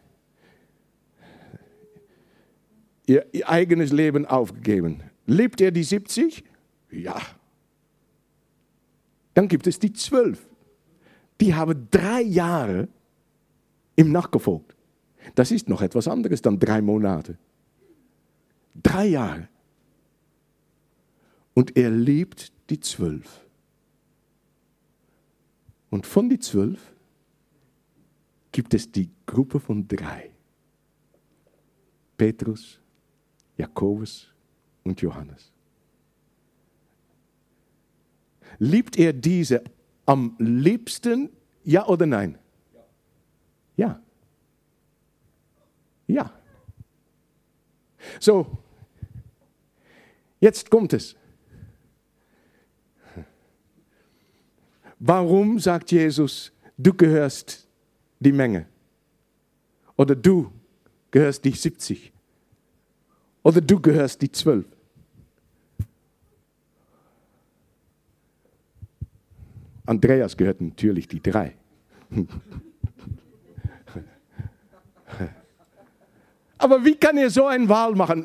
ihr, 3.06 3.26
ihr 3.32 3.48
eigenes 3.48 3.92
Leben 3.92 4.26
aufgegeben. 4.26 5.02
Lebt 5.26 5.60
er 5.60 5.70
die 5.70 5.84
70? 5.84 6.44
Ja. 6.90 7.20
Dann 9.34 9.48
gibt 9.48 9.66
es 9.66 9.78
die 9.78 9.92
12. 9.92 10.46
Die 11.40 11.54
haben 11.54 11.88
drei 11.90 12.22
Jahre 12.22 12.88
ihm 13.96 14.12
nachgefolgt. 14.12 14.74
Das 15.34 15.50
ist 15.50 15.68
noch 15.68 15.82
etwas 15.82 16.08
anderes 16.08 16.42
dann 16.42 16.58
drei 16.58 16.80
Monate. 16.80 17.38
Drei 18.82 19.06
Jahre. 19.06 19.48
Und 21.54 21.76
er 21.76 21.90
liebt 21.90 22.52
die 22.68 22.80
zwölf. 22.80 23.44
Und 25.90 26.06
von 26.06 26.28
die 26.28 26.40
zwölf 26.40 26.92
gibt 28.50 28.74
es 28.74 28.90
die 28.90 29.10
Gruppe 29.26 29.60
von 29.60 29.86
drei. 29.86 30.30
Petrus, 32.16 32.80
Jakobus 33.56 34.32
und 34.82 35.00
Johannes. 35.00 35.52
Liebt 38.58 38.96
er 38.98 39.12
diese 39.12 39.62
am 40.06 40.36
liebsten, 40.38 41.30
ja 41.64 41.86
oder 41.86 42.06
nein? 42.06 42.38
Ja. 43.76 44.00
Ja. 46.06 46.32
So, 48.20 48.58
jetzt 50.40 50.70
kommt 50.70 50.92
es. 50.92 51.16
Warum 55.06 55.58
sagt 55.58 55.92
Jesus, 55.92 56.50
du 56.78 56.94
gehörst 56.94 57.68
die 58.20 58.32
Menge? 58.32 58.64
Oder 59.98 60.16
du 60.16 60.50
gehörst 61.10 61.44
die 61.44 61.50
70? 61.50 62.10
Oder 63.42 63.60
du 63.60 63.78
gehörst 63.78 64.22
die 64.22 64.32
12? 64.32 64.64
Andreas 69.84 70.34
gehört 70.34 70.62
natürlich 70.62 71.06
die 71.06 71.20
drei. 71.20 71.54
Aber 76.56 76.82
wie 76.82 76.94
kann 76.94 77.18
er 77.18 77.28
so 77.28 77.44
eine 77.44 77.68
Wahl 77.68 77.94
machen? 77.94 78.24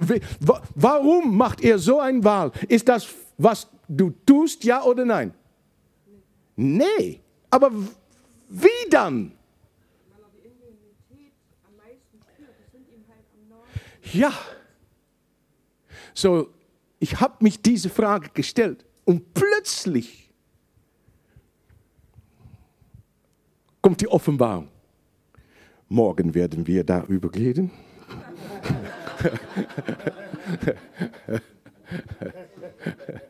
Warum 0.75 1.35
macht 1.35 1.59
er 1.59 1.77
so 1.77 1.99
eine 1.99 2.23
Wahl? 2.23 2.53
Ist 2.69 2.87
das, 2.87 3.13
was 3.37 3.67
du 3.89 4.11
tust, 4.25 4.63
ja 4.63 4.81
oder 4.81 5.03
nein? 5.03 5.33
Nee, 6.61 7.21
aber 7.49 7.71
wie 8.49 8.89
dann? 8.89 9.31
Ja. 14.11 14.33
So, 16.13 16.49
ich 16.99 17.21
habe 17.21 17.35
mich 17.39 17.61
diese 17.61 17.87
Frage 17.89 18.31
gestellt 18.33 18.83
und 19.05 19.33
plötzlich 19.33 20.33
kommt 23.81 24.01
die 24.01 24.09
Offenbarung. 24.09 24.67
Morgen 25.87 26.33
werden 26.35 26.67
wir 26.67 26.83
darüber 26.83 27.33
reden. 27.33 27.71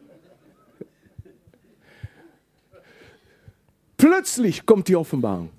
Plötzlich 4.00 4.66
kommt 4.66 4.88
die 4.88 4.96
Offenbarung. 4.96 5.50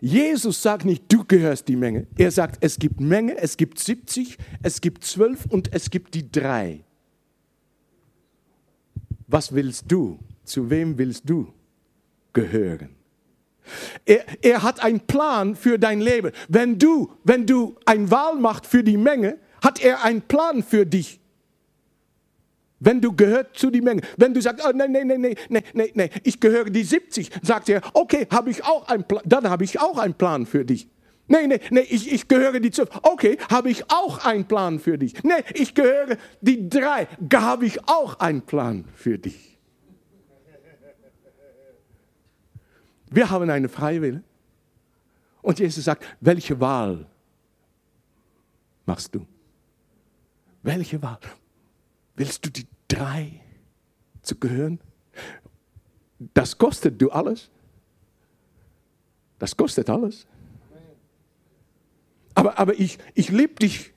Jesus 0.00 0.62
sagt 0.62 0.86
nicht, 0.86 1.04
du 1.08 1.22
gehörst 1.22 1.68
die 1.68 1.76
Menge. 1.76 2.06
Er 2.16 2.30
sagt, 2.30 2.56
es 2.64 2.78
gibt 2.78 3.00
Menge, 3.00 3.36
es 3.36 3.58
gibt 3.58 3.78
70, 3.78 4.38
es 4.62 4.80
gibt 4.80 5.04
12 5.04 5.44
und 5.50 5.74
es 5.74 5.90
gibt 5.90 6.14
die 6.14 6.32
drei. 6.32 6.82
Was 9.26 9.54
willst 9.54 9.84
du? 9.88 10.18
Zu 10.44 10.70
wem 10.70 10.96
willst 10.96 11.28
du 11.28 11.52
gehören? 12.32 12.96
Er, 14.06 14.24
er 14.40 14.62
hat 14.62 14.82
einen 14.82 15.00
Plan 15.00 15.56
für 15.56 15.78
dein 15.78 16.00
Leben. 16.00 16.32
Wenn 16.48 16.78
du, 16.78 17.12
wenn 17.24 17.44
du 17.44 17.76
eine 17.84 18.10
Wahl 18.10 18.36
machst 18.36 18.66
für 18.66 18.82
die 18.82 18.96
Menge, 18.96 19.38
hat 19.62 19.82
er 19.82 20.02
einen 20.02 20.22
Plan 20.22 20.62
für 20.62 20.86
dich. 20.86 21.20
Wenn 22.84 23.00
du 23.00 23.12
gehört 23.12 23.56
zu 23.56 23.70
die 23.70 23.80
Menge, 23.80 24.02
wenn 24.18 24.34
du 24.34 24.42
sagst, 24.42 24.62
oh, 24.66 24.70
nein, 24.74 24.92
nein, 24.92 25.06
nein, 25.06 25.20
nein, 25.22 25.62
nein, 25.72 25.88
nein, 25.94 26.10
ich 26.22 26.38
gehöre 26.38 26.66
die 26.66 26.84
70, 26.84 27.30
sagt 27.42 27.70
er, 27.70 27.80
okay, 27.94 28.26
habe 28.30 28.50
ich 28.50 28.62
auch 28.62 28.86
einen 28.88 29.04
Plan, 29.04 29.22
dann 29.24 29.48
habe 29.48 29.64
ich 29.64 29.80
auch 29.80 29.96
einen 29.96 30.12
Plan 30.12 30.44
für 30.44 30.66
dich. 30.66 30.86
Nein, 31.26 31.48
nein, 31.48 31.60
nein, 31.70 31.86
ich, 31.88 32.12
ich 32.12 32.28
gehöre 32.28 32.60
die 32.60 32.70
12. 32.70 32.90
Okay, 33.02 33.38
habe 33.50 33.70
ich 33.70 33.90
auch 33.90 34.26
einen 34.26 34.44
Plan 34.44 34.78
für 34.78 34.98
dich. 34.98 35.14
Nein, 35.24 35.42
ich 35.54 35.74
gehöre 35.74 36.18
die 36.42 36.68
drei, 36.68 37.08
habe 37.32 37.64
ich 37.64 37.88
auch 37.88 38.20
einen 38.20 38.42
Plan 38.42 38.84
für 38.94 39.18
dich. 39.18 39.58
Wir 43.10 43.30
haben 43.30 43.48
eine 43.48 43.70
Freiwillige. 43.70 44.22
Und 45.40 45.58
Jesus 45.58 45.84
sagt, 45.84 46.04
welche 46.20 46.60
Wahl 46.60 47.06
machst 48.84 49.14
du? 49.14 49.26
Welche 50.62 51.00
Wahl? 51.00 51.20
Willst 52.16 52.44
du 52.44 52.50
die 52.50 52.66
drei 52.88 53.40
zu 54.22 54.36
gehören? 54.36 54.80
Das 56.32 56.56
kostet 56.56 57.00
du 57.00 57.10
alles. 57.10 57.50
Das 59.38 59.56
kostet 59.56 59.90
alles. 59.90 60.26
Aber, 62.34 62.58
aber 62.58 62.78
ich, 62.78 62.98
ich 63.14 63.28
liebe 63.30 63.54
dich, 63.54 63.92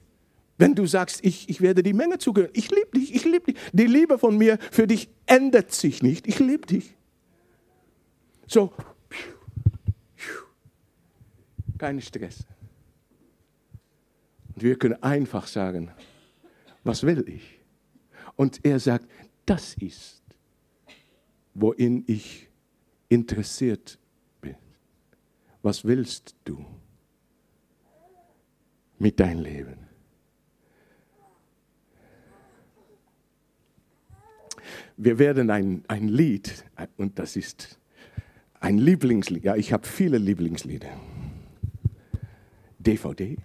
wenn 0.58 0.76
du 0.76 0.86
sagst, 0.86 1.24
ich, 1.24 1.50
ich 1.50 1.62
werde 1.62 1.84
die 1.84 1.94
Menge 1.94 2.18
zugehören. 2.18 2.52
Ich 2.54 2.70
liebe 2.72 2.92
dich, 2.94 3.14
ich 3.14 3.24
liebe 3.26 3.52
dich. 3.52 3.62
Die 3.74 3.86
Liebe 3.86 4.18
von 4.18 4.38
mir 4.38 4.58
für 4.72 4.88
dich 4.88 5.10
ändert 5.26 5.72
sich 5.72 6.02
nicht. 6.02 6.28
Ich 6.28 6.40
liebe 6.40 6.66
dich. 6.66 6.96
So, 8.48 8.74
kein 11.78 12.02
Stress. 12.02 12.46
Und 14.56 14.64
wir 14.64 14.78
können 14.78 15.02
einfach 15.04 15.48
sagen, 15.48 15.92
was 16.84 17.04
will 17.04 17.28
ich? 17.28 17.57
Und 18.38 18.64
er 18.64 18.80
sagt, 18.80 19.10
das 19.46 19.74
ist, 19.74 20.22
worin 21.54 22.04
ich 22.08 22.48
interessiert 23.10 24.00
bin. 24.40 24.56
Was 25.62 25.84
willst 25.84 26.36
du 26.46 26.66
mit 29.00 29.20
deinem 29.20 29.42
Leben? 29.42 29.88
Wir 34.98 35.20
werden 35.20 35.50
ein, 35.50 35.84
ein 35.88 36.08
Lied, 36.08 36.64
und 36.98 37.20
das 37.20 37.36
ist 37.36 37.80
ein 38.60 38.78
Lieblingslied, 38.78 39.44
ja, 39.44 39.56
ich 39.56 39.74
habe 39.74 39.86
viele 39.86 40.18
Lieblingslieder. 40.18 40.90
DVD. 42.80 43.38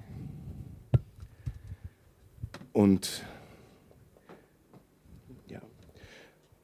Und 2.72 3.24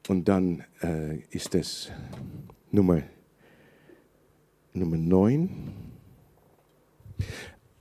Und 0.09 0.27
dann 0.27 0.63
äh, 0.81 1.19
ist 1.29 1.53
es 1.53 1.91
Nummer, 2.71 3.03
Nummer 4.73 4.97
9. 4.97 5.71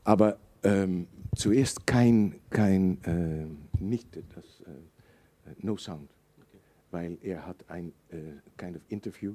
Aber 0.05 0.39
ähm, 0.63 1.07
zuerst 1.35 1.87
kein, 1.87 2.35
kein 2.51 3.03
äh, 3.05 3.83
nicht 3.83 4.15
das, 4.35 4.45
äh, 4.61 5.55
no 5.61 5.79
sound, 5.79 6.11
okay. 6.37 6.59
weil 6.91 7.17
er 7.23 7.47
hat 7.47 7.65
ein 7.69 7.95
äh, 8.11 8.17
kind 8.59 8.77
of 8.77 8.83
Interview 8.91 9.33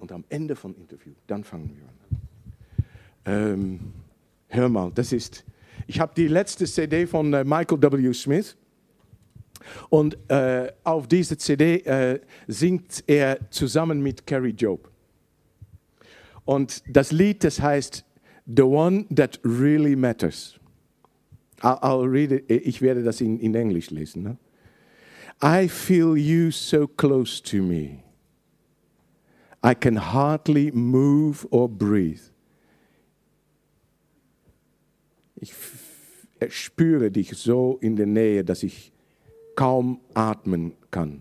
und 0.00 0.10
am 0.10 0.24
Ende 0.28 0.56
von 0.56 0.74
Interview, 0.74 1.12
dann 1.28 1.44
fangen 1.44 1.76
wir 1.76 1.84
an. 1.84 3.52
Ähm, 3.52 3.80
hör 4.48 4.68
mal, 4.68 4.90
das 4.92 5.12
ist, 5.12 5.44
ich 5.86 6.00
habe 6.00 6.12
die 6.16 6.26
letzte 6.26 6.66
CD 6.66 7.06
von 7.06 7.32
äh, 7.34 7.44
Michael 7.44 7.80
W. 7.80 8.12
Smith 8.12 8.56
und 9.90 10.18
äh, 10.28 10.72
auf 10.84 11.06
dieser 11.08 11.38
CD 11.38 11.76
äh, 11.80 12.20
singt 12.46 13.04
er 13.06 13.38
zusammen 13.50 14.02
mit 14.02 14.26
Carrie 14.26 14.54
Job. 14.54 14.90
Und 16.44 16.82
das 16.88 17.12
Lied, 17.12 17.44
das 17.44 17.60
heißt 17.60 18.04
The 18.46 18.62
One 18.62 19.06
That 19.14 19.38
Really 19.44 19.96
Matters. 19.96 20.58
I'll, 21.62 22.10
read 22.10 22.32
it, 22.32 22.50
ich 22.50 22.82
werde 22.82 23.04
das 23.04 23.20
in, 23.20 23.38
in 23.38 23.54
Englisch 23.54 23.90
lesen. 23.90 24.24
Ne? 24.24 24.36
I 25.40 25.68
feel 25.68 26.16
you 26.16 26.50
so 26.50 26.88
close 26.88 27.40
to 27.40 27.62
me. 27.62 28.02
I 29.62 29.74
can 29.74 29.96
hardly 29.96 30.72
move 30.72 31.46
or 31.50 31.68
breathe. 31.68 32.32
Ich 35.36 35.54
spüre 36.48 37.10
dich 37.10 37.36
so 37.36 37.78
in 37.80 37.94
der 37.94 38.06
Nähe, 38.06 38.44
dass 38.44 38.64
ich 38.64 38.91
kaum 39.54 40.00
atmen 40.14 40.74
kann 40.90 41.20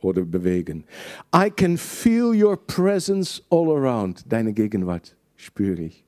oder 0.00 0.24
bewegen. 0.24 0.84
I 1.32 1.50
can 1.50 1.76
feel 1.76 2.34
your 2.34 2.56
presence 2.56 3.42
all 3.50 3.70
around. 3.70 4.24
Deine 4.26 4.52
Gegenwart 4.52 5.16
spüre 5.36 5.82
ich. 5.82 6.04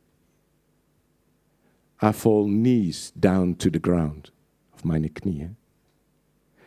I 2.03 2.13
fall 2.13 2.47
knees 2.49 3.13
down 3.19 3.57
to 3.59 3.71
the 3.71 3.81
ground, 3.81 4.33
auf 4.75 4.85
meine 4.85 5.09
Knie. 5.09 5.51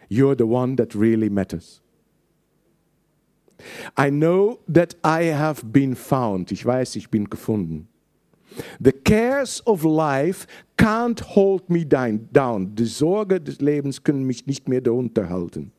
You're 0.09 0.35
the 0.35 0.47
one 0.47 0.75
that 0.77 0.95
really 0.95 1.29
matters. 1.29 1.81
I 3.97 4.09
know 4.09 4.59
that 4.67 4.95
I 5.03 5.25
have 5.25 5.71
been 5.71 5.95
found. 5.95 6.51
Ich 6.51 6.65
weiß, 6.65 6.95
ich 6.95 7.09
bin 7.09 7.29
gefunden. 7.29 7.87
The 8.79 8.91
cares 8.91 9.61
of 9.65 9.83
life 9.83 10.47
can't 10.77 11.19
hold 11.35 11.69
me 11.69 11.85
down. 11.85 12.75
Die 12.75 12.85
Sorge 12.85 13.39
des 13.39 13.59
Lebens 13.59 14.03
können 14.03 14.25
mich 14.25 14.45
nicht 14.45 14.67
mehr 14.67 14.81
darunter 14.81 15.29
halten. 15.29 15.71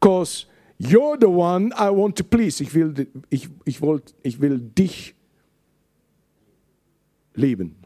Because 0.00 0.46
you're 0.78 1.16
the 1.18 1.28
one 1.28 1.72
I 1.72 1.90
want 1.90 2.16
to 2.16 2.24
please. 2.24 2.62
Ich 2.62 2.74
will, 2.74 3.06
ich, 3.30 3.48
ich, 3.64 3.80
wollt, 3.80 4.14
ich 4.22 4.40
will 4.40 4.58
dich 4.58 5.14
lieben. 7.34 7.76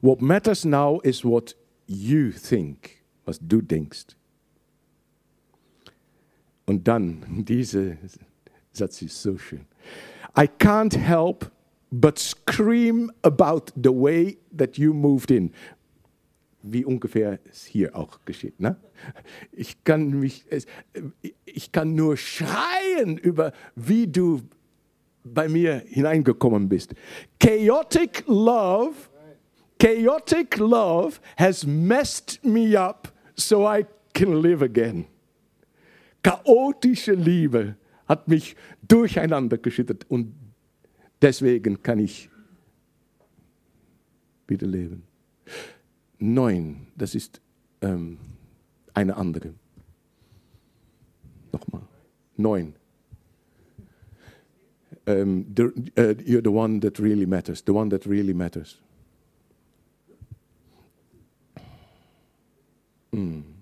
What 0.00 0.20
matters 0.20 0.64
now 0.64 1.00
is 1.00 1.24
what 1.24 1.54
you 1.86 2.32
think, 2.32 3.04
was 3.24 3.38
du 3.40 3.60
denkst. 3.60 4.16
Und 6.66 6.86
dann, 6.88 7.44
dieser 7.44 7.96
Satz 8.72 9.02
ist 9.02 9.20
so 9.22 9.38
schön. 9.38 9.66
I 10.36 10.48
can't 10.58 10.96
help 10.96 11.50
but 12.00 12.18
scream 12.18 13.10
about 13.22 13.72
the 13.74 13.92
way 13.92 14.38
that 14.52 14.78
you 14.78 14.92
moved 14.92 15.30
in. 15.30 15.52
Wie 16.62 16.84
ungefähr 16.84 17.38
es 17.44 17.64
hier 17.64 17.94
auch 17.94 18.18
geschieht. 18.24 18.60
Ne? 18.60 18.76
Ich, 19.52 19.82
kann 19.84 20.10
mich, 20.10 20.44
ich 21.44 21.70
kann 21.70 21.94
nur 21.94 22.16
schreien 22.16 23.16
über, 23.18 23.52
wie 23.76 24.06
du 24.06 24.42
bei 25.24 25.48
mir 25.48 25.82
hineingekommen 25.86 26.68
bist. 26.68 26.94
Chaotic 27.38 28.24
love, 28.26 28.94
chaotic 29.78 30.58
love 30.58 31.20
has 31.36 31.64
messed 31.64 32.44
me 32.44 32.78
up 32.78 33.12
so 33.36 33.66
I 33.66 33.86
can 34.12 34.42
live 34.42 34.62
again. 34.62 35.06
Chaotische 36.22 37.12
Liebe 37.12 37.76
hat 38.06 38.26
mich 38.28 38.56
durcheinander 38.86 39.58
geschüttet 39.58 40.04
und 40.08 40.34
Deswegen 41.20 41.82
kann 41.82 41.98
ich 41.98 42.28
wieder 44.46 44.66
leben. 44.66 45.02
Neun, 46.18 46.86
das 46.96 47.14
ist 47.14 47.40
ähm, 47.80 48.18
eine 48.94 49.16
andere. 49.16 49.54
Nochmal. 51.52 51.82
Neun. 52.36 52.74
Um, 55.08 55.46
the, 55.54 55.64
uh, 55.96 56.14
you're 56.24 56.42
the 56.42 56.50
one 56.50 56.80
that 56.80 56.98
really 56.98 57.26
matters, 57.26 57.62
the 57.64 57.72
one 57.72 57.88
that 57.90 58.06
really 58.06 58.34
matters. 58.34 58.80
Mm. 63.12 63.55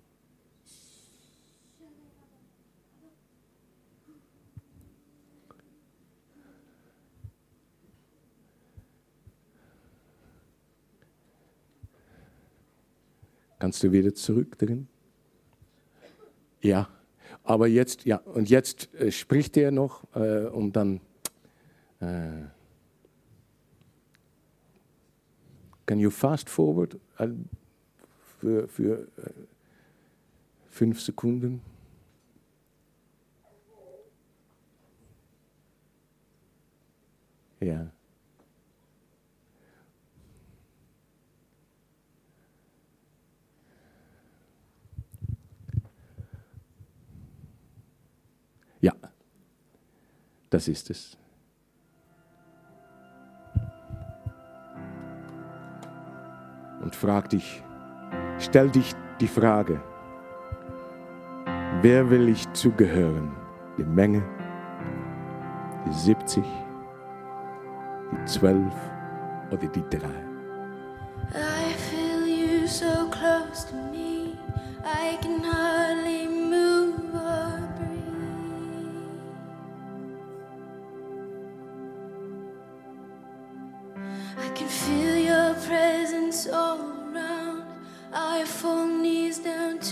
Kannst 13.64 13.82
du 13.82 13.92
wieder 13.92 14.14
zurückdrehen? 14.14 14.88
Ja, 16.60 16.86
aber 17.44 17.66
jetzt, 17.66 18.04
ja, 18.04 18.18
und 18.18 18.50
jetzt 18.50 18.94
äh, 18.94 19.10
spricht 19.10 19.56
er 19.56 19.70
noch 19.70 20.04
äh, 20.14 20.48
und 20.48 20.76
dann. 20.76 21.00
Äh, 21.98 22.42
can 25.86 25.98
you 25.98 26.10
fast 26.10 26.50
forward 26.50 26.98
äh, 27.16 27.28
für, 28.38 28.68
für 28.68 29.08
äh, 29.16 29.30
fünf 30.68 31.00
Sekunden? 31.00 31.62
Ja. 37.60 37.90
Ja, 48.84 48.92
das 50.50 50.68
ist 50.68 50.90
es. 50.90 51.16
Und 56.82 56.94
frag 56.94 57.30
dich, 57.30 57.62
stell 58.38 58.68
dich 58.68 58.92
die 59.20 59.26
Frage, 59.26 59.80
wer 61.80 62.10
will 62.10 62.28
ich 62.28 62.52
zugehören? 62.52 63.34
Die 63.78 63.84
Menge, 63.84 64.22
die 65.86 65.92
70, 65.94 66.44
die 68.12 68.24
12 68.26 68.74
oder 69.50 69.66
die 69.66 69.84
3? 69.88 69.96
I 71.32 71.72
feel 71.88 72.26
you 72.26 72.66
so 72.66 73.08
close 73.10 73.66
to 73.70 73.76
me, 73.76 74.36
I 74.84 75.16
can 75.22 75.33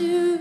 to 0.02 0.31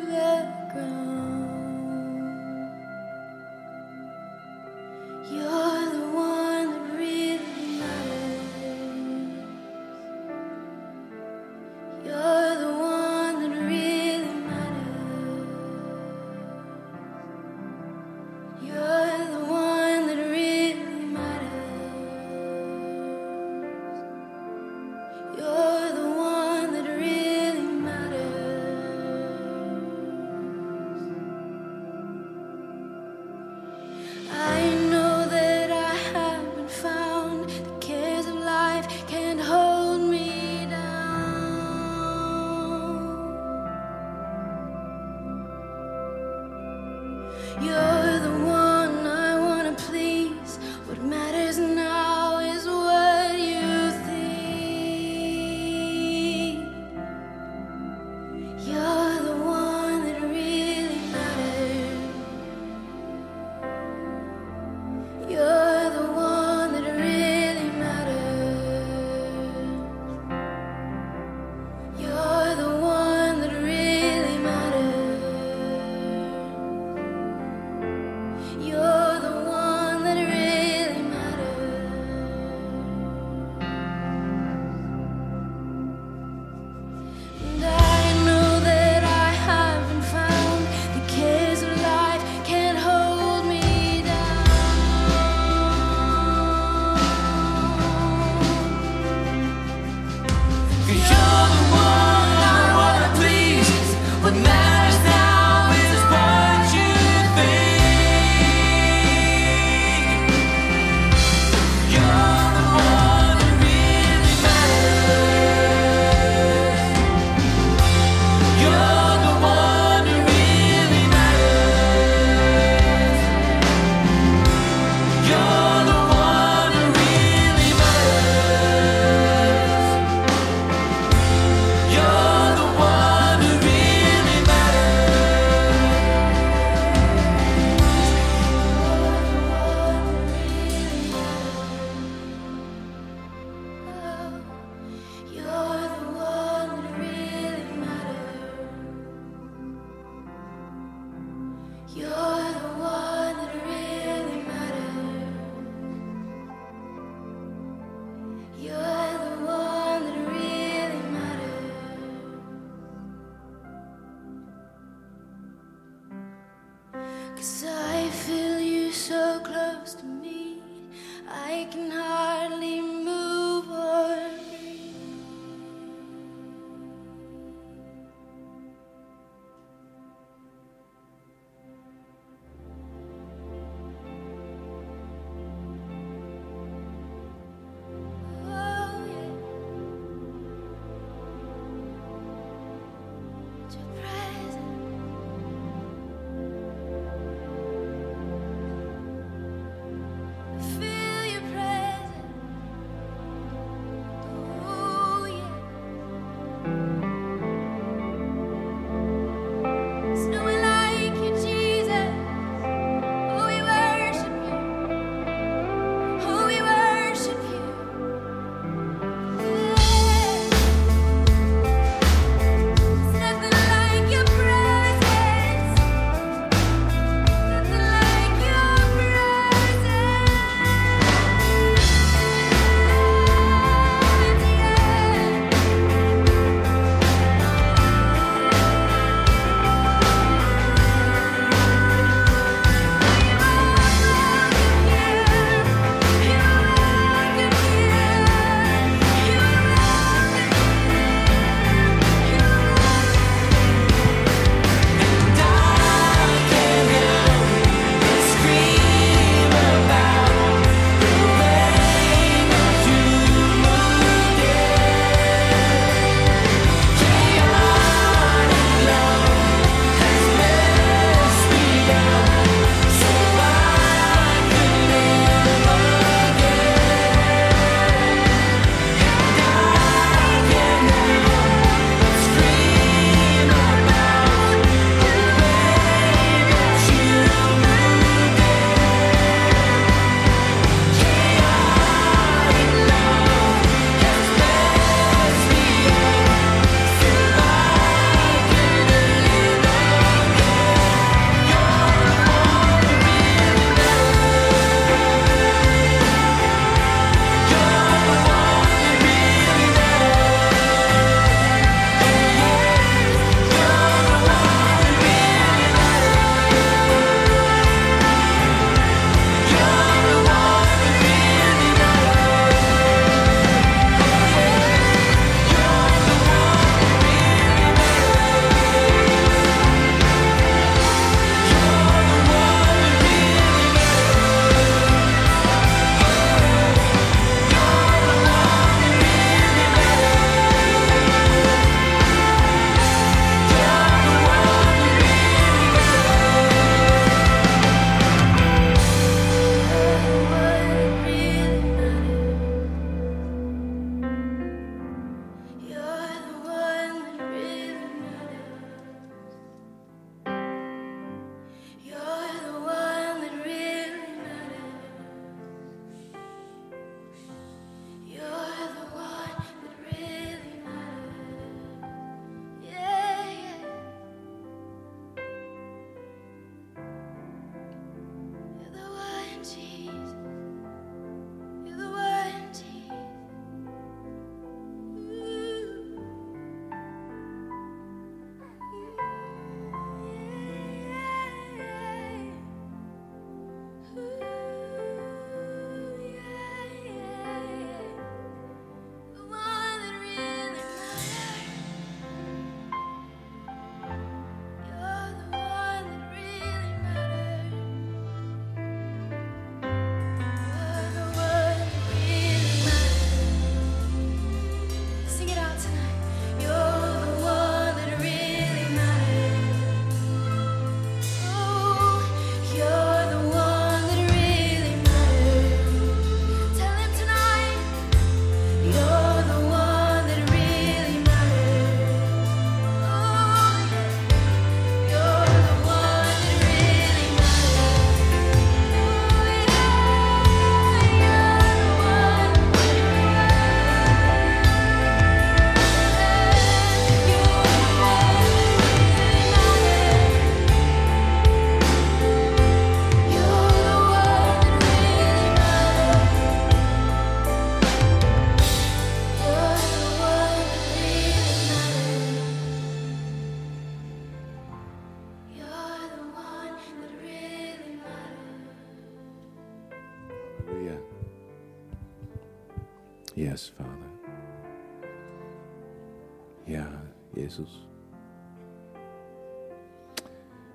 Ja, 476.52 476.70
Jesus. 477.16 477.66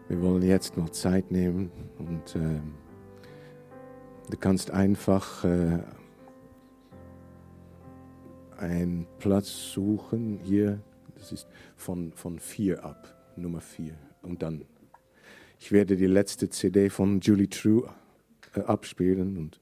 Wir 0.08 0.20
wollen 0.20 0.42
jetzt 0.42 0.76
noch 0.76 0.90
Zeit 0.90 1.30
nehmen 1.30 1.70
und 1.96 2.36
äh, 2.36 2.60
du 4.30 4.36
kannst 4.36 4.70
einfach 4.72 5.42
äh, 5.44 5.78
einen 8.58 9.06
Platz 9.18 9.72
suchen 9.72 10.38
hier. 10.42 10.82
Das 11.14 11.32
ist 11.32 11.48
von, 11.76 12.12
von 12.12 12.40
vier 12.40 12.84
ab, 12.84 13.32
Nummer 13.36 13.62
vier. 13.62 13.94
Und 14.20 14.42
dann, 14.42 14.66
ich 15.58 15.72
werde 15.72 15.96
die 15.96 16.04
letzte 16.04 16.50
CD 16.50 16.90
von 16.90 17.20
Julie 17.20 17.48
True 17.48 17.88
äh, 18.54 18.60
abspielen 18.60 19.38
und 19.38 19.60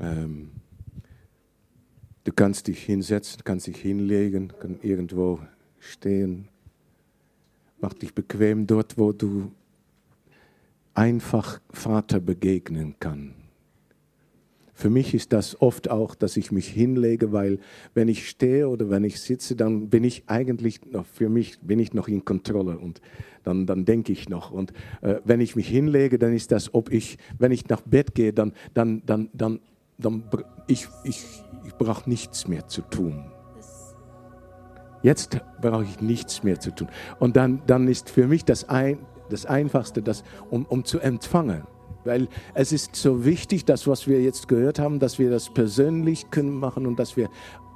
ähm, 0.00 0.50
du 2.28 2.34
kannst 2.34 2.66
dich 2.66 2.82
hinsetzen, 2.82 3.40
kannst 3.42 3.68
dich 3.68 3.78
hinlegen, 3.78 4.52
kann 4.60 4.78
irgendwo 4.82 5.40
stehen. 5.78 6.48
Mach 7.80 7.94
dich 7.94 8.14
bequem 8.14 8.66
dort, 8.66 8.98
wo 8.98 9.12
du 9.12 9.50
einfach 10.92 11.58
Vater 11.70 12.20
begegnen 12.20 12.96
kannst. 13.00 13.34
Für 14.74 14.90
mich 14.90 15.14
ist 15.14 15.32
das 15.32 15.60
oft 15.62 15.90
auch, 15.90 16.14
dass 16.14 16.36
ich 16.36 16.52
mich 16.52 16.68
hinlege, 16.68 17.32
weil 17.32 17.60
wenn 17.94 18.08
ich 18.08 18.28
stehe 18.28 18.68
oder 18.68 18.90
wenn 18.90 19.04
ich 19.04 19.20
sitze, 19.20 19.56
dann 19.56 19.88
bin 19.88 20.04
ich 20.04 20.24
eigentlich 20.26 20.84
noch, 20.84 21.06
für 21.06 21.30
mich 21.30 21.58
bin 21.60 21.78
ich 21.78 21.94
noch 21.94 22.08
in 22.08 22.26
Kontrolle 22.26 22.78
und 22.78 23.00
dann, 23.42 23.64
dann 23.64 23.86
denke 23.86 24.12
ich 24.12 24.28
noch. 24.28 24.50
Und 24.50 24.72
äh, 25.00 25.16
wenn 25.24 25.40
ich 25.40 25.56
mich 25.56 25.68
hinlege, 25.68 26.18
dann 26.18 26.34
ist 26.34 26.52
das, 26.52 26.74
ob 26.74 26.92
ich, 26.92 27.16
wenn 27.38 27.52
ich 27.52 27.68
nach 27.68 27.80
Bett 27.80 28.14
gehe, 28.14 28.34
dann, 28.34 28.52
dann, 28.74 29.02
dann, 29.06 29.30
dann, 29.32 29.60
dann 29.98 30.24
ich, 30.66 30.88
ich, 31.04 31.24
ich 31.64 31.74
brauche 31.74 32.08
nichts 32.08 32.48
mehr 32.48 32.66
zu 32.68 32.82
tun. 32.82 33.30
Jetzt 35.02 35.40
brauche 35.60 35.84
ich 35.84 36.00
nichts 36.00 36.42
mehr 36.42 36.58
zu 36.58 36.74
tun. 36.74 36.88
Und 37.18 37.36
dann, 37.36 37.62
dann 37.66 37.86
ist 37.86 38.10
für 38.10 38.26
mich 38.26 38.44
das, 38.44 38.68
ein, 38.68 39.06
das 39.28 39.46
Einfachste, 39.46 40.02
das, 40.02 40.24
um, 40.50 40.64
um 40.66 40.84
zu 40.84 40.98
empfangen 41.00 41.64
weil 42.04 42.28
es 42.54 42.72
ist 42.72 42.96
so 42.96 43.24
wichtig, 43.24 43.66
das, 43.66 43.86
was 43.86 44.06
wir 44.06 44.22
jetzt 44.22 44.48
gehört 44.48 44.78
haben, 44.78 44.98
dass 44.98 45.18
wir 45.18 45.30
das 45.30 45.50
persönlich 45.50 46.30
können 46.30 46.54
machen 46.54 46.86
und 46.86 46.98
dass 46.98 47.16
wir 47.16 47.28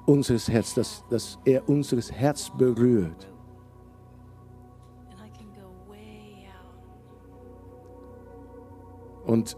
unseres 0.07 0.49
Herz, 0.49 0.74
dass, 0.74 1.05
dass 1.11 1.39
er 1.44 1.69
unseres 1.69 2.11
Herz 2.11 2.51
berührt. 2.57 3.28
Und 9.27 9.57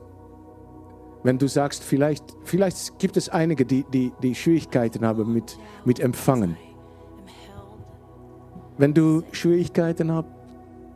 wenn 1.25 1.39
du 1.39 1.49
sagst, 1.49 1.83
vielleicht, 1.83 2.23
vielleicht 2.45 2.99
gibt 2.99 3.17
es 3.17 3.29
einige, 3.31 3.65
die, 3.65 3.85
die, 3.93 4.13
die 4.23 4.35
Schwierigkeiten 4.35 5.05
haben 5.05 5.33
mit, 5.33 5.59
mit 5.85 5.99
Empfangen. 5.99 6.57
Wenn 8.77 8.93
du 8.93 9.23
Schwierigkeiten 9.33 10.13
hast, 10.13 10.27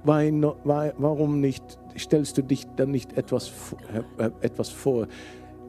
warum 0.05 1.41
nicht 1.41 1.79
stellst 1.97 2.39
du 2.39 2.43
dich 2.43 2.67
dann 2.77 2.91
nicht 2.91 3.17
etwas, 3.17 3.51
äh, 4.19 4.31
etwas 4.41 4.69
vor? 4.69 5.09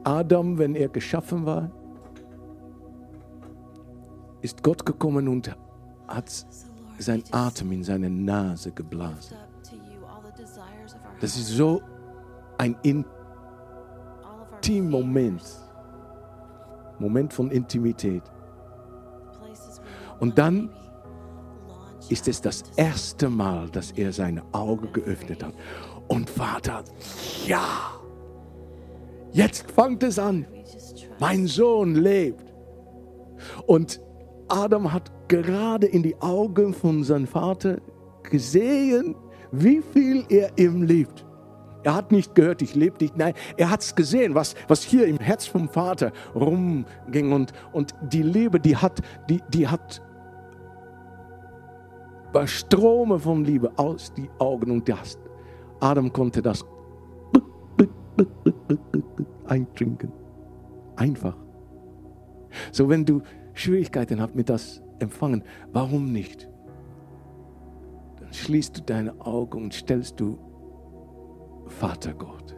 Adam, 0.04 0.58
wenn 0.58 0.74
er 0.74 0.88
geschaffen 0.88 1.44
war, 1.46 1.70
ist 4.42 4.62
Gott 4.62 4.84
gekommen 4.86 5.26
und 5.26 5.54
hat 6.06 6.46
sein 6.98 7.22
Atem 7.30 7.72
in 7.72 7.82
seine 7.82 8.10
Nase 8.10 8.72
geblasen. 8.72 9.36
Das 11.20 11.36
ist 11.36 11.48
so 11.48 11.82
ein 12.58 12.76
intim 14.60 14.90
Moment, 14.90 15.42
Moment 16.98 17.32
von 17.32 17.50
Intimität. 17.50 18.22
Und 20.18 20.36
dann 20.36 20.68
ist 22.10 22.28
es 22.28 22.42
das 22.42 22.64
erste 22.76 23.30
Mal, 23.30 23.70
dass 23.70 23.92
er 23.92 24.12
seine 24.12 24.42
Augen 24.52 24.92
geöffnet 24.92 25.42
hat. 25.42 25.54
Und 26.08 26.28
Vater, 26.28 26.84
ja, 27.46 27.92
jetzt 29.32 29.70
fängt 29.70 30.02
es 30.02 30.18
an. 30.18 30.46
Mein 31.18 31.46
Sohn 31.46 31.94
lebt. 31.94 32.52
Und 33.66 33.98
Adam 34.48 34.92
hat 34.92 35.10
gerade 35.28 35.86
in 35.86 36.02
die 36.02 36.20
Augen 36.20 36.74
von 36.74 37.02
seinem 37.02 37.26
Vater 37.26 37.78
gesehen, 38.24 39.14
wie 39.52 39.80
viel 39.80 40.24
er 40.28 40.50
ihm 40.58 40.82
liebt. 40.82 41.24
Er 41.82 41.94
hat 41.94 42.12
nicht 42.12 42.34
gehört, 42.34 42.62
ich 42.62 42.74
lebe 42.74 42.98
dich. 42.98 43.14
Nein, 43.16 43.34
er 43.56 43.70
hat 43.70 43.80
es 43.80 43.94
gesehen, 43.94 44.34
was, 44.34 44.54
was 44.68 44.82
hier 44.82 45.06
im 45.06 45.18
Herz 45.18 45.46
vom 45.46 45.68
Vater 45.68 46.12
rumging. 46.34 47.32
Und, 47.32 47.52
und 47.72 47.94
die 48.02 48.22
Liebe, 48.22 48.60
die 48.60 48.76
hat, 48.76 49.00
die, 49.28 49.40
die 49.52 49.66
hat 49.66 50.02
war 52.32 52.46
Strome 52.46 53.18
von 53.18 53.44
Liebe 53.44 53.72
aus 53.76 54.12
die 54.14 54.28
Augen 54.38 54.70
und 54.70 54.88
das 54.88 55.18
Adam 55.80 56.12
konnte 56.12 56.42
das 56.42 56.64
eintrinken. 59.46 60.12
Einfach. 60.96 61.36
So, 62.72 62.88
wenn 62.88 63.04
du 63.04 63.22
Schwierigkeiten 63.54 64.20
hast 64.20 64.34
mit 64.34 64.48
das 64.48 64.82
Empfangen, 64.98 65.42
warum 65.72 66.12
nicht? 66.12 66.48
Dann 68.20 68.32
schließt 68.32 68.76
du 68.76 68.82
deine 68.82 69.18
Augen 69.20 69.64
und 69.64 69.74
stellst 69.74 70.20
du 70.20 70.38
Vater 71.70 72.12
Gott 72.14 72.56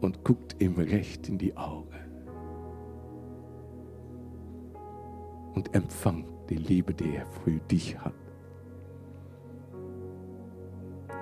und 0.00 0.24
guckt 0.24 0.56
ihm 0.60 0.76
recht 0.76 1.28
in 1.28 1.38
die 1.38 1.56
Augen 1.56 1.88
und 5.54 5.74
empfangt 5.74 6.26
die 6.48 6.56
Liebe, 6.56 6.94
die 6.94 7.16
er 7.16 7.26
für 7.26 7.58
dich 7.70 7.98
hat. 7.98 8.14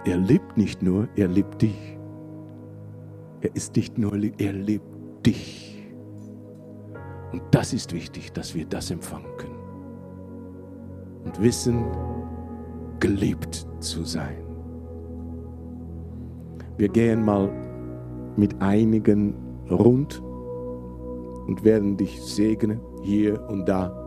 Er 0.04 0.18
liebt 0.18 0.56
nicht 0.58 0.82
nur, 0.82 1.08
er 1.16 1.28
liebt 1.28 1.62
dich. 1.62 1.98
Er 3.40 3.56
ist 3.56 3.74
nicht 3.74 3.96
nur, 3.96 4.12
er 4.38 4.52
liebt 4.52 5.26
dich. 5.26 5.82
Und 7.32 7.42
das 7.50 7.72
ist 7.72 7.92
wichtig, 7.94 8.32
dass 8.32 8.54
wir 8.54 8.66
das 8.66 8.90
empfangen 8.90 9.36
können. 9.38 9.54
Und 11.24 11.40
wissen, 11.40 11.86
geliebt 13.00 13.66
zu 13.80 14.04
sein. 14.04 14.43
Wir 16.76 16.88
gehen 16.88 17.24
mal 17.24 17.50
mit 18.36 18.60
einigen 18.60 19.34
rund 19.70 20.22
und 21.46 21.64
werden 21.64 21.96
dich 21.96 22.20
segnen, 22.22 22.80
hier 23.02 23.40
und 23.48 23.68
da. 23.68 24.00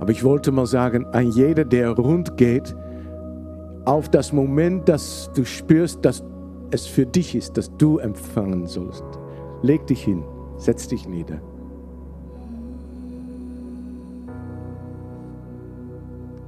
Aber 0.00 0.10
ich 0.10 0.22
wollte 0.22 0.52
mal 0.52 0.66
sagen, 0.66 1.06
ein 1.06 1.30
jeder, 1.30 1.64
der 1.64 1.90
rund 1.90 2.36
geht, 2.36 2.76
auf 3.84 4.10
das 4.10 4.32
Moment, 4.32 4.88
dass 4.88 5.30
du 5.34 5.44
spürst, 5.44 6.04
dass 6.04 6.22
es 6.70 6.86
für 6.86 7.06
dich 7.06 7.34
ist, 7.34 7.56
dass 7.56 7.74
du 7.78 7.98
empfangen 7.98 8.66
sollst. 8.66 9.04
Leg 9.62 9.86
dich 9.86 10.04
hin, 10.04 10.22
setz 10.58 10.88
dich 10.88 11.08
nieder. 11.08 11.40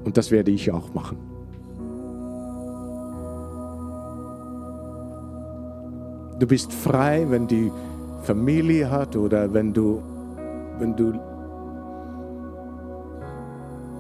Und 0.05 0.17
das 0.17 0.31
werde 0.31 0.51
ich 0.51 0.71
auch 0.71 0.93
machen. 0.93 1.30
Du 6.41 6.47
bist 6.47 6.73
frei, 6.73 7.27
wenn 7.29 7.47
die 7.47 7.71
Familie 8.23 8.91
hat 8.91 9.15
oder 9.15 9.53
wenn 9.53 9.75
du, 9.75 10.01
wenn 10.79 10.97
du, 10.97 11.13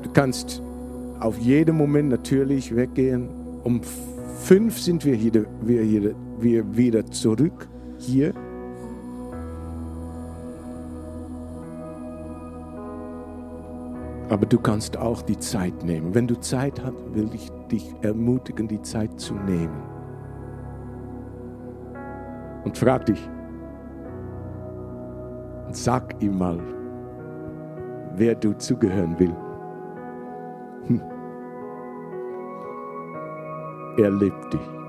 du 0.03 0.11
kannst 0.15 0.63
auf 1.21 1.37
jeden 1.37 1.77
Moment 1.77 2.09
natürlich 2.09 2.75
weggehen. 2.75 3.29
Um 3.63 3.83
fünf 4.39 4.79
sind 4.79 5.05
wir, 5.05 5.15
hier, 5.15 5.45
wir, 5.61 5.83
hier, 5.83 6.15
wir 6.39 6.77
wieder 6.77 7.05
zurück 7.11 7.69
hier. 7.99 8.33
Aber 14.31 14.47
du 14.47 14.59
kannst 14.59 14.97
auch 14.97 15.21
die 15.21 15.39
Zeit 15.39 15.85
nehmen. 15.85 16.15
Wenn 16.15 16.27
du 16.27 16.41
Zeit 16.41 16.83
hast, 16.83 16.95
will 17.13 17.29
ich 17.35 17.51
dich 17.71 17.95
ermutigen, 18.01 18.67
die 18.67 18.81
Zeit 18.81 19.21
zu 19.21 19.35
nehmen. 19.35 20.00
Und 22.65 22.77
frag 22.77 23.07
dich 23.07 23.29
und 25.67 25.77
sag 25.77 26.21
ihm 26.21 26.37
mal, 26.37 26.59
wer 28.17 28.35
du 28.35 28.53
zugehören 28.55 29.15
willst. 29.19 29.37
Er 33.99 34.11
liebt 34.11 34.53
dich. 34.53 34.80